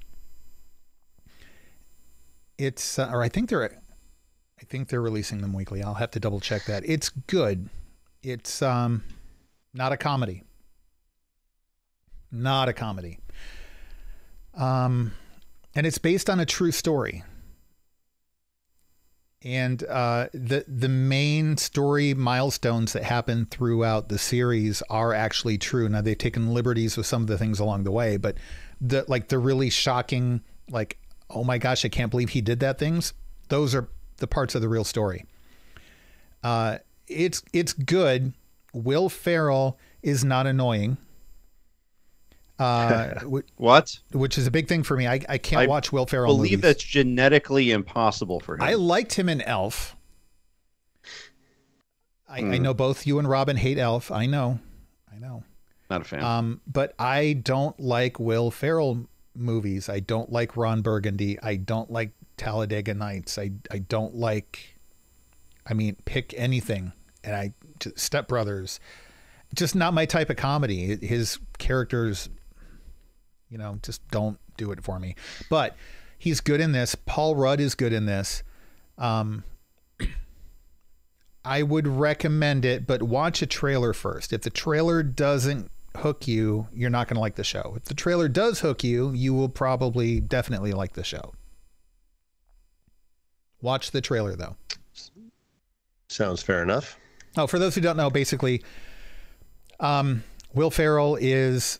It's, 2.57 2.97
uh, 2.97 3.09
or 3.11 3.21
I 3.21 3.29
think 3.29 3.49
they're, 3.49 3.63
I 4.59 4.63
think 4.65 4.89
they're 4.89 5.01
releasing 5.01 5.41
them 5.41 5.53
weekly. 5.53 5.83
I'll 5.83 5.95
have 5.95 6.11
to 6.11 6.19
double 6.19 6.39
check 6.39 6.65
that. 6.65 6.83
It's 6.85 7.09
good. 7.09 7.69
It's 8.23 8.61
um, 8.61 9.03
not 9.73 9.91
a 9.91 9.97
comedy. 9.97 10.43
Not 12.31 12.67
a 12.67 12.73
comedy. 12.73 13.19
Um, 14.55 15.13
and 15.75 15.85
it's 15.85 15.99
based 15.99 16.29
on 16.29 16.39
a 16.39 16.45
true 16.45 16.71
story 16.71 17.23
and 19.43 19.83
uh, 19.83 20.27
the 20.33 20.65
the 20.67 20.89
main 20.89 21.57
story 21.57 22.13
milestones 22.13 22.93
that 22.93 23.03
happen 23.03 23.45
throughout 23.45 24.09
the 24.09 24.17
series 24.17 24.81
are 24.89 25.13
actually 25.13 25.57
true. 25.57 25.87
Now 25.87 26.01
they've 26.01 26.17
taken 26.17 26.53
liberties 26.53 26.97
with 26.97 27.05
some 27.05 27.21
of 27.21 27.27
the 27.27 27.37
things 27.37 27.59
along 27.59 27.83
the 27.83 27.91
way, 27.91 28.17
but 28.17 28.37
the 28.81 29.05
like 29.07 29.27
the 29.27 29.37
really 29.37 29.69
shocking, 29.69 30.41
like 30.69 30.97
oh 31.29 31.43
my 31.43 31.57
gosh, 31.57 31.85
I 31.85 31.89
can't 31.89 32.09
believe 32.09 32.29
he 32.29 32.41
did 32.41 32.59
that 32.61 32.79
things. 32.79 33.13
Those 33.49 33.75
are 33.75 33.87
the 34.17 34.27
parts 34.27 34.55
of 34.55 34.61
the 34.61 34.69
real 34.69 34.83
story. 34.83 35.25
Uh, 36.43 36.79
it's 37.07 37.43
it's 37.53 37.73
good. 37.73 38.33
Will 38.73 39.09
Ferrell 39.09 39.77
is 40.01 40.23
not 40.23 40.47
annoying. 40.47 40.97
Uh, 42.59 43.19
what? 43.57 43.97
Which 44.11 44.37
is 44.37 44.47
a 44.47 44.51
big 44.51 44.67
thing 44.67 44.83
for 44.83 44.97
me. 44.97 45.07
I, 45.07 45.21
I 45.29 45.37
can't 45.37 45.63
I 45.63 45.67
watch 45.67 45.91
Will 45.91 46.05
Ferrell. 46.05 46.35
Believe 46.35 46.51
movies. 46.51 46.61
that's 46.61 46.83
genetically 46.83 47.71
impossible 47.71 48.39
for 48.39 48.55
him. 48.55 48.61
I 48.61 48.73
liked 48.73 49.13
him 49.13 49.29
in 49.29 49.41
Elf. 49.41 49.95
I, 52.29 52.41
mm. 52.41 52.53
I 52.53 52.57
know 52.57 52.73
both 52.73 53.07
you 53.07 53.19
and 53.19 53.29
Robin 53.29 53.55
hate 53.55 53.77
Elf. 53.77 54.11
I 54.11 54.25
know, 54.25 54.59
I 55.13 55.17
know. 55.17 55.43
Not 55.89 56.01
a 56.01 56.03
fan. 56.03 56.23
Um, 56.23 56.61
but 56.67 56.93
I 56.99 57.33
don't 57.33 57.79
like 57.79 58.19
Will 58.19 58.51
Ferrell 58.51 59.07
movies. 59.33 59.87
I 59.87 59.99
don't 59.99 60.31
like 60.31 60.57
Ron 60.57 60.81
Burgundy. 60.81 61.39
I 61.41 61.55
don't 61.55 61.89
like 61.89 62.11
Talladega 62.35 62.93
Nights. 62.93 63.37
I 63.37 63.51
I 63.71 63.79
don't 63.79 64.15
like. 64.15 64.75
I 65.65 65.73
mean, 65.73 65.95
pick 66.05 66.33
anything, 66.37 66.91
and 67.23 67.35
I 67.35 67.53
Step 67.95 68.27
Brothers. 68.27 68.79
Just 69.55 69.75
not 69.75 69.93
my 69.93 70.05
type 70.05 70.29
of 70.29 70.35
comedy. 70.35 70.97
His 70.97 71.39
characters 71.57 72.29
you 73.49 73.57
know, 73.57 73.79
just 73.81 74.07
don't 74.09 74.39
do 74.57 74.71
it 74.71 74.83
for 74.83 74.99
me. 74.99 75.15
But 75.49 75.75
he's 76.17 76.39
good 76.39 76.61
in 76.61 76.71
this. 76.71 76.95
Paul 76.95 77.35
Rudd 77.35 77.59
is 77.59 77.75
good 77.75 77.93
in 77.93 78.05
this. 78.05 78.43
Um, 78.97 79.43
I 81.45 81.63
would 81.63 81.87
recommend 81.87 82.65
it, 82.65 82.85
but 82.85 83.03
watch 83.03 83.41
a 83.41 83.45
trailer 83.45 83.93
first. 83.93 84.33
If 84.33 84.41
the 84.41 84.49
trailer 84.49 85.03
doesn't 85.03 85.71
hook 85.97 86.27
you, 86.27 86.67
you're 86.73 86.89
not 86.89 87.07
going 87.07 87.15
to 87.15 87.21
like 87.21 87.35
the 87.35 87.43
show. 87.43 87.73
If 87.75 87.85
the 87.85 87.93
trailer 87.93 88.27
does 88.27 88.59
hook 88.59 88.83
you, 88.83 89.11
you 89.11 89.33
will 89.33 89.49
probably 89.49 90.19
definitely 90.19 90.71
like 90.71 90.93
the 90.93 91.03
show. 91.03 91.33
Watch 93.61 93.91
the 93.91 94.01
trailer 94.01 94.35
though. 94.35 94.55
Sounds 96.09 96.41
fair 96.41 96.63
enough. 96.63 96.97
Oh, 97.35 97.47
for 97.47 97.59
those 97.59 97.75
who 97.75 97.81
don't 97.81 97.97
know, 97.97 98.09
basically, 98.09 98.63
um, 99.79 100.23
Will 100.53 100.71
Ferrell 100.71 101.17
is 101.19 101.79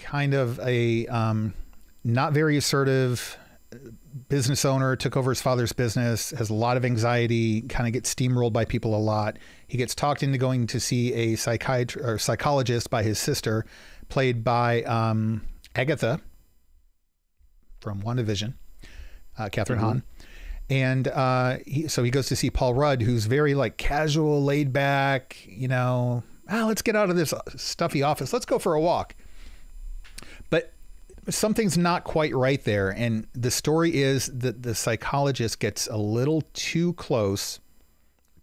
kind 0.00 0.34
of 0.34 0.58
a 0.60 1.06
um, 1.06 1.54
not 2.02 2.32
very 2.32 2.56
assertive 2.56 3.38
business 4.28 4.64
owner, 4.64 4.96
took 4.96 5.16
over 5.16 5.30
his 5.30 5.40
father's 5.40 5.72
business, 5.72 6.30
has 6.30 6.50
a 6.50 6.54
lot 6.54 6.76
of 6.76 6.84
anxiety, 6.84 7.62
kind 7.62 7.86
of 7.86 7.92
gets 7.92 8.12
steamrolled 8.12 8.52
by 8.52 8.64
people 8.64 8.94
a 8.94 8.98
lot. 8.98 9.38
He 9.68 9.78
gets 9.78 9.94
talked 9.94 10.22
into 10.22 10.38
going 10.38 10.66
to 10.68 10.80
see 10.80 11.12
a 11.12 11.36
psychiatrist 11.36 12.08
or 12.08 12.18
psychologist 12.18 12.90
by 12.90 13.02
his 13.02 13.18
sister, 13.18 13.64
played 14.08 14.42
by 14.42 14.82
um, 14.82 15.42
Agatha 15.76 16.20
from 17.80 18.02
WandaVision, 18.02 18.54
uh, 19.38 19.44
Kathryn 19.44 19.76
mm-hmm. 19.76 19.80
Hahn. 19.80 20.02
And 20.68 21.08
uh, 21.08 21.58
he, 21.66 21.88
so 21.88 22.02
he 22.02 22.10
goes 22.10 22.28
to 22.28 22.36
see 22.36 22.50
Paul 22.50 22.74
Rudd, 22.74 23.02
who's 23.02 23.26
very 23.26 23.54
like 23.54 23.76
casual, 23.76 24.42
laid 24.44 24.72
back, 24.72 25.36
you 25.46 25.68
know, 25.68 26.22
ah, 26.48 26.64
let's 26.66 26.82
get 26.82 26.96
out 26.96 27.10
of 27.10 27.16
this 27.16 27.32
stuffy 27.56 28.02
office. 28.02 28.32
Let's 28.32 28.46
go 28.46 28.58
for 28.58 28.74
a 28.74 28.80
walk. 28.80 29.14
Something's 31.28 31.76
not 31.76 32.04
quite 32.04 32.34
right 32.34 32.62
there. 32.64 32.90
And 32.90 33.26
the 33.34 33.50
story 33.50 33.96
is 33.96 34.26
that 34.38 34.62
the 34.62 34.74
psychologist 34.74 35.58
gets 35.58 35.86
a 35.86 35.96
little 35.96 36.42
too 36.54 36.94
close 36.94 37.60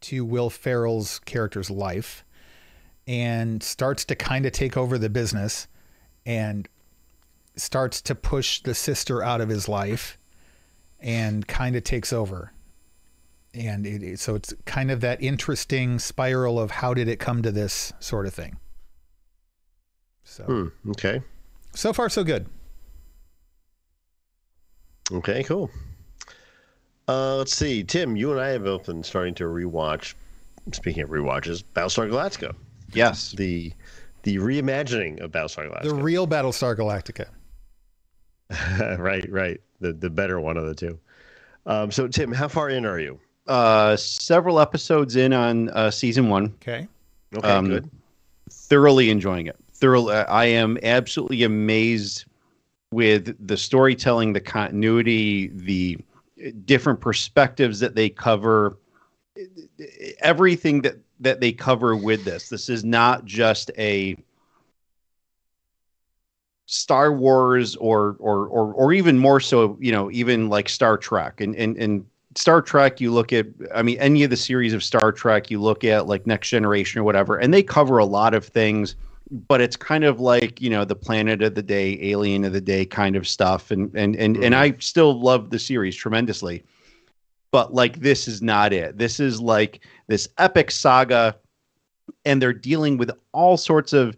to 0.01 0.23
Will 0.23 0.49
Ferrell's 0.49 1.19
character's 1.19 1.69
life 1.69 2.23
and 3.07 3.63
starts 3.63 4.05
to 4.05 4.15
kind 4.15 4.45
of 4.45 4.51
take 4.51 4.77
over 4.77 4.97
the 4.97 5.09
business 5.09 5.67
and 6.25 6.67
starts 7.55 8.01
to 8.01 8.15
push 8.15 8.61
the 8.61 8.75
sister 8.75 9.23
out 9.23 9.41
of 9.41 9.49
his 9.49 9.67
life 9.67 10.17
and 10.99 11.47
kind 11.47 11.75
of 11.75 11.83
takes 11.83 12.13
over. 12.13 12.53
And 13.53 13.87
it, 13.87 14.19
so 14.19 14.35
it's 14.35 14.53
kind 14.65 14.91
of 14.91 15.01
that 15.01 15.21
interesting 15.23 15.99
spiral 15.99 16.59
of 16.59 16.69
how 16.69 16.93
did 16.93 17.07
it 17.07 17.17
come 17.17 17.41
to 17.41 17.51
this 17.51 17.93
sort 17.99 18.27
of 18.27 18.33
thing. 18.33 18.57
So, 20.23 20.43
hmm, 20.43 20.91
okay. 20.91 21.21
So 21.73 21.93
far, 21.93 22.09
so 22.09 22.23
good. 22.23 22.47
Okay, 25.11 25.43
cool. 25.43 25.69
Uh, 27.07 27.37
let's 27.37 27.55
see, 27.55 27.83
Tim. 27.83 28.15
You 28.15 28.31
and 28.31 28.41
I 28.41 28.49
have 28.49 28.63
both 28.63 28.85
been 28.87 29.03
starting 29.03 29.33
to 29.35 29.45
rewatch. 29.45 30.13
Speaking 30.73 31.03
of 31.03 31.09
rewatches, 31.09 31.63
Battlestar 31.73 32.09
Galactica. 32.09 32.53
Yes, 32.93 33.31
the 33.31 33.71
the 34.23 34.35
reimagining 34.37 35.21
of 35.21 35.31
Battlestar 35.31 35.69
Galactica. 35.71 35.83
The 35.89 35.95
real 35.95 36.27
Battlestar 36.27 36.75
Galactica. 36.75 37.27
right, 38.99 39.29
right. 39.31 39.61
The 39.79 39.93
the 39.93 40.09
better 40.09 40.39
one 40.41 40.57
of 40.57 40.65
the 40.65 40.75
two. 40.75 40.99
Um, 41.65 41.91
so 41.91 42.07
Tim, 42.07 42.31
how 42.31 42.47
far 42.47 42.69
in 42.69 42.85
are 42.85 42.99
you? 42.99 43.19
Uh, 43.47 43.95
several 43.95 44.59
episodes 44.59 45.15
in 45.15 45.31
on 45.31 45.69
uh, 45.69 45.89
season 45.91 46.27
one. 46.29 46.53
Okay. 46.61 46.87
Okay, 47.35 47.47
Um, 47.47 47.67
good. 47.67 47.89
thoroughly 48.49 49.09
enjoying 49.09 49.47
it. 49.47 49.55
Thoroughly, 49.73 50.15
I 50.15 50.45
am 50.45 50.77
absolutely 50.83 51.43
amazed 51.43 52.25
with 52.91 53.35
the 53.45 53.57
storytelling, 53.57 54.33
the 54.33 54.41
continuity, 54.41 55.47
the 55.53 55.97
different 56.65 57.01
perspectives 57.01 57.79
that 57.79 57.95
they 57.95 58.09
cover. 58.09 58.77
Everything 60.19 60.81
that 60.81 60.97
that 61.19 61.39
they 61.39 61.51
cover 61.51 61.95
with 61.95 62.23
this. 62.23 62.49
This 62.49 62.69
is 62.69 62.83
not 62.83 63.25
just 63.25 63.71
a 63.77 64.15
Star 66.65 67.13
Wars 67.13 67.75
or 67.77 68.15
or 68.19 68.47
or 68.47 68.73
or 68.73 68.93
even 68.93 69.17
more 69.17 69.39
so, 69.39 69.77
you 69.79 69.91
know, 69.91 70.11
even 70.11 70.49
like 70.49 70.69
Star 70.69 70.97
Trek. 70.97 71.41
And 71.41 71.55
and 71.55 71.77
and 71.77 72.05
Star 72.35 72.61
Trek, 72.61 72.99
you 73.01 73.11
look 73.11 73.33
at 73.33 73.47
I 73.73 73.81
mean 73.81 73.97
any 73.99 74.23
of 74.23 74.29
the 74.29 74.37
series 74.37 74.73
of 74.73 74.83
Star 74.83 75.11
Trek, 75.11 75.49
you 75.49 75.61
look 75.61 75.83
at 75.83 76.07
like 76.07 76.27
Next 76.27 76.49
Generation 76.49 76.99
or 76.99 77.03
whatever, 77.03 77.37
and 77.37 77.53
they 77.53 77.63
cover 77.63 77.97
a 77.97 78.05
lot 78.05 78.33
of 78.33 78.45
things, 78.45 78.95
but 79.31 79.61
it's 79.61 79.75
kind 79.75 80.03
of 80.03 80.19
like, 80.19 80.61
you 80.61 80.69
know, 80.69 80.85
the 80.85 80.95
planet 80.95 81.41
of 81.41 81.55
the 81.55 81.63
day, 81.63 81.97
alien 82.01 82.45
of 82.45 82.53
the 82.53 82.61
day 82.61 82.85
kind 82.85 83.15
of 83.15 83.27
stuff. 83.27 83.71
And 83.71 83.93
and 83.95 84.15
and 84.15 84.37
and 84.37 84.55
I 84.55 84.75
still 84.79 85.19
love 85.19 85.49
the 85.49 85.59
series 85.59 85.95
tremendously. 85.95 86.63
But 87.51 87.73
like 87.73 87.99
this 87.99 88.27
is 88.27 88.41
not 88.41 88.73
it. 88.73 88.97
This 88.97 89.19
is 89.19 89.41
like 89.41 89.81
this 90.07 90.27
epic 90.37 90.71
saga 90.71 91.35
and 92.25 92.41
they're 92.41 92.53
dealing 92.53 92.97
with 92.97 93.11
all 93.31 93.57
sorts 93.57 93.93
of 93.93 94.15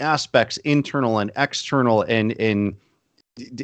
aspects 0.00 0.56
internal 0.58 1.18
and 1.18 1.30
external 1.36 2.02
and 2.02 2.38
and 2.40 2.76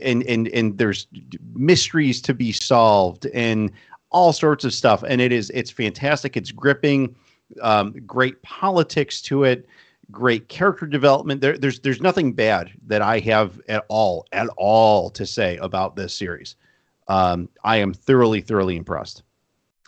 and 0.03 0.23
and 0.25 0.49
and 0.49 0.79
there's 0.79 1.07
mysteries 1.55 2.21
to 2.23 2.35
be 2.35 2.53
solved 2.53 3.27
and 3.35 3.71
all 4.11 4.33
sorts 4.33 4.65
of 4.65 4.73
stuff 4.73 5.05
and 5.07 5.21
it 5.21 5.33
is 5.33 5.51
it's 5.51 5.71
fantastic 5.71 6.37
it's 6.37 6.51
gripping 6.51 7.15
um, 7.63 7.93
great 8.07 8.41
politics 8.43 9.21
to 9.21 9.45
it 9.45 9.69
great 10.11 10.49
character 10.49 10.87
development 10.87 11.41
there, 11.41 11.57
there's 11.59 11.81
there's 11.81 12.01
nothing 12.01 12.33
bad 12.33 12.71
that 12.87 13.03
i 13.03 13.19
have 13.19 13.61
at 13.69 13.85
all 13.89 14.27
at 14.33 14.49
all 14.57 15.11
to 15.11 15.25
say 15.27 15.57
about 15.59 15.97
this 15.97 16.15
series 16.15 16.57
um, 17.09 17.49
i 17.65 17.77
am 17.77 17.93
thoroughly 17.93 18.41
thoroughly 18.41 18.77
impressed 18.77 19.23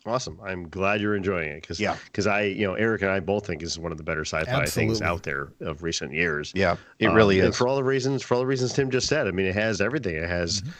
Awesome. 0.05 0.41
I'm 0.45 0.69
glad 0.69 1.01
you're 1.01 1.15
enjoying 1.15 1.49
it 1.51 1.61
because 1.61 1.79
Yeah. 1.79 1.97
because 2.07 2.27
I 2.27 2.43
you 2.43 2.67
know 2.67 2.75
Eric 2.75 3.03
and 3.03 3.11
I 3.13 3.21
both 3.21 3.47
think 3.47 3.61
this 3.61 3.71
is 3.71 3.79
one 3.79 3.93
of 3.93 3.99
the 3.99 4.03
better 4.03 4.23
sci-fi 4.25 4.65
things 4.67 5.01
out 5.01 5.23
there 5.23 5.53
of 5.61 5.85
recent 5.85 6.13
years. 6.13 6.51
yeah 6.57 6.75
it 6.99 7.07
Um, 7.07 7.15
really 7.15 7.39
and 7.39 7.51
is 7.51 7.57
for 7.57 7.69
all 7.69 7.77
the 7.77 7.85
reasons 7.85 8.21
for 8.21 8.35
all 8.35 8.41
the 8.41 8.47
reasons 8.47 8.73
Tim 8.73 8.91
just 8.91 9.07
said. 9.07 9.29
I 9.29 9.31
mean, 9.31 9.47
it 9.47 9.55
has 9.55 9.81
everything. 9.81 10.17
It 10.17 10.29
has 10.29 10.61
Mm-hmm. 10.63 10.71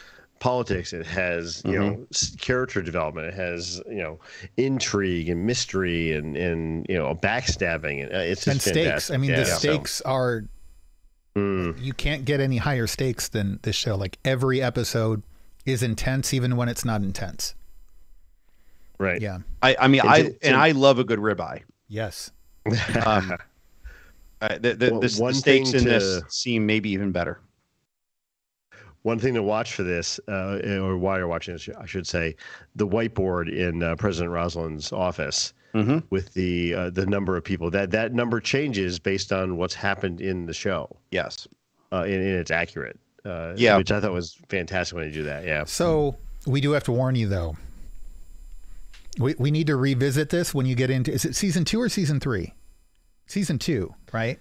Politics. 0.43 0.91
It 0.91 1.05
has 1.05 1.61
you 1.65 1.79
know 1.79 2.05
character 2.39 2.81
development. 2.81 3.27
It 3.27 3.33
has 3.35 3.81
you 3.87 4.03
know 4.03 4.19
intrigue 4.57 5.29
and 5.29 5.45
mystery 5.45 6.11
and 6.13 6.35
and 6.35 6.85
you 6.89 6.97
know 6.97 7.15
backstabbing. 7.15 8.03
And 8.03 8.13
uh, 8.13 8.17
it's 8.17 8.43
just 8.43 8.47
And 8.55 8.61
stakes. 8.61 8.75
fantastic. 8.77 9.13
I 9.13 9.17
mean, 9.17 9.29
Yeah, 9.31 9.39
the 9.39 9.45
so- 9.45 9.57
stakes 9.57 10.01
are. 10.01 10.43
Mm, 11.35 11.81
You 11.81 11.93
can't 11.93 12.25
get 12.25 12.39
any 12.39 12.57
higher 12.57 12.85
stakes 12.85 13.27
than 13.29 13.59
this 13.63 13.75
show. 13.75 13.95
Like 13.95 14.19
every 14.23 14.61
episode 14.61 15.23
is 15.65 15.81
intense, 15.81 16.31
even 16.33 16.55
when 16.57 16.67
it's 16.69 16.83
not 16.85 17.01
intense. 17.01 17.55
right. 18.99 19.19
Yeah. 19.21 19.39
i 19.61 19.75
i 19.79 19.87
mean 19.87 20.01
And 20.01 20.09
i 20.09 20.21
to- 20.23 20.29
to- 20.33 20.47
and 20.47 20.55
i 20.55 20.71
love 20.71 20.99
a 20.99 21.03
good 21.03 21.19
ribeye 21.19 21.61
Yes. 21.87 22.31
um, 23.05 23.33
uh, 24.41 24.57
the, 24.59 24.73
the, 24.75 24.91
Well, 24.91 24.99
the, 25.01 25.15
one 25.19 25.33
the 25.33 25.39
stakes 25.39 25.71
thing 25.71 25.79
in 25.81 25.85
this 25.85 26.21
seem 26.29 26.65
maybe 26.65 26.89
even 26.91 27.11
better. 27.11 27.39
One 29.03 29.19
thing 29.19 29.33
to 29.35 29.43
watch 29.43 29.73
for 29.73 29.83
this, 29.83 30.19
uh, 30.27 30.59
or 30.81 30.97
while 30.97 31.17
you're 31.17 31.27
watching 31.27 31.53
this, 31.53 31.69
I 31.77 31.85
should 31.85 32.07
say, 32.07 32.35
the 32.75 32.87
whiteboard 32.87 33.53
in 33.53 33.83
uh, 33.83 33.95
President 33.97 34.31
Roslin's 34.31 34.91
office 34.91 35.53
Mm-hmm. 35.73 36.05
with 36.11 36.31
the 36.35 36.71
uh, 36.75 36.89
the 36.91 37.03
number 37.07 37.35
of 37.35 37.43
people 37.43 37.71
that 37.71 37.89
that 37.89 38.13
number 38.13 38.39
changes 38.39 38.99
based 38.99 39.33
on 39.33 39.57
what's 39.57 39.73
happened 39.73 40.21
in 40.21 40.45
the 40.45 40.53
show, 40.53 40.95
Yes. 41.09 41.47
uh, 41.91 42.01
and, 42.03 42.13
and 42.13 42.35
it's 42.37 42.51
accurate. 42.51 42.99
Uh, 43.25 43.53
Yeah. 43.57 43.77
which 43.77 43.91
I 43.91 43.99
thought 43.99 44.11
was 44.13 44.37
fantastic 44.49 44.95
when 44.95 45.07
they 45.07 45.11
do 45.11 45.23
that. 45.23 45.45
Yeah, 45.45 45.63
So 45.65 46.15
we 46.45 46.61
do 46.61 46.73
have 46.73 46.83
to 46.83 46.91
warn 46.91 47.15
you, 47.15 47.27
though. 47.27 47.57
We 49.17 49.33
we 49.39 49.49
need 49.49 49.65
to 49.67 49.75
revisit 49.75 50.29
this 50.29 50.53
when 50.53 50.67
you 50.67 50.75
get 50.75 50.91
into. 50.91 51.11
Is 51.11 51.25
it 51.25 51.35
season 51.35 51.65
two 51.65 51.81
or 51.81 51.89
season 51.89 52.19
three? 52.19 52.53
Season 53.25 53.57
two, 53.57 53.95
right? 54.11 54.39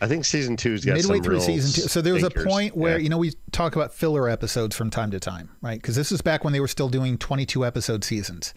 I 0.00 0.06
think 0.06 0.24
season 0.24 0.56
two's 0.56 0.84
got 0.84 0.94
midway 0.96 1.20
through 1.20 1.40
season 1.40 1.72
two. 1.82 1.88
So 1.88 2.00
there 2.00 2.14
was 2.14 2.22
a 2.22 2.30
point 2.30 2.76
where 2.76 2.96
Yeah. 2.98 3.02
you 3.04 3.08
know 3.08 3.18
we 3.18 3.32
talk 3.52 3.74
about 3.76 3.92
filler 3.92 4.28
episodes 4.28 4.76
from 4.76 4.90
time 4.90 5.10
to 5.10 5.20
time, 5.20 5.50
right? 5.60 5.80
Because 5.80 5.96
this 5.96 6.12
is 6.12 6.20
back 6.20 6.44
when 6.44 6.52
they 6.52 6.60
were 6.60 6.68
still 6.68 6.88
doing 6.88 7.18
22 7.18 7.64
episode 7.66 8.04
seasons. 8.04 8.54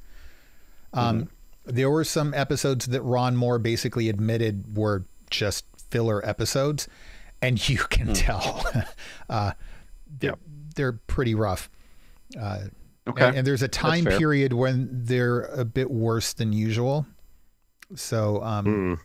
Um, 0.94 1.24
Mm-hmm. 1.66 1.76
there 1.76 1.90
were 1.90 2.04
some 2.04 2.34
episodes 2.34 2.86
that 2.88 3.02
Ron 3.02 3.36
Moore 3.36 3.58
basically 3.60 4.10
admitted 4.10 4.78
were 4.78 5.06
just 5.30 5.66
filler 5.90 6.24
episodes, 6.28 6.88
and 7.42 7.58
you 7.70 7.78
can 7.78 8.10
Mm. 8.10 8.14
tell 8.16 8.66
uh, 9.30 9.54
they're, 10.20 10.32
Yep. 10.32 10.40
they're 10.76 10.94
pretty 10.94 11.34
rough. 11.36 11.70
Uh, 12.40 12.66
Okay. 13.08 13.26
and, 13.30 13.38
and 13.38 13.48
there's 13.48 13.64
a 13.64 13.68
time 13.68 14.06
period 14.06 14.54
when 14.54 14.88
they're 14.92 15.42
a 15.46 15.66
bit 15.66 15.90
worse 15.90 16.34
than 16.34 16.54
usual. 16.54 17.08
So, 17.96 18.44
um, 18.44 18.66
Mm. 18.66 19.00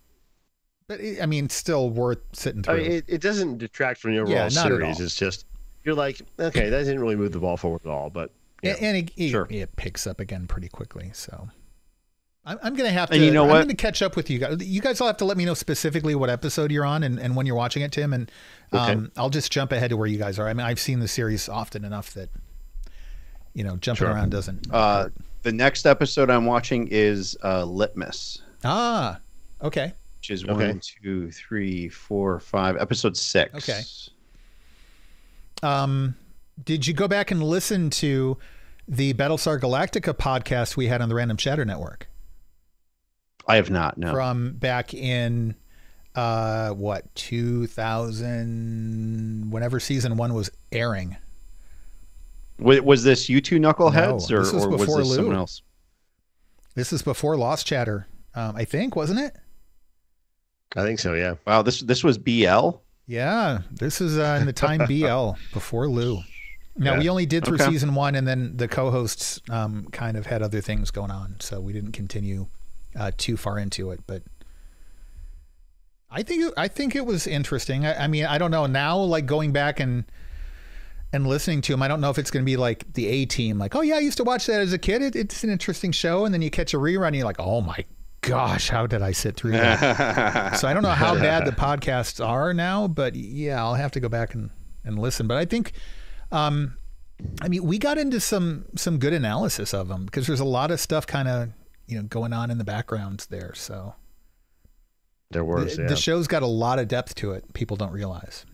But 0.89 1.01
it, 1.01 1.23
I 1.23 1.27
mean, 1.27 1.49
still 1.49 1.91
worth 1.91 2.21
sitting 2.33 2.61
I 2.61 2.63
through. 2.63 2.77
mean, 2.83 2.93
it, 2.93 3.05
it 3.09 3.21
doesn't 3.21 3.59
detract 3.59 4.01
from 4.01 4.13
the 4.15 4.19
overall 4.21 4.37
Yeah, 4.37 4.49
series. 4.49 5.01
It's 5.01 5.17
just 5.17 5.47
you're 5.85 5.95
like, 5.95 6.21
okay, 6.39 6.69
that 6.69 6.79
didn't 6.85 7.01
really 7.01 7.17
move 7.17 7.33
the 7.33 7.39
ball 7.39 7.57
forward 7.57 7.81
at 7.85 7.91
all. 7.91 8.11
But 8.11 8.31
yeah. 8.63 8.73
And, 8.75 8.83
and 8.83 8.97
it, 8.97 9.11
it, 9.17 9.31
Sure. 9.31 9.47
it 9.51 9.75
picks 9.77 10.07
up 10.07 10.21
again 10.21 10.47
pretty 10.47 10.69
quickly. 10.69 11.11
So 11.13 11.49
I'm, 12.45 12.59
I'm 12.63 12.75
going 12.75 12.89
to 12.89 12.93
have 12.93 13.09
to, 13.11 13.17
And 13.17 13.25
you 13.25 13.31
know 13.31 13.45
I'm 13.45 13.49
what? 13.51 13.55
going 13.57 13.69
to 13.69 13.75
catch 13.75 14.03
up 14.03 14.17
with 14.17 14.31
you 14.31 14.39
guys. 14.39 14.57
You 14.67 14.81
guys 14.81 14.99
will 15.01 15.07
have 15.09 15.17
to 15.19 15.25
let 15.25 15.37
me 15.37 15.45
know 15.45 15.55
specifically 15.55 16.15
what 16.15 16.31
episode 16.31 16.71
you're 16.73 16.85
on 16.87 17.03
and, 17.03 17.19
and 17.21 17.37
when 17.37 17.47
you're 17.47 17.57
watching 17.57 17.83
it, 17.83 17.93
Tim. 17.93 18.13
And 18.13 18.31
um, 18.73 19.11
I'll 19.17 19.31
just 19.31 19.51
jump 19.53 19.73
ahead 19.73 19.91
to 19.91 19.97
where 19.97 20.07
you 20.07 20.19
guys 20.19 20.39
are. 20.39 20.49
I 20.49 20.55
mean, 20.55 20.67
I've 20.67 20.81
seen 20.81 21.01
the 21.01 21.09
series 21.09 21.49
often 21.49 21.85
enough 21.85 22.15
that, 22.15 22.31
you 23.55 23.65
know, 23.65 23.77
jumping 23.77 24.07
Sure. 24.07 24.15
around 24.15 24.31
doesn't. 24.31 24.67
Uh, 24.73 25.05
hurt. 25.05 25.13
the 25.43 25.53
next 25.53 25.87
episode 25.87 26.31
I'm 26.31 26.47
watching 26.47 26.89
is 26.91 27.37
uh, 27.45 27.65
Litmus, 27.65 28.43
ah, 28.65 29.19
okay. 29.63 29.95
Which 30.29 30.43
is 30.43 30.45
Okay. 30.45 30.69
one, 30.69 30.81
two, 30.81 31.31
three, 31.31 31.89
four, 31.89 32.41
five, 32.41 32.77
episode 32.77 33.17
six. 33.17 33.55
Okay. 33.55 33.83
Um, 35.63 36.17
did 36.65 36.87
you 36.87 36.95
go 36.95 37.07
back 37.09 37.31
and 37.31 37.43
listen 37.43 37.91
to 37.91 38.37
the 38.89 39.15
Battlestar 39.15 39.59
Galactica 39.61 40.15
podcast 40.17 40.77
we 40.77 40.87
had 40.89 41.01
on 41.01 41.09
the 41.09 41.15
Random 41.15 41.37
Chatter 41.37 41.65
Network? 41.65 42.09
I 43.47 43.55
have 43.57 43.71
not. 43.71 43.97
No. 43.99 44.13
from 44.13 44.55
back 44.55 44.93
in 44.95 45.55
uh 46.17 46.71
what 46.71 47.15
2000 47.15 49.51
whenever 49.51 49.79
season 49.79 50.17
one 50.17 50.33
was 50.33 50.49
airing 50.73 51.15
was, 52.59 52.81
was 52.81 53.05
this 53.05 53.29
you 53.29 53.43
two 53.43 53.59
knuckleheads, 53.61 54.31
No, 54.31 54.37
or, 54.39 54.45
this 54.45 54.53
was 54.55 54.65
or 54.65 54.71
was 54.71 54.81
this 54.81 54.89
Lou. 54.97 55.15
someone 55.15 55.37
else? 55.37 55.61
this 56.75 56.91
is 56.91 57.03
before 57.03 57.37
lost 57.37 57.67
chatter 57.67 58.07
um 58.35 58.57
i 58.57 58.65
think 58.65 58.97
wasn't 58.97 59.21
it 59.21 59.37
I 60.75 60.83
think 60.83 60.99
so. 60.99 61.15
Yeah. 61.15 61.35
Wow. 61.47 61.63
This 61.63 61.81
this 61.81 62.03
was 62.03 62.19
BL. 62.19 62.71
yeah 63.07 63.61
this 63.71 64.01
is 64.01 64.19
uh 64.19 64.37
in 64.41 64.47
the 64.47 64.53
time 64.53 64.81
bl 64.89 65.39
before 65.53 65.89
lou 65.89 66.17
now 66.77 66.95
Yeah. 66.95 66.99
we 66.99 67.09
only 67.09 67.25
did 67.25 67.45
through 67.45 67.55
Okay. 67.63 67.71
season 67.71 67.95
one 67.95 68.17
and 68.17 68.27
then 68.27 68.57
the 68.57 68.67
co-hosts 68.67 69.41
um 69.49 69.87
kind 69.93 70.17
of 70.17 70.27
had 70.27 70.43
other 70.43 70.61
things 70.61 70.91
going 70.91 71.13
on 71.13 71.37
so 71.39 71.61
we 71.61 71.73
didn't 71.73 71.93
continue 71.93 72.49
uh 72.99 73.13
too 73.17 73.37
far 73.37 73.61
into 73.61 73.93
it 73.93 74.01
but 74.09 74.23
I 76.11 76.23
think 76.23 76.53
I 76.57 76.69
think 76.69 76.95
it 76.95 77.05
was 77.05 77.27
interesting. 77.27 77.85
I, 77.85 78.05
I 78.05 78.07
mean, 78.07 78.25
I 78.27 78.39
don't 78.39 78.51
know 78.53 78.67
now. 78.67 78.97
Like 78.99 79.27
going 79.27 79.53
back 79.53 79.81
and 79.81 80.05
and 81.13 81.27
listening 81.27 81.61
to 81.63 81.73
him, 81.75 81.83
I 81.83 81.89
don't 81.89 82.01
know 82.01 82.11
if 82.11 82.19
it's 82.19 82.31
going 82.31 82.45
to 82.45 82.47
be 82.47 82.57
like 82.57 82.93
the 82.95 83.07
A 83.09 83.27
Team. 83.27 83.59
Like, 83.59 83.75
oh 83.75 83.81
yeah, 83.81 83.97
I 83.97 83.99
used 83.99 84.17
to 84.19 84.25
watch 84.25 84.47
that 84.47 84.61
as 84.61 84.73
a 84.73 84.79
kid. 84.79 85.03
It, 85.03 85.17
it's 85.17 85.43
an 85.45 85.51
interesting 85.51 85.91
show, 85.93 86.25
and 86.25 86.33
then 86.33 86.43
you 86.43 86.51
catch 86.51 86.75
a 86.75 86.77
rerun, 86.79 87.09
and 87.09 87.17
you're 87.17 87.25
like, 87.25 87.41
oh 87.41 87.61
my 87.61 87.85
gosh, 88.27 88.69
how 88.69 88.87
did 88.87 89.03
I 89.03 89.13
sit 89.13 89.37
through 89.37 89.53
that? 89.53 90.57
so 90.59 90.69
I 90.69 90.75
don't 90.75 90.83
know 90.83 90.91
how 90.91 91.15
bad 91.15 91.47
the 91.47 91.53
podcasts 91.53 92.25
are 92.25 92.53
now, 92.53 92.89
but 92.89 93.15
yeah, 93.15 93.63
I'll 93.63 93.75
have 93.75 93.93
to 93.93 94.01
go 94.01 94.09
back 94.09 94.35
and 94.35 94.51
and 94.85 94.99
listen. 94.99 95.27
But 95.27 95.37
I 95.37 95.45
think, 95.45 95.73
um, 96.33 96.77
I 97.41 97.49
mean, 97.49 97.65
we 97.65 97.79
got 97.79 97.99
into 97.99 98.21
some 98.21 98.67
some 98.77 98.99
good 98.99 99.13
analysis 99.13 99.73
of 99.73 99.89
them 99.89 100.05
because 100.05 100.27
there's 100.27 100.41
a 100.41 100.45
lot 100.45 100.71
of 100.71 100.81
stuff 100.81 101.07
kind 101.07 101.29
of 101.29 101.51
you 101.87 101.97
know 101.97 102.03
going 102.03 102.33
on 102.33 102.51
in 102.51 102.59
the 102.59 102.65
background 102.65 103.27
there. 103.31 103.55
So. 103.55 103.95
There 105.31 105.45
was. 105.45 105.75
The, 105.75 105.83
yeah. 105.83 105.89
the 105.89 105.97
show's 105.97 106.29
got 106.29 106.45
a 106.45 106.47
lot 106.47 106.79
of 106.79 106.87
depth 106.87 107.17
to 107.17 107.33
it. 107.33 107.53
People 107.53 107.77
don't 107.77 107.91
realize. 107.91 108.47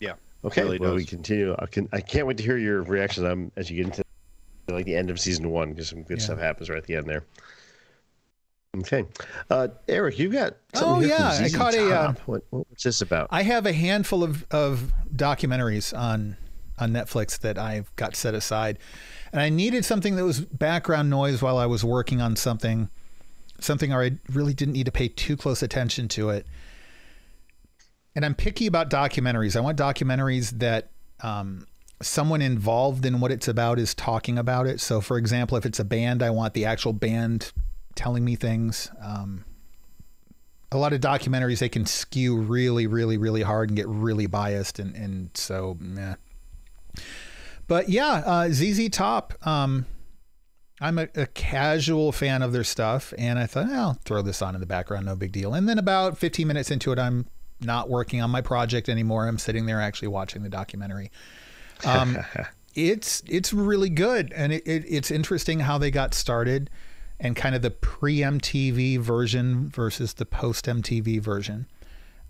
Yeah. 0.00 0.14
Okay, 0.42 0.62
really 0.62 0.78
well, 0.78 0.92
does. 0.92 1.02
we 1.02 1.04
continue. 1.04 1.54
I 1.58 1.66
can. 1.66 1.86
I 1.92 2.00
can't 2.00 2.26
wait 2.26 2.38
to 2.38 2.42
hear 2.42 2.56
your 2.56 2.82
reactions 2.84 3.26
um, 3.26 3.52
as 3.54 3.70
you 3.70 3.76
get 3.76 3.86
into 3.86 4.05
like 4.68 4.84
the 4.86 4.96
end 4.96 5.10
of 5.10 5.20
season 5.20 5.50
one 5.50 5.70
because 5.70 5.88
some 5.88 6.02
good 6.02 6.18
Yeah. 6.18 6.24
stuff 6.24 6.38
happens 6.38 6.68
right 6.68 6.78
at 6.78 6.84
the 6.84 6.96
end 6.96 7.06
there. 7.06 7.24
Okay, 8.78 9.04
uh, 9.48 9.68
Eric, 9.88 10.18
you 10.18 10.28
got. 10.30 10.56
Oh, 10.74 10.78
something 10.80 11.08
here 11.08 11.16
from 11.16 11.24
yeah, 11.24 11.46
I 11.46 11.48
caught 11.48 11.74
a, 11.74 11.94
uh, 11.94 12.14
what, 12.26 12.42
what's 12.50 12.82
this 12.82 13.00
about? 13.00 13.28
I 13.30 13.42
have 13.42 13.64
a 13.64 13.72
handful 13.72 14.22
of, 14.22 14.44
of 14.50 14.92
documentaries 15.14 15.96
on 15.96 16.36
on 16.78 16.92
Netflix 16.92 17.38
that 17.38 17.56
I've 17.56 17.94
got 17.96 18.14
set 18.14 18.34
aside, 18.34 18.78
and 19.32 19.40
I 19.40 19.48
needed 19.48 19.86
something 19.86 20.16
that 20.16 20.24
was 20.24 20.40
background 20.40 21.08
noise 21.08 21.40
while 21.40 21.56
I 21.56 21.64
was 21.64 21.84
working 21.84 22.20
on 22.20 22.36
something, 22.36 22.90
something 23.60 23.90
where 23.92 24.02
I 24.02 24.18
really 24.30 24.52
didn't 24.52 24.74
need 24.74 24.84
to 24.86 24.92
pay 24.92 25.08
too 25.08 25.38
close 25.38 25.62
attention 25.62 26.08
to 26.08 26.28
it. 26.28 26.46
And 28.14 28.26
I'm 28.26 28.34
picky 28.34 28.66
about 28.66 28.90
documentaries. 28.90 29.56
I 29.56 29.60
want 29.60 29.78
documentaries 29.78 30.50
that 30.58 30.90
um, 31.22 31.66
someone 32.02 32.42
involved 32.42 33.06
in 33.06 33.20
what 33.20 33.32
it's 33.32 33.48
about 33.48 33.78
is 33.78 33.94
talking 33.94 34.38
about 34.38 34.66
it. 34.66 34.80
So, 34.80 35.00
for 35.00 35.16
example, 35.16 35.56
if 35.56 35.64
it's 35.64 35.80
a 35.80 35.84
band, 35.84 36.22
I 36.22 36.30
want 36.30 36.54
the 36.54 36.64
actual 36.64 36.92
band 36.92 37.52
telling 37.94 38.24
me 38.24 38.36
things. 38.36 38.90
Um, 39.02 39.44
a 40.72 40.76
lot 40.76 40.92
of 40.92 41.00
documentaries 41.00 41.60
they 41.60 41.68
can 41.68 41.86
skew 41.86 42.36
really, 42.36 42.86
really, 42.86 43.16
really 43.16 43.42
hard 43.42 43.70
and 43.70 43.76
get 43.76 43.88
really 43.88 44.26
biased, 44.26 44.78
and 44.78 44.94
and 44.94 45.30
so, 45.34 45.76
meh. 45.80 46.16
But 47.66 47.88
yeah, 47.88 48.22
uh, 48.26 48.48
ZZ 48.50 48.88
Top. 48.90 49.34
Um, 49.46 49.86
I'm 50.80 50.98
a, 50.98 51.08
a, 51.14 51.26
casual 51.26 52.12
fan 52.12 52.42
of 52.42 52.52
their 52.52 52.64
stuff, 52.64 53.14
and 53.16 53.38
I 53.38 53.46
thought, 53.46 53.70
I'll 53.70 53.98
throw 54.04 54.20
this 54.20 54.42
on 54.42 54.54
in 54.54 54.60
the 54.60 54.66
background, 54.66 55.06
no 55.06 55.16
big 55.16 55.32
deal. 55.32 55.54
And 55.54 55.66
then 55.66 55.78
about 55.78 56.18
15 56.18 56.46
minutes 56.46 56.70
into 56.70 56.92
it, 56.92 56.98
I'm 56.98 57.26
not 57.62 57.88
working 57.88 58.20
on 58.20 58.30
my 58.30 58.42
project 58.42 58.90
anymore. 58.90 59.26
I'm 59.26 59.38
sitting 59.38 59.64
there 59.64 59.80
actually 59.80 60.08
watching 60.08 60.42
the 60.42 60.50
documentary. 60.50 61.10
Um, 61.84 62.18
it's 62.74 63.22
it's 63.26 63.52
really 63.52 63.90
good, 63.90 64.32
and 64.34 64.52
it, 64.52 64.66
it, 64.66 64.84
it's 64.88 65.10
interesting 65.10 65.60
how 65.60 65.78
they 65.78 65.90
got 65.90 66.14
started 66.14 66.70
and 67.18 67.34
kind 67.34 67.54
of 67.54 67.62
the 67.62 67.70
pre 67.70 68.18
MTV 68.18 68.98
version 68.98 69.68
versus 69.68 70.14
the 70.14 70.26
post 70.26 70.66
MTV 70.66 71.20
version. 71.20 71.66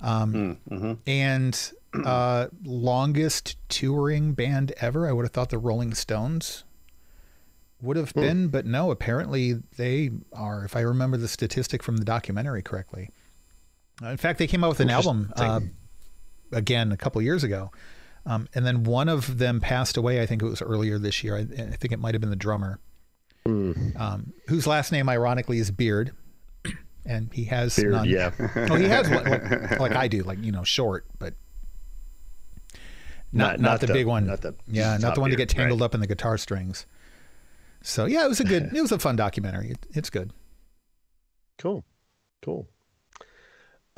Um, 0.01 0.59
hmm, 0.69 0.75
mm-hmm. 0.75 0.93
And 1.07 1.73
uh, 2.05 2.49
longest 2.65 3.57
touring 3.69 4.35
band 4.35 4.73
ever. 4.81 5.09
I 5.09 5.13
would 5.13 5.25
have 5.25 5.33
thought 5.33 5.51
the 5.51 5.59
Rolling 5.59 5.95
Stones 5.95 6.65
would 7.81 7.97
have 7.97 8.11
hmm. 8.11 8.21
been, 8.21 8.49
but 8.49 8.67
no, 8.67 8.91
apparently 8.91 9.55
they 9.77 10.11
are, 10.33 10.65
if 10.65 10.77
I 10.77 10.81
remember 10.81 11.17
the 11.17 11.29
statistic 11.29 11.83
from 11.83 11.99
the 11.99 12.05
documentary 12.05 12.63
correctly. 12.63 13.11
In 14.03 14.17
fact, 14.17 14.39
they 14.39 14.47
came 14.47 14.63
out 14.63 14.69
with 14.69 14.81
an 14.81 14.91
album 14.91 15.33
uh, 15.37 15.61
again 16.53 16.93
a 16.93 16.97
couple 16.97 17.21
years 17.23 17.45
ago. 17.45 17.71
Um, 18.27 18.49
and 18.55 18.67
then 18.67 18.83
one 18.83 19.09
of 19.09 19.39
them 19.39 19.61
passed 19.61 19.97
away. 19.97 20.21
I 20.21 20.27
think 20.27 20.43
it 20.43 20.47
was 20.47 20.61
earlier 20.61 20.99
this 20.99 21.23
year. 21.23 21.37
I, 21.37 21.41
I 21.41 21.77
think 21.77 21.93
it 21.93 22.01
might 22.01 22.15
have 22.15 22.21
been 22.21 22.31
the 22.31 22.37
drummer. 22.37 22.81
Mm. 23.47 23.99
Um, 23.99 24.33
whose 24.49 24.67
last 24.67 24.91
name, 24.91 25.09
ironically, 25.09 25.59
is 25.59 25.71
Beard, 25.71 26.11
and 27.05 27.33
he 27.33 27.45
has 27.45 27.77
Beard, 27.77 27.93
none. 27.93 28.09
Yeah. 28.09 28.33
oh, 28.69 28.75
he 28.75 28.89
has 28.89 29.09
one, 29.09 29.25
like, 29.25 29.79
like, 29.79 29.93
I 29.93 30.09
do, 30.09 30.25
like 30.25 30.43
you 30.43 30.51
know, 30.51 30.65
short, 30.65 31.07
but 31.21 31.35
not 33.33 33.61
not, 33.61 33.61
not 33.61 33.81
the, 33.81 33.87
the, 33.87 33.93
big 33.93 34.07
one. 34.07 34.27
Not 34.27 34.41
the 34.41 34.57
yeah, 34.67 34.99
not 34.99 35.15
the 35.15 35.21
one 35.21 35.31
beard, 35.31 35.39
to 35.39 35.47
get 35.47 35.57
tangled 35.57 35.81
right. 35.81 35.87
up 35.87 35.95
in 35.95 36.01
the 36.01 36.09
guitar 36.09 36.37
strings. 36.37 36.87
So 37.83 38.07
yeah, 38.07 38.25
it 38.25 38.29
was 38.29 38.41
a 38.41 38.45
good, 38.45 38.75
it 38.75 38.83
was 38.83 38.91
a 38.91 38.99
fun 38.99 39.15
documentary. 39.15 39.71
It, 39.71 39.87
it's 39.93 40.11
good. 40.11 40.33
Cool, 41.57 41.85
cool. 42.43 42.69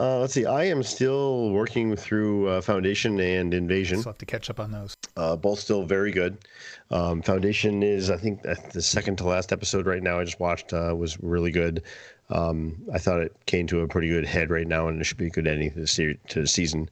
Uh, 0.00 0.20
let's 0.20 0.32
see. 0.32 0.46
I 0.46 0.64
am 0.64 0.82
still 0.84 1.50
working 1.50 1.96
through 1.96 2.48
uh, 2.48 2.60
Foundation 2.60 3.18
and 3.18 3.52
Invasion. 3.52 3.98
Still 3.98 4.12
have 4.12 4.18
to 4.18 4.26
catch 4.26 4.48
up 4.48 4.60
on 4.60 4.70
those. 4.70 4.96
Uh, 5.16 5.34
both 5.34 5.58
still 5.58 5.84
very 5.84 6.12
good. 6.12 6.38
Um, 6.90 7.20
Foundation 7.20 7.82
is, 7.82 8.08
I 8.08 8.16
think, 8.16 8.42
the 8.42 8.80
second 8.80 9.16
to 9.16 9.26
last 9.26 9.52
episode 9.52 9.86
right 9.86 10.02
now. 10.02 10.20
I 10.20 10.24
just 10.24 10.38
watched 10.38 10.72
uh, 10.72 10.94
was 10.96 11.20
really 11.20 11.50
good. 11.50 11.82
Um, 12.30 12.76
I 12.92 12.98
thought 12.98 13.20
it 13.20 13.34
came 13.46 13.66
to 13.68 13.80
a 13.80 13.88
pretty 13.88 14.08
good 14.08 14.24
head 14.24 14.50
right 14.50 14.68
now, 14.68 14.86
and 14.86 15.00
it 15.00 15.04
should 15.04 15.16
be 15.16 15.26
a 15.26 15.30
good 15.30 15.48
ending 15.48 15.72
to 15.72 15.80
the, 15.80 15.86
se- 15.86 16.18
to 16.28 16.42
the 16.42 16.46
season. 16.46 16.88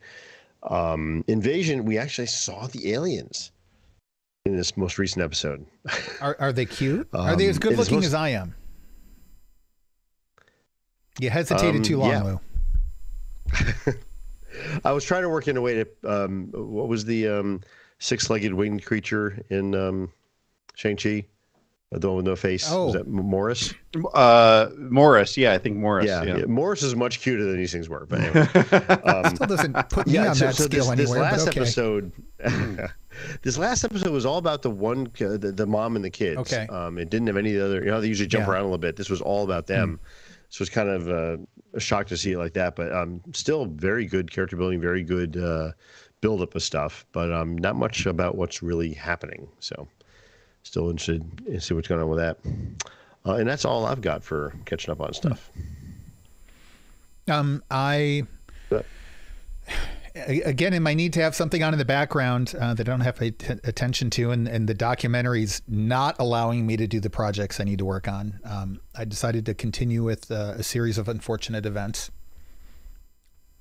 Um, 0.64 1.24
Invasion, 1.28 1.84
we 1.84 1.98
actually 1.98 2.26
saw 2.26 2.66
the 2.66 2.92
aliens 2.92 3.52
in 4.46 4.56
this 4.56 4.76
most 4.76 4.98
recent 4.98 5.22
episode. 5.22 5.64
Are 6.20 6.36
are 6.40 6.52
they 6.52 6.66
cute? 6.66 7.08
are 7.12 7.36
they 7.36 7.48
as 7.48 7.56
um, 7.56 7.60
good 7.60 7.76
looking 7.76 7.96
most... 7.96 8.06
as 8.06 8.14
I 8.14 8.30
am? 8.30 8.54
You 11.20 11.30
hesitated 11.30 11.84
too 11.84 11.98
long, 11.98 12.10
yeah. 12.10 12.22
Lou. 12.22 12.40
I 14.84 14.92
was 14.92 15.04
trying 15.04 15.22
to 15.22 15.28
work 15.28 15.48
in 15.48 15.56
a 15.56 15.60
way 15.60 15.84
to 15.84 15.88
um, 16.04 16.48
what 16.52 16.88
was 16.88 17.04
the 17.04 17.28
um, 17.28 17.60
six-legged 17.98 18.52
winged 18.54 18.84
creature 18.84 19.44
in 19.50 19.74
um, 19.74 20.12
Shang 20.74 20.96
Chi? 20.96 21.26
The 21.92 22.08
one 22.08 22.16
with 22.16 22.26
no 22.26 22.34
face. 22.34 22.66
Oh, 22.68 22.86
was 22.86 22.94
that 22.94 23.06
Morris? 23.06 23.72
Uh, 24.12 24.70
Morris. 24.76 25.36
Yeah, 25.36 25.52
I 25.52 25.58
think 25.58 25.76
Morris. 25.76 26.06
Yeah, 26.06 26.24
yeah. 26.24 26.36
yeah, 26.38 26.44
Morris 26.46 26.82
is 26.82 26.96
much 26.96 27.20
cuter 27.20 27.44
than 27.44 27.56
these 27.56 27.70
things 27.70 27.88
were. 27.88 28.04
But 28.06 28.20
anyway, 28.20 28.40
um, 29.04 29.36
still 29.36 29.46
doesn't 29.46 29.88
put 29.88 30.08
me 30.08 30.14
yeah, 30.14 30.30
on 30.30 30.34
so, 30.34 30.46
that 30.46 30.56
so 30.56 30.64
scale 30.64 30.84
this, 30.84 30.90
anywhere. 30.90 31.30
This 31.30 31.46
last 31.46 31.48
okay. 31.48 31.60
episode, 31.60 32.12
this 33.42 33.56
last 33.56 33.84
episode 33.84 34.10
was 34.10 34.26
all 34.26 34.38
about 34.38 34.62
the 34.62 34.70
one, 34.70 35.06
uh, 35.20 35.36
the, 35.38 35.52
the, 35.56 35.64
mom 35.64 35.94
and 35.94 36.04
the 36.04 36.10
kids. 36.10 36.38
Okay. 36.38 36.66
Um, 36.66 36.98
it 36.98 37.08
didn't 37.08 37.28
have 37.28 37.36
any 37.36 37.58
other. 37.58 37.84
You 37.84 37.92
know, 37.92 38.00
they 38.00 38.08
usually 38.08 38.28
jump 38.28 38.48
around 38.48 38.62
a 38.62 38.64
little 38.64 38.78
bit. 38.78 38.96
This 38.96 39.08
was 39.08 39.20
all 39.20 39.44
about 39.44 39.68
them. 39.68 40.00
Mm. 40.02 40.08
So 40.48 40.62
it's 40.62 40.70
kind 40.70 40.88
of 40.88 41.08
uh, 41.08 41.36
a 41.76 41.80
shock 41.80 42.06
to 42.08 42.16
see 42.16 42.32
it 42.32 42.38
like 42.38 42.54
that. 42.54 42.74
But 42.76 42.92
um, 42.92 43.20
still 43.32 43.66
very 43.66 44.06
good 44.06 44.30
character 44.30 44.56
building, 44.56 44.80
very 44.80 45.02
good 45.02 45.36
uh, 45.36 45.72
build 46.20 46.42
up 46.42 46.54
of 46.54 46.62
stuff. 46.62 47.06
But 47.12 47.32
um, 47.32 47.56
not 47.56 47.76
much 47.76 48.06
about 48.06 48.36
what's 48.36 48.62
really 48.62 48.92
happening. 48.92 49.48
So 49.60 49.86
still 50.62 50.90
interested 50.90 51.46
in 51.46 51.60
see 51.60 51.74
what's 51.74 51.88
going 51.88 52.00
on 52.00 52.08
with 52.08 52.18
that. 52.18 52.38
Uh, 53.24 53.34
and 53.34 53.48
that's 53.48 53.64
all 53.64 53.86
I've 53.86 54.00
got 54.00 54.22
for 54.22 54.54
catching 54.64 54.90
up 54.92 55.00
on 55.00 55.12
stuff. 55.12 55.50
Um, 57.28 57.62
I. 57.70 58.24
But, 58.68 58.86
again, 60.16 60.72
in 60.72 60.82
my 60.82 60.94
need 60.94 61.12
to 61.14 61.20
have 61.20 61.34
something 61.34 61.62
on 61.62 61.72
in 61.72 61.78
the 61.78 61.84
background 61.84 62.54
uh, 62.58 62.74
that 62.74 62.88
I 62.88 62.90
don't 62.90 63.00
have 63.00 63.20
attention 63.20 64.10
to, 64.10 64.30
and, 64.30 64.48
and 64.48 64.68
the 64.68 64.74
documentaries 64.74 65.60
not 65.68 66.16
allowing 66.18 66.66
me 66.66 66.76
to 66.76 66.86
do 66.86 67.00
the 67.00 67.10
projects 67.10 67.60
I 67.60 67.64
need 67.64 67.78
to 67.78 67.84
work 67.84 68.08
on, 68.08 68.40
um, 68.44 68.80
I 68.94 69.04
decided 69.04 69.46
to 69.46 69.54
continue 69.54 70.02
with 70.02 70.30
uh, 70.30 70.54
a 70.56 70.62
series 70.62 70.98
of 70.98 71.08
unfortunate 71.08 71.66
events. 71.66 72.10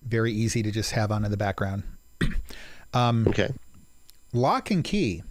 Very 0.03 0.31
easy 0.31 0.63
to 0.63 0.71
just 0.71 0.91
have 0.91 1.11
on 1.11 1.25
in 1.25 1.31
the 1.31 1.37
background. 1.37 1.83
um, 2.93 3.27
okay. 3.27 3.49
Locke 4.33 4.71
and 4.71 4.83
Key. 4.83 5.23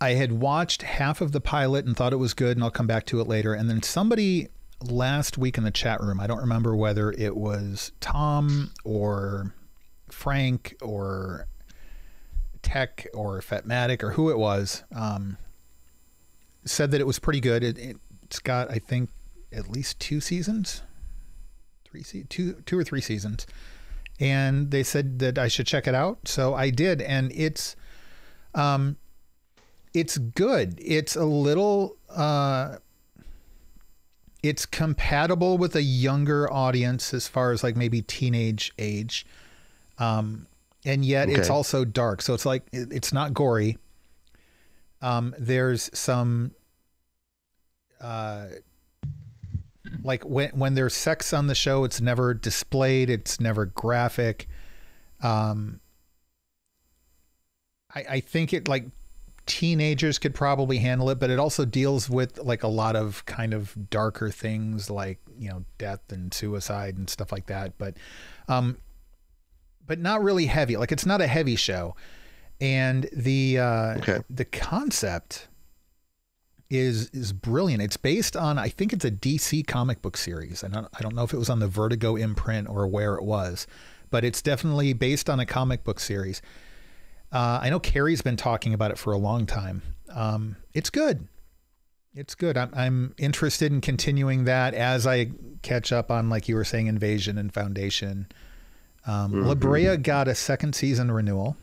I 0.00 0.10
had 0.14 0.32
watched 0.32 0.82
half 0.82 1.20
of 1.20 1.30
the 1.30 1.40
pilot 1.40 1.84
and 1.86 1.96
thought 1.96 2.12
it 2.12 2.16
was 2.16 2.34
good, 2.34 2.56
and 2.56 2.64
I'll 2.64 2.70
come 2.70 2.88
back 2.88 3.06
to 3.06 3.20
it 3.20 3.28
later. 3.28 3.54
And 3.54 3.70
then 3.70 3.82
somebody 3.82 4.48
last 4.90 5.38
week 5.38 5.58
in 5.58 5.64
the 5.64 5.70
chat 5.70 6.00
room. 6.00 6.20
I 6.20 6.26
don't 6.26 6.40
remember 6.40 6.74
whether 6.76 7.12
it 7.12 7.36
was 7.36 7.92
Tom 8.00 8.72
or 8.84 9.54
Frank 10.10 10.76
or 10.80 11.46
Tech 12.62 13.06
or 13.12 13.40
Fatmatic 13.40 14.02
or 14.02 14.12
who 14.12 14.30
it 14.30 14.38
was. 14.38 14.84
Um, 14.94 15.36
said 16.64 16.90
that 16.92 17.00
it 17.00 17.06
was 17.06 17.18
pretty 17.18 17.40
good. 17.40 17.64
It, 17.64 17.96
has 18.30 18.38
got, 18.38 18.70
I 18.70 18.78
think, 18.78 19.10
at 19.52 19.68
least 19.68 20.00
two 20.00 20.20
seasons, 20.20 20.82
three, 21.84 22.02
se- 22.02 22.26
two, 22.28 22.54
two 22.64 22.78
or 22.78 22.84
three 22.84 23.00
seasons, 23.00 23.46
and 24.20 24.70
they 24.70 24.82
said 24.82 25.18
that 25.18 25.38
I 25.38 25.48
should 25.48 25.66
check 25.66 25.86
it 25.86 25.94
out. 25.94 26.28
So 26.28 26.54
I 26.54 26.70
did, 26.70 27.02
and 27.02 27.32
it's, 27.34 27.76
um, 28.54 28.96
it's 29.92 30.16
good. 30.18 30.78
It's 30.80 31.16
a 31.16 31.24
little, 31.24 31.96
uh, 32.08 32.76
it's 34.42 34.66
compatible 34.66 35.56
with 35.56 35.76
a 35.76 35.82
younger 35.82 36.52
audience 36.52 37.14
as 37.14 37.28
far 37.28 37.52
as 37.52 37.62
like 37.62 37.76
maybe 37.76 38.02
teenage 38.02 38.72
age. 38.78 39.24
Um, 39.98 40.46
and 40.84 41.04
yet 41.04 41.28
okay. 41.28 41.38
it's 41.38 41.50
also 41.50 41.84
dark. 41.84 42.22
So 42.22 42.34
it's 42.34 42.44
like, 42.44 42.64
it's 42.72 43.12
not 43.12 43.34
gory. 43.34 43.78
Um, 45.00 45.34
there's 45.38 45.90
some, 45.96 46.52
uh, 48.00 48.46
like 50.02 50.24
when, 50.24 50.50
when 50.50 50.74
there's 50.74 50.94
sex 50.94 51.32
on 51.32 51.46
the 51.46 51.54
show, 51.54 51.84
it's 51.84 52.00
never 52.00 52.34
displayed. 52.34 53.10
It's 53.10 53.38
never 53.38 53.66
graphic. 53.66 54.48
Um, 55.22 55.78
I, 57.94 58.04
I 58.10 58.20
think 58.20 58.52
it 58.52 58.66
like 58.66 58.86
teenagers 59.46 60.18
could 60.18 60.34
probably 60.34 60.78
handle 60.78 61.10
it, 61.10 61.18
but 61.18 61.30
it 61.30 61.38
also 61.38 61.64
deals 61.64 62.08
with 62.08 62.38
like 62.38 62.62
a 62.62 62.68
lot 62.68 62.96
of 62.96 63.24
kind 63.26 63.52
of 63.54 63.90
darker 63.90 64.30
things 64.30 64.90
like, 64.90 65.18
you 65.38 65.48
know, 65.48 65.64
death 65.78 66.00
and 66.10 66.32
suicide 66.32 66.96
and 66.96 67.10
stuff 67.10 67.32
like 67.32 67.46
that. 67.46 67.76
But, 67.78 67.96
um, 68.48 68.78
but 69.86 69.98
not 69.98 70.22
really 70.22 70.46
heavy. 70.46 70.76
Like 70.76 70.92
it's 70.92 71.06
not 71.06 71.20
a 71.20 71.26
heavy 71.26 71.56
show. 71.56 71.96
And 72.60 73.08
the, 73.12 73.58
uh, 73.58 73.98
okay. 73.98 74.20
the 74.30 74.44
concept 74.44 75.48
is, 76.70 77.10
is 77.10 77.32
brilliant. 77.32 77.82
It's 77.82 77.96
based 77.96 78.36
on, 78.36 78.58
I 78.58 78.68
think 78.68 78.92
it's 78.92 79.04
a 79.04 79.10
DC 79.10 79.66
comic 79.66 80.00
book 80.00 80.16
series. 80.16 80.62
I 80.62 80.68
don't, 80.68 80.86
I 80.96 81.02
don't 81.02 81.14
know 81.14 81.24
if 81.24 81.32
it 81.32 81.38
was 81.38 81.50
on 81.50 81.58
the 81.58 81.68
Vertigo 81.68 82.16
imprint 82.16 82.68
or 82.68 82.86
where 82.86 83.14
it 83.16 83.24
was, 83.24 83.66
but 84.10 84.24
it's 84.24 84.40
definitely 84.40 84.92
based 84.92 85.28
on 85.28 85.40
a 85.40 85.46
comic 85.46 85.82
book 85.82 85.98
series 85.98 86.40
uh, 87.32 87.60
I 87.62 87.70
know 87.70 87.80
Carrie's 87.80 88.22
been 88.22 88.36
talking 88.36 88.74
about 88.74 88.90
it 88.90 88.98
for 88.98 89.12
a 89.12 89.18
long 89.18 89.46
time. 89.46 89.82
Um, 90.10 90.56
it's 90.74 90.90
good. 90.90 91.26
It's 92.14 92.34
good. 92.34 92.58
I'm, 92.58 92.70
I'm 92.74 93.14
interested 93.16 93.72
in 93.72 93.80
continuing 93.80 94.44
that 94.44 94.74
as 94.74 95.06
I 95.06 95.30
catch 95.62 95.92
up 95.92 96.10
on, 96.10 96.28
like 96.28 96.48
you 96.48 96.54
were 96.54 96.64
saying, 96.64 96.86
Invasion 96.86 97.38
and 97.38 97.52
Foundation. 97.52 98.26
Um, 99.06 99.32
mm-hmm. 99.32 99.46
La 99.46 99.54
Brea 99.54 99.96
got 99.96 100.28
a 100.28 100.34
second 100.34 100.74
season 100.74 101.10
renewal. 101.10 101.56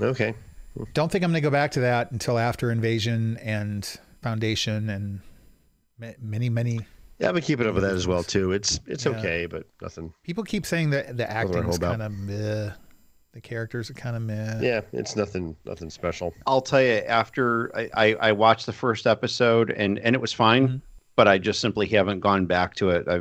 Okay. 0.00 0.34
Don't 0.94 1.12
think 1.12 1.22
I'm 1.22 1.30
going 1.30 1.40
to 1.40 1.46
go 1.46 1.50
back 1.50 1.70
to 1.72 1.80
that 1.80 2.10
until 2.10 2.38
after 2.38 2.70
Invasion 2.70 3.36
and 3.42 3.88
Foundation 4.22 4.88
and 4.88 5.20
many, 6.20 6.48
many. 6.48 6.80
Yeah, 7.18 7.28
I've 7.28 7.34
been 7.34 7.44
keeping 7.44 7.68
up 7.68 7.74
with 7.74 7.84
that 7.84 7.92
as 7.92 8.08
well 8.08 8.24
too. 8.24 8.52
It's 8.52 8.80
it's 8.86 9.04
Yeah. 9.04 9.12
okay, 9.12 9.46
but 9.46 9.66
nothing. 9.80 10.12
People 10.24 10.42
keep 10.42 10.66
saying 10.66 10.90
that 10.90 11.16
the 11.16 11.30
acting 11.30 11.68
is 11.68 11.78
kind 11.78 12.02
of. 12.02 12.72
The 13.32 13.40
characters 13.40 13.88
are 13.88 13.94
kind 13.94 14.14
of 14.14 14.22
meh. 14.22 14.60
Yeah, 14.60 14.82
it's 14.92 15.16
nothing 15.16 15.56
nothing 15.64 15.88
special. 15.88 16.34
I'll 16.46 16.60
tell 16.60 16.82
you 16.82 17.02
after 17.08 17.74
I, 17.76 17.88
I, 17.94 18.14
I 18.28 18.32
watched 18.32 18.66
the 18.66 18.72
first 18.74 19.06
episode 19.06 19.70
and 19.70 19.98
and 20.00 20.14
it 20.14 20.20
was 20.20 20.32
fine, 20.34 20.68
Mhm. 20.68 20.80
but 21.16 21.26
I 21.28 21.38
just 21.38 21.60
simply 21.60 21.86
haven't 21.86 22.20
gone 22.20 22.44
back 22.46 22.74
to 22.76 22.90
it. 22.90 23.08
I, 23.08 23.20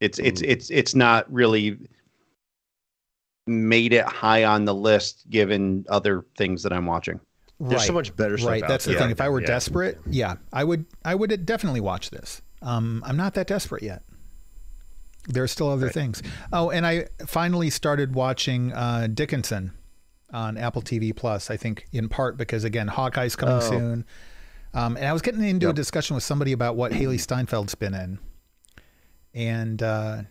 it's 0.00 0.18
it's 0.20 0.40
Mm. 0.42 0.48
it's 0.48 0.70
it's 0.70 0.94
not 0.94 1.30
really 1.32 1.78
made 3.46 3.92
it 3.92 4.04
high 4.04 4.44
on 4.44 4.64
the 4.64 4.74
list 4.74 5.28
given 5.28 5.84
other 5.88 6.24
things 6.36 6.62
that 6.62 6.72
I'm 6.72 6.86
watching. 6.86 7.18
There's 7.58 7.84
so 7.86 7.92
much 7.92 8.14
better 8.16 8.38
stuff. 8.38 8.48
Right. 8.50 8.62
out 8.62 8.68
That's 8.68 8.84
the 8.84 8.92
there. 8.92 9.00
thing. 9.02 9.10
If 9.10 9.20
I 9.20 9.28
were 9.28 9.40
Yeah. 9.40 9.46
desperate, 9.48 9.98
yeah, 10.06 10.36
I 10.52 10.64
would. 10.64 10.86
I 11.04 11.14
would 11.14 11.44
definitely 11.44 11.80
watch 11.80 12.10
this. 12.10 12.40
Um, 12.62 13.02
I'm 13.04 13.16
not 13.16 13.34
that 13.34 13.48
desperate 13.48 13.82
yet. 13.82 14.02
There 15.32 15.42
are 15.44 15.48
still 15.48 15.68
other 15.70 15.86
Right. 15.86 15.94
things. 15.94 16.22
Oh, 16.52 16.70
and 16.70 16.86
I 16.86 17.06
finally 17.26 17.70
started 17.70 18.14
watching 18.14 18.72
uh, 18.72 19.06
Dickinson 19.12 19.72
on 20.32 20.56
Apple 20.56 20.82
TV 20.82 21.14
Plus. 21.14 21.50
I 21.50 21.56
think 21.56 21.86
in 21.92 22.08
part 22.08 22.36
because 22.36 22.64
again, 22.64 22.88
Hawkeye's 22.88 23.36
coming 23.36 23.56
Oh. 23.56 23.60
soon. 23.60 24.04
Um, 24.72 24.96
and 24.96 25.06
I 25.06 25.12
was 25.12 25.22
getting 25.22 25.42
into 25.42 25.68
a 25.68 25.72
discussion 25.72 26.14
with 26.14 26.22
somebody 26.22 26.52
about 26.52 26.76
what 26.76 26.92
Hailee 26.92 27.16
Steinfeld's 27.18 27.74
been 27.74 27.92
in, 27.94 28.18
and 29.34 29.82
uh, 29.82 30.22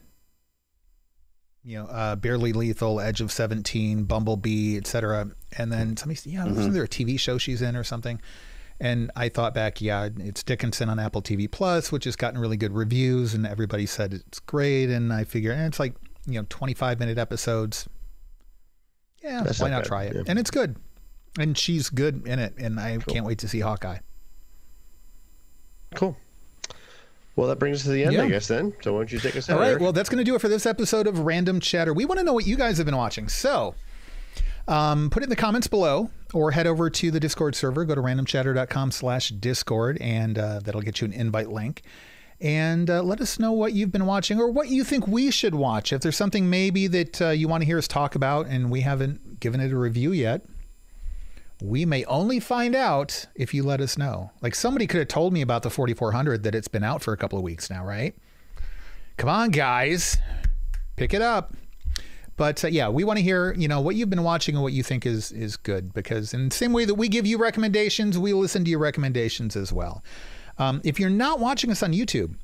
you 1.64 1.78
know, 1.78 1.86
uh, 1.88 2.16
Barely 2.16 2.54
Lethal, 2.54 3.02
Edge 3.02 3.20
of 3.20 3.32
Seventeen, 3.34 4.06
Bumblebee, 4.06 4.78
etc. 4.78 5.32
And 5.58 5.72
then 5.74 5.98
somebody 5.98 6.16
said, 6.16 6.32
"Yeah, 6.32 6.46
wasn't 6.46 6.74
there 6.74 6.84
a 6.84 6.88
TV 6.88 7.20
show 7.20 7.38
she's 7.38 7.62
in 7.62 7.76
or 7.76 7.84
something?" 7.84 8.22
And 8.82 9.12
I 9.16 9.28
thought 9.28 9.54
back, 9.54 9.82
yeah, 9.82 10.08
it's 10.20 10.42
Dickinson 10.42 10.88
on 10.90 11.00
Apple 11.00 11.22
TV 11.22 11.52
Plus, 11.52 11.92
which 11.92 12.06
has 12.06 12.16
gotten 12.16 12.40
really 12.40 12.56
good 12.56 12.74
reviews, 12.74 13.34
and 13.34 13.46
everybody 13.46 13.86
said 13.86 14.14
it's 14.14 14.40
great. 14.40 14.90
And 14.90 15.12
I 15.12 15.26
figure 15.26 15.52
eh, 15.52 15.66
it's 15.66 15.80
like 15.80 15.96
you 16.26 16.40
know, 16.40 16.46
25 16.50 17.00
minute 17.00 17.18
episodes. 17.18 17.88
Yeah, 19.22 19.44
That's 19.44 19.60
why 19.60 19.70
not 19.70 19.78
not 19.80 19.86
try 19.86 20.04
it? 20.06 20.16
yeah. 20.16 20.22
And 20.28 20.40
it's 20.40 20.50
good, 20.52 20.78
and 21.38 21.58
she's 21.58 21.90
good 21.90 22.26
in 22.26 22.40
it, 22.40 22.54
and 22.58 22.80
I 22.80 22.98
can't 23.00 23.26
wait 23.26 23.40
to 23.40 23.50
see 23.50 23.60
Hawkeye. 23.60 23.98
Cool. 25.96 26.16
Well, 27.36 27.48
that 27.48 27.58
brings 27.58 27.78
us 27.78 27.84
to 27.84 27.90
the 27.90 28.04
end, 28.04 28.14
Yeah. 28.14 28.24
I 28.24 28.30
guess. 28.30 28.48
Then, 28.48 28.74
so 28.82 28.94
why 28.94 29.00
don't 29.00 29.12
you 29.12 29.20
take 29.20 29.36
us 29.36 29.50
out? 29.50 29.56
All 29.56 29.60
right. 29.62 29.70
Eric? 29.70 29.82
Well, 29.82 29.92
that's 29.94 30.10
going 30.10 30.18
to 30.20 30.24
do 30.24 30.36
it 30.36 30.42
for 30.42 30.50
this 30.50 30.66
episode 30.66 31.08
of 31.08 31.20
Random 31.20 31.60
Chatter. 31.60 31.94
We 31.94 32.06
want 32.06 32.20
to 32.20 32.24
know 32.24 32.34
what 32.34 32.46
you 32.46 32.56
guys 32.58 32.78
have 32.78 32.86
been 32.86 32.98
watching. 32.98 33.28
So 33.30 33.76
um, 34.70 35.10
put 35.10 35.24
it 35.24 35.26
in 35.26 35.30
the 35.30 35.36
comments 35.36 35.68
below 35.68 36.12
or 36.34 36.52
head 36.52 36.68
over 36.68 36.90
to 36.92 37.12
the 37.12 37.20
Discord 37.20 37.56
server. 37.56 37.86
Go 37.86 37.96
to 37.96 38.02
randomchatter.com 38.02 38.92
slash 38.92 39.30
Discord, 39.30 39.98
and 40.00 40.38
uh, 40.38 40.60
that'll 40.64 40.82
get 40.82 41.02
you 41.02 41.06
an 41.06 41.14
invite 41.14 41.50
link. 41.50 41.82
And 42.40 42.90
uh, 42.90 43.02
let 43.02 43.20
us 43.20 43.40
know 43.40 43.52
what 43.52 43.74
you've 43.74 43.92
been 43.92 44.06
watching 44.06 44.40
or 44.40 44.50
what 44.50 44.70
you 44.70 44.84
think 44.84 45.08
we 45.08 45.32
should 45.32 45.56
watch. 45.56 45.92
If 45.92 46.02
there's 46.02 46.16
something 46.16 46.50
maybe 46.50 46.88
that 46.88 47.22
uh, 47.22 47.30
you 47.30 47.48
want 47.48 47.62
to 47.62 47.66
hear 47.66 47.78
us 47.78 47.88
talk 47.88 48.16
about 48.16 48.46
and 48.46 48.72
we 48.72 48.82
haven't 48.82 49.40
given 49.40 49.60
it 49.60 49.72
a 49.72 49.78
review 49.78 50.14
yet, 50.14 50.46
we 51.62 51.84
may 51.84 52.06
only 52.06 52.40
find 52.40 52.76
out 52.76 53.26
if 53.36 53.54
you 53.54 53.64
let 53.64 53.82
us 53.82 53.98
know. 53.98 54.32
Like 54.42 54.56
somebody 54.56 54.88
could 54.88 55.00
have 55.00 55.10
told 55.10 55.34
me 55.34 55.42
about 55.42 55.64
the 55.64 55.70
4400 55.70 56.44
that 56.44 56.56
it's 56.56 56.70
been 56.70 56.84
out 56.84 57.02
for 57.02 57.12
a 57.12 57.18
couple 57.18 57.38
of 57.38 57.44
weeks 57.44 57.70
now, 57.70 57.84
right? 57.84 58.16
Come 59.18 59.30
on, 59.30 59.50
guys, 59.50 60.18
pick 60.96 61.14
it 61.14 61.22
up. 61.22 61.54
But 62.40 62.64
uh, 62.64 62.70
yeah, 62.70 62.88
we 62.88 63.04
want 63.04 63.18
to 63.18 63.24
hear 63.24 63.54
you 63.58 63.68
know 63.68 63.82
what 63.82 63.98
you've 63.98 64.10
been 64.10 64.24
watching 64.24 64.56
and 64.56 64.64
what 64.64 64.72
you 64.72 64.82
think 64.82 65.06
is 65.06 65.34
is 65.34 65.58
good 65.58 65.94
because 65.94 66.34
in 66.34 66.48
the 66.48 66.56
same 66.56 66.72
way 66.72 66.86
that 66.86 66.96
we 66.96 67.10
give 67.10 67.28
you 67.28 67.38
recommendations, 67.38 68.18
we 68.18 68.32
listen 68.32 68.64
to 68.64 68.72
your 68.72 68.80
recommendations 68.80 69.58
as 69.58 69.74
well. 69.74 70.02
Um, 70.58 70.80
if 70.86 71.02
you're 71.02 71.10
not 71.10 71.42
watching 71.42 71.70
us 71.70 71.84
on 71.84 71.92
YouTube, 71.92 72.36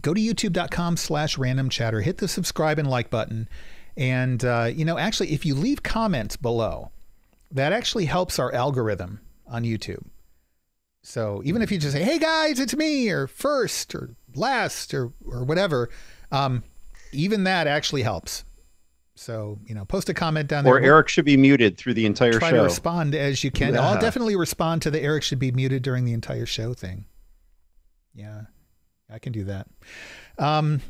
go 0.00 0.12
to 0.12 0.20
youtube.com 0.20 0.96
slash 0.96 1.36
random 1.36 1.68
chatter 1.68 2.00
hit 2.00 2.16
the 2.16 2.26
subscribe 2.26 2.78
and 2.78 2.88
like 2.88 3.10
button 3.10 3.48
and 3.96 4.42
uh, 4.44 4.70
you 4.74 4.86
know 4.86 4.96
actually 4.96 5.30
if 5.32 5.44
you 5.44 5.54
leave 5.54 5.82
comments 5.82 6.34
below 6.34 6.90
that 7.50 7.74
actually 7.74 8.06
helps 8.06 8.38
our 8.38 8.50
algorithm 8.54 9.20
on 9.46 9.64
youtube 9.64 10.06
so 11.02 11.42
even 11.44 11.60
if 11.60 11.70
you 11.70 11.76
just 11.76 11.92
say 11.92 12.02
hey 12.02 12.18
guys 12.18 12.58
it's 12.58 12.74
me 12.74 13.10
or 13.10 13.26
first 13.26 13.94
or 13.94 14.16
last 14.34 14.94
or, 14.94 15.12
or 15.26 15.44
whatever 15.44 15.90
um, 16.30 16.64
even 17.12 17.44
that 17.44 17.66
actually 17.66 18.00
helps 18.00 18.44
so 19.22 19.58
you 19.66 19.74
know 19.74 19.84
post 19.84 20.08
a 20.08 20.14
comment 20.14 20.48
down 20.48 20.64
there 20.64 20.74
Or 20.74 20.80
Eric 20.80 21.08
should 21.08 21.24
be 21.24 21.36
muted 21.36 21.78
through 21.78 21.94
the 21.94 22.06
entire 22.06 22.32
show. 22.32 22.38
try 22.40 22.50
to 22.50 22.62
respond 22.62 23.14
as 23.14 23.44
you 23.44 23.50
can 23.50 23.76
i'll 23.76 24.00
definitely 24.00 24.36
respond 24.36 24.82
to 24.82 24.90
the 24.90 25.00
eric 25.00 25.22
should 25.22 25.38
be 25.38 25.52
muted 25.52 25.82
during 25.82 26.04
the 26.04 26.12
entire 26.12 26.46
show 26.46 26.74
thing 26.74 27.06
yeah 28.14 28.42
i 29.08 29.18
can 29.18 29.32
do 29.32 29.44
that 29.44 29.68
um 30.38 30.80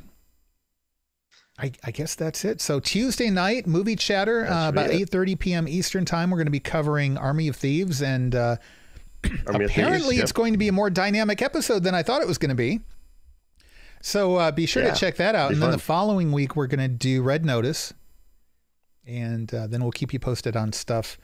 I, 1.58 1.70
I 1.84 1.90
guess 1.90 2.14
that's 2.14 2.46
it. 2.46 2.62
So 2.62 2.80
Tuesday 2.80 3.28
night 3.28 3.66
movie 3.66 3.94
chatter, 3.94 4.46
uh, 4.46 4.70
about 4.70 4.90
eight 4.90 5.10
thirty 5.10 5.36
p.m. 5.36 5.68
Eastern 5.68 6.06
time. 6.06 6.30
We're 6.30 6.38
going 6.38 6.46
to 6.46 6.50
be 6.50 6.58
covering 6.58 7.18
Army 7.18 7.46
of 7.46 7.56
Thieves, 7.56 8.00
and 8.00 8.34
uh, 8.34 8.56
of 9.24 9.30
Thieves, 9.30 9.70
apparently 9.70 10.16
yep. 10.16 10.22
it's 10.24 10.32
going 10.32 10.54
to 10.54 10.58
be 10.58 10.68
a 10.68 10.72
more 10.72 10.88
dynamic 10.88 11.42
episode 11.42 11.84
than 11.84 11.94
I 11.94 12.02
thought 12.02 12.22
it 12.22 12.26
was 12.26 12.38
going 12.38 12.48
to 12.48 12.54
be. 12.54 12.80
So 14.00 14.36
uh, 14.36 14.50
be 14.50 14.66
sure 14.66 14.82
Yeah, 14.82 14.94
to 14.94 14.98
check 14.98 15.16
that 15.16 15.34
out. 15.34 15.50
be 15.50 15.54
And 15.54 15.62
then 15.62 15.70
the 15.70 15.78
following 15.78 16.32
week 16.32 16.56
we're 16.56 16.66
going 16.66 16.80
to 16.80 16.88
do 16.88 17.22
Red 17.22 17.44
Notice, 17.44 17.92
and 19.06 19.52
uh, 19.54 19.66
then 19.66 19.82
we'll 19.82 19.92
keep 19.92 20.12
you 20.12 20.18
posted 20.18 20.56
on 20.56 20.72
stuff 20.72 21.18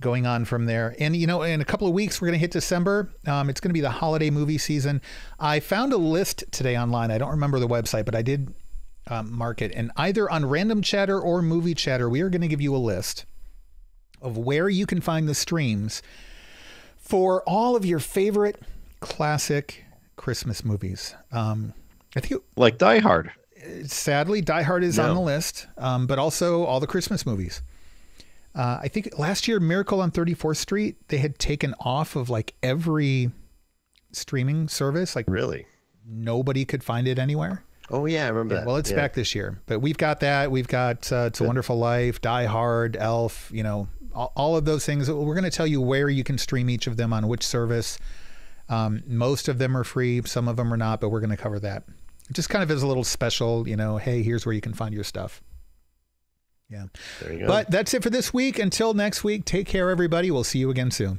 going 0.00 0.26
on 0.26 0.44
from 0.44 0.66
there. 0.66 0.94
And 0.98 1.14
you 1.14 1.26
know, 1.26 1.42
in 1.42 1.60
a 1.60 1.64
couple 1.64 1.86
of 1.86 1.92
weeks 1.92 2.20
we're 2.20 2.28
going 2.28 2.38
to 2.38 2.40
hit 2.40 2.50
December. 2.50 3.12
Um, 3.26 3.50
it's 3.50 3.60
going 3.60 3.70
to 3.70 3.74
be 3.74 3.80
the 3.80 3.90
holiday 3.90 4.30
movie 4.30 4.58
season. 4.58 5.02
I 5.38 5.60
found 5.60 5.92
a 5.92 5.98
list 5.98 6.44
today 6.50 6.76
online. 6.78 7.10
I 7.10 7.18
don't 7.18 7.30
remember 7.30 7.58
the 7.58 7.68
website, 7.68 8.06
but 8.06 8.14
I 8.14 8.22
did 8.22 8.54
um, 9.08 9.32
mark 9.32 9.60
it. 9.60 9.72
And 9.74 9.90
either 9.96 10.30
on 10.30 10.46
Random 10.46 10.82
Chatter 10.82 11.20
or 11.20 11.42
Movie 11.42 11.74
Chatter, 11.74 12.08
we 12.08 12.22
are 12.22 12.30
going 12.30 12.40
to 12.40 12.48
give 12.48 12.60
you 12.60 12.74
a 12.74 12.78
list 12.78 13.26
of 14.22 14.36
where 14.36 14.68
you 14.68 14.86
can 14.86 15.00
find 15.00 15.28
the 15.28 15.34
streams 15.34 16.02
for 16.96 17.42
all 17.42 17.76
of 17.76 17.84
your 17.84 17.98
favorite 17.98 18.60
classic 19.00 19.84
Christmas 20.16 20.64
movies. 20.64 21.14
Um, 21.32 21.74
I 22.16 22.20
think 22.20 22.42
like 22.56 22.78
Die 22.78 22.98
Hard. 22.98 23.32
Sadly 23.84 24.40
Die 24.40 24.62
Hard 24.62 24.84
is 24.84 24.98
on 24.98 25.14
the 25.14 25.20
list, 25.20 25.66
um, 25.78 26.06
but 26.06 26.18
also 26.18 26.64
all 26.64 26.80
the 26.80 26.86
Christmas 26.86 27.24
movies. 27.26 27.62
Uh, 28.54 28.78
I 28.82 28.88
think 28.88 29.16
last 29.18 29.46
year 29.46 29.60
Miracle 29.60 30.00
on 30.00 30.10
34th 30.10 30.56
Street 30.56 30.96
they 31.08 31.18
had 31.18 31.38
taken 31.38 31.74
off 31.80 32.16
of 32.16 32.28
like 32.30 32.54
every 32.62 33.30
streaming 34.12 34.68
service. 34.68 35.14
Like 35.14 35.26
really. 35.28 35.66
nobody 36.06 36.64
could 36.64 36.82
find 36.82 37.06
it 37.06 37.18
anywhere. 37.18 37.62
Oh 37.90 38.06
yeah, 38.06 38.26
I 38.26 38.28
remember 38.28 38.54
Yeah, 38.54 38.60
that. 38.60 38.66
well, 38.66 38.76
it's 38.76 38.90
Yeah. 38.90 38.96
back 38.96 39.14
this 39.14 39.34
year, 39.34 39.60
but 39.66 39.80
we've 39.80 39.98
got 39.98 40.20
that. 40.20 40.50
We've 40.50 40.68
got 40.68 41.10
uh, 41.12 41.24
It's 41.28 41.40
a 41.40 41.44
Wonderful 41.44 41.76
Life, 41.78 42.20
Die 42.20 42.44
Hard, 42.46 42.96
Elf. 42.96 43.50
You 43.52 43.62
know, 43.64 43.88
all, 44.14 44.32
all 44.36 44.56
of 44.56 44.64
those 44.64 44.84
things. 44.86 45.10
We're 45.10 45.34
going 45.34 45.44
to 45.44 45.50
tell 45.50 45.66
you 45.66 45.80
where 45.80 46.08
you 46.08 46.22
can 46.24 46.38
stream 46.38 46.70
each 46.70 46.86
of 46.86 46.96
them 46.96 47.12
on 47.12 47.26
which 47.28 47.44
service. 47.44 47.98
Um, 48.68 49.02
most 49.08 49.48
of 49.48 49.58
them 49.58 49.76
are 49.76 49.82
free, 49.82 50.22
some 50.24 50.46
of 50.46 50.56
them 50.56 50.72
are 50.72 50.76
not, 50.76 51.00
but 51.00 51.08
we're 51.08 51.18
going 51.20 51.30
to 51.30 51.36
cover 51.36 51.58
that. 51.60 51.82
Just 52.32 52.48
kind 52.48 52.62
of 52.62 52.70
as 52.70 52.82
a 52.82 52.86
little 52.86 53.04
special, 53.04 53.66
you 53.68 53.76
know. 53.76 53.96
Hey, 53.96 54.22
here's 54.22 54.46
where 54.46 54.54
you 54.54 54.60
can 54.60 54.72
find 54.74 54.94
your 54.94 55.04
stuff. 55.04 55.42
Yeah, 56.68 56.84
There 57.20 57.32
you 57.32 57.40
go. 57.40 57.46
but 57.48 57.70
that's 57.70 57.92
it 57.94 58.02
for 58.04 58.10
this 58.10 58.32
week. 58.32 58.58
Until 58.60 58.94
next 58.94 59.24
week, 59.24 59.44
take 59.44 59.66
care, 59.66 59.90
everybody. 59.90 60.30
We'll 60.30 60.44
see 60.44 60.60
you 60.60 60.70
again 60.70 60.92
soon. 60.92 61.18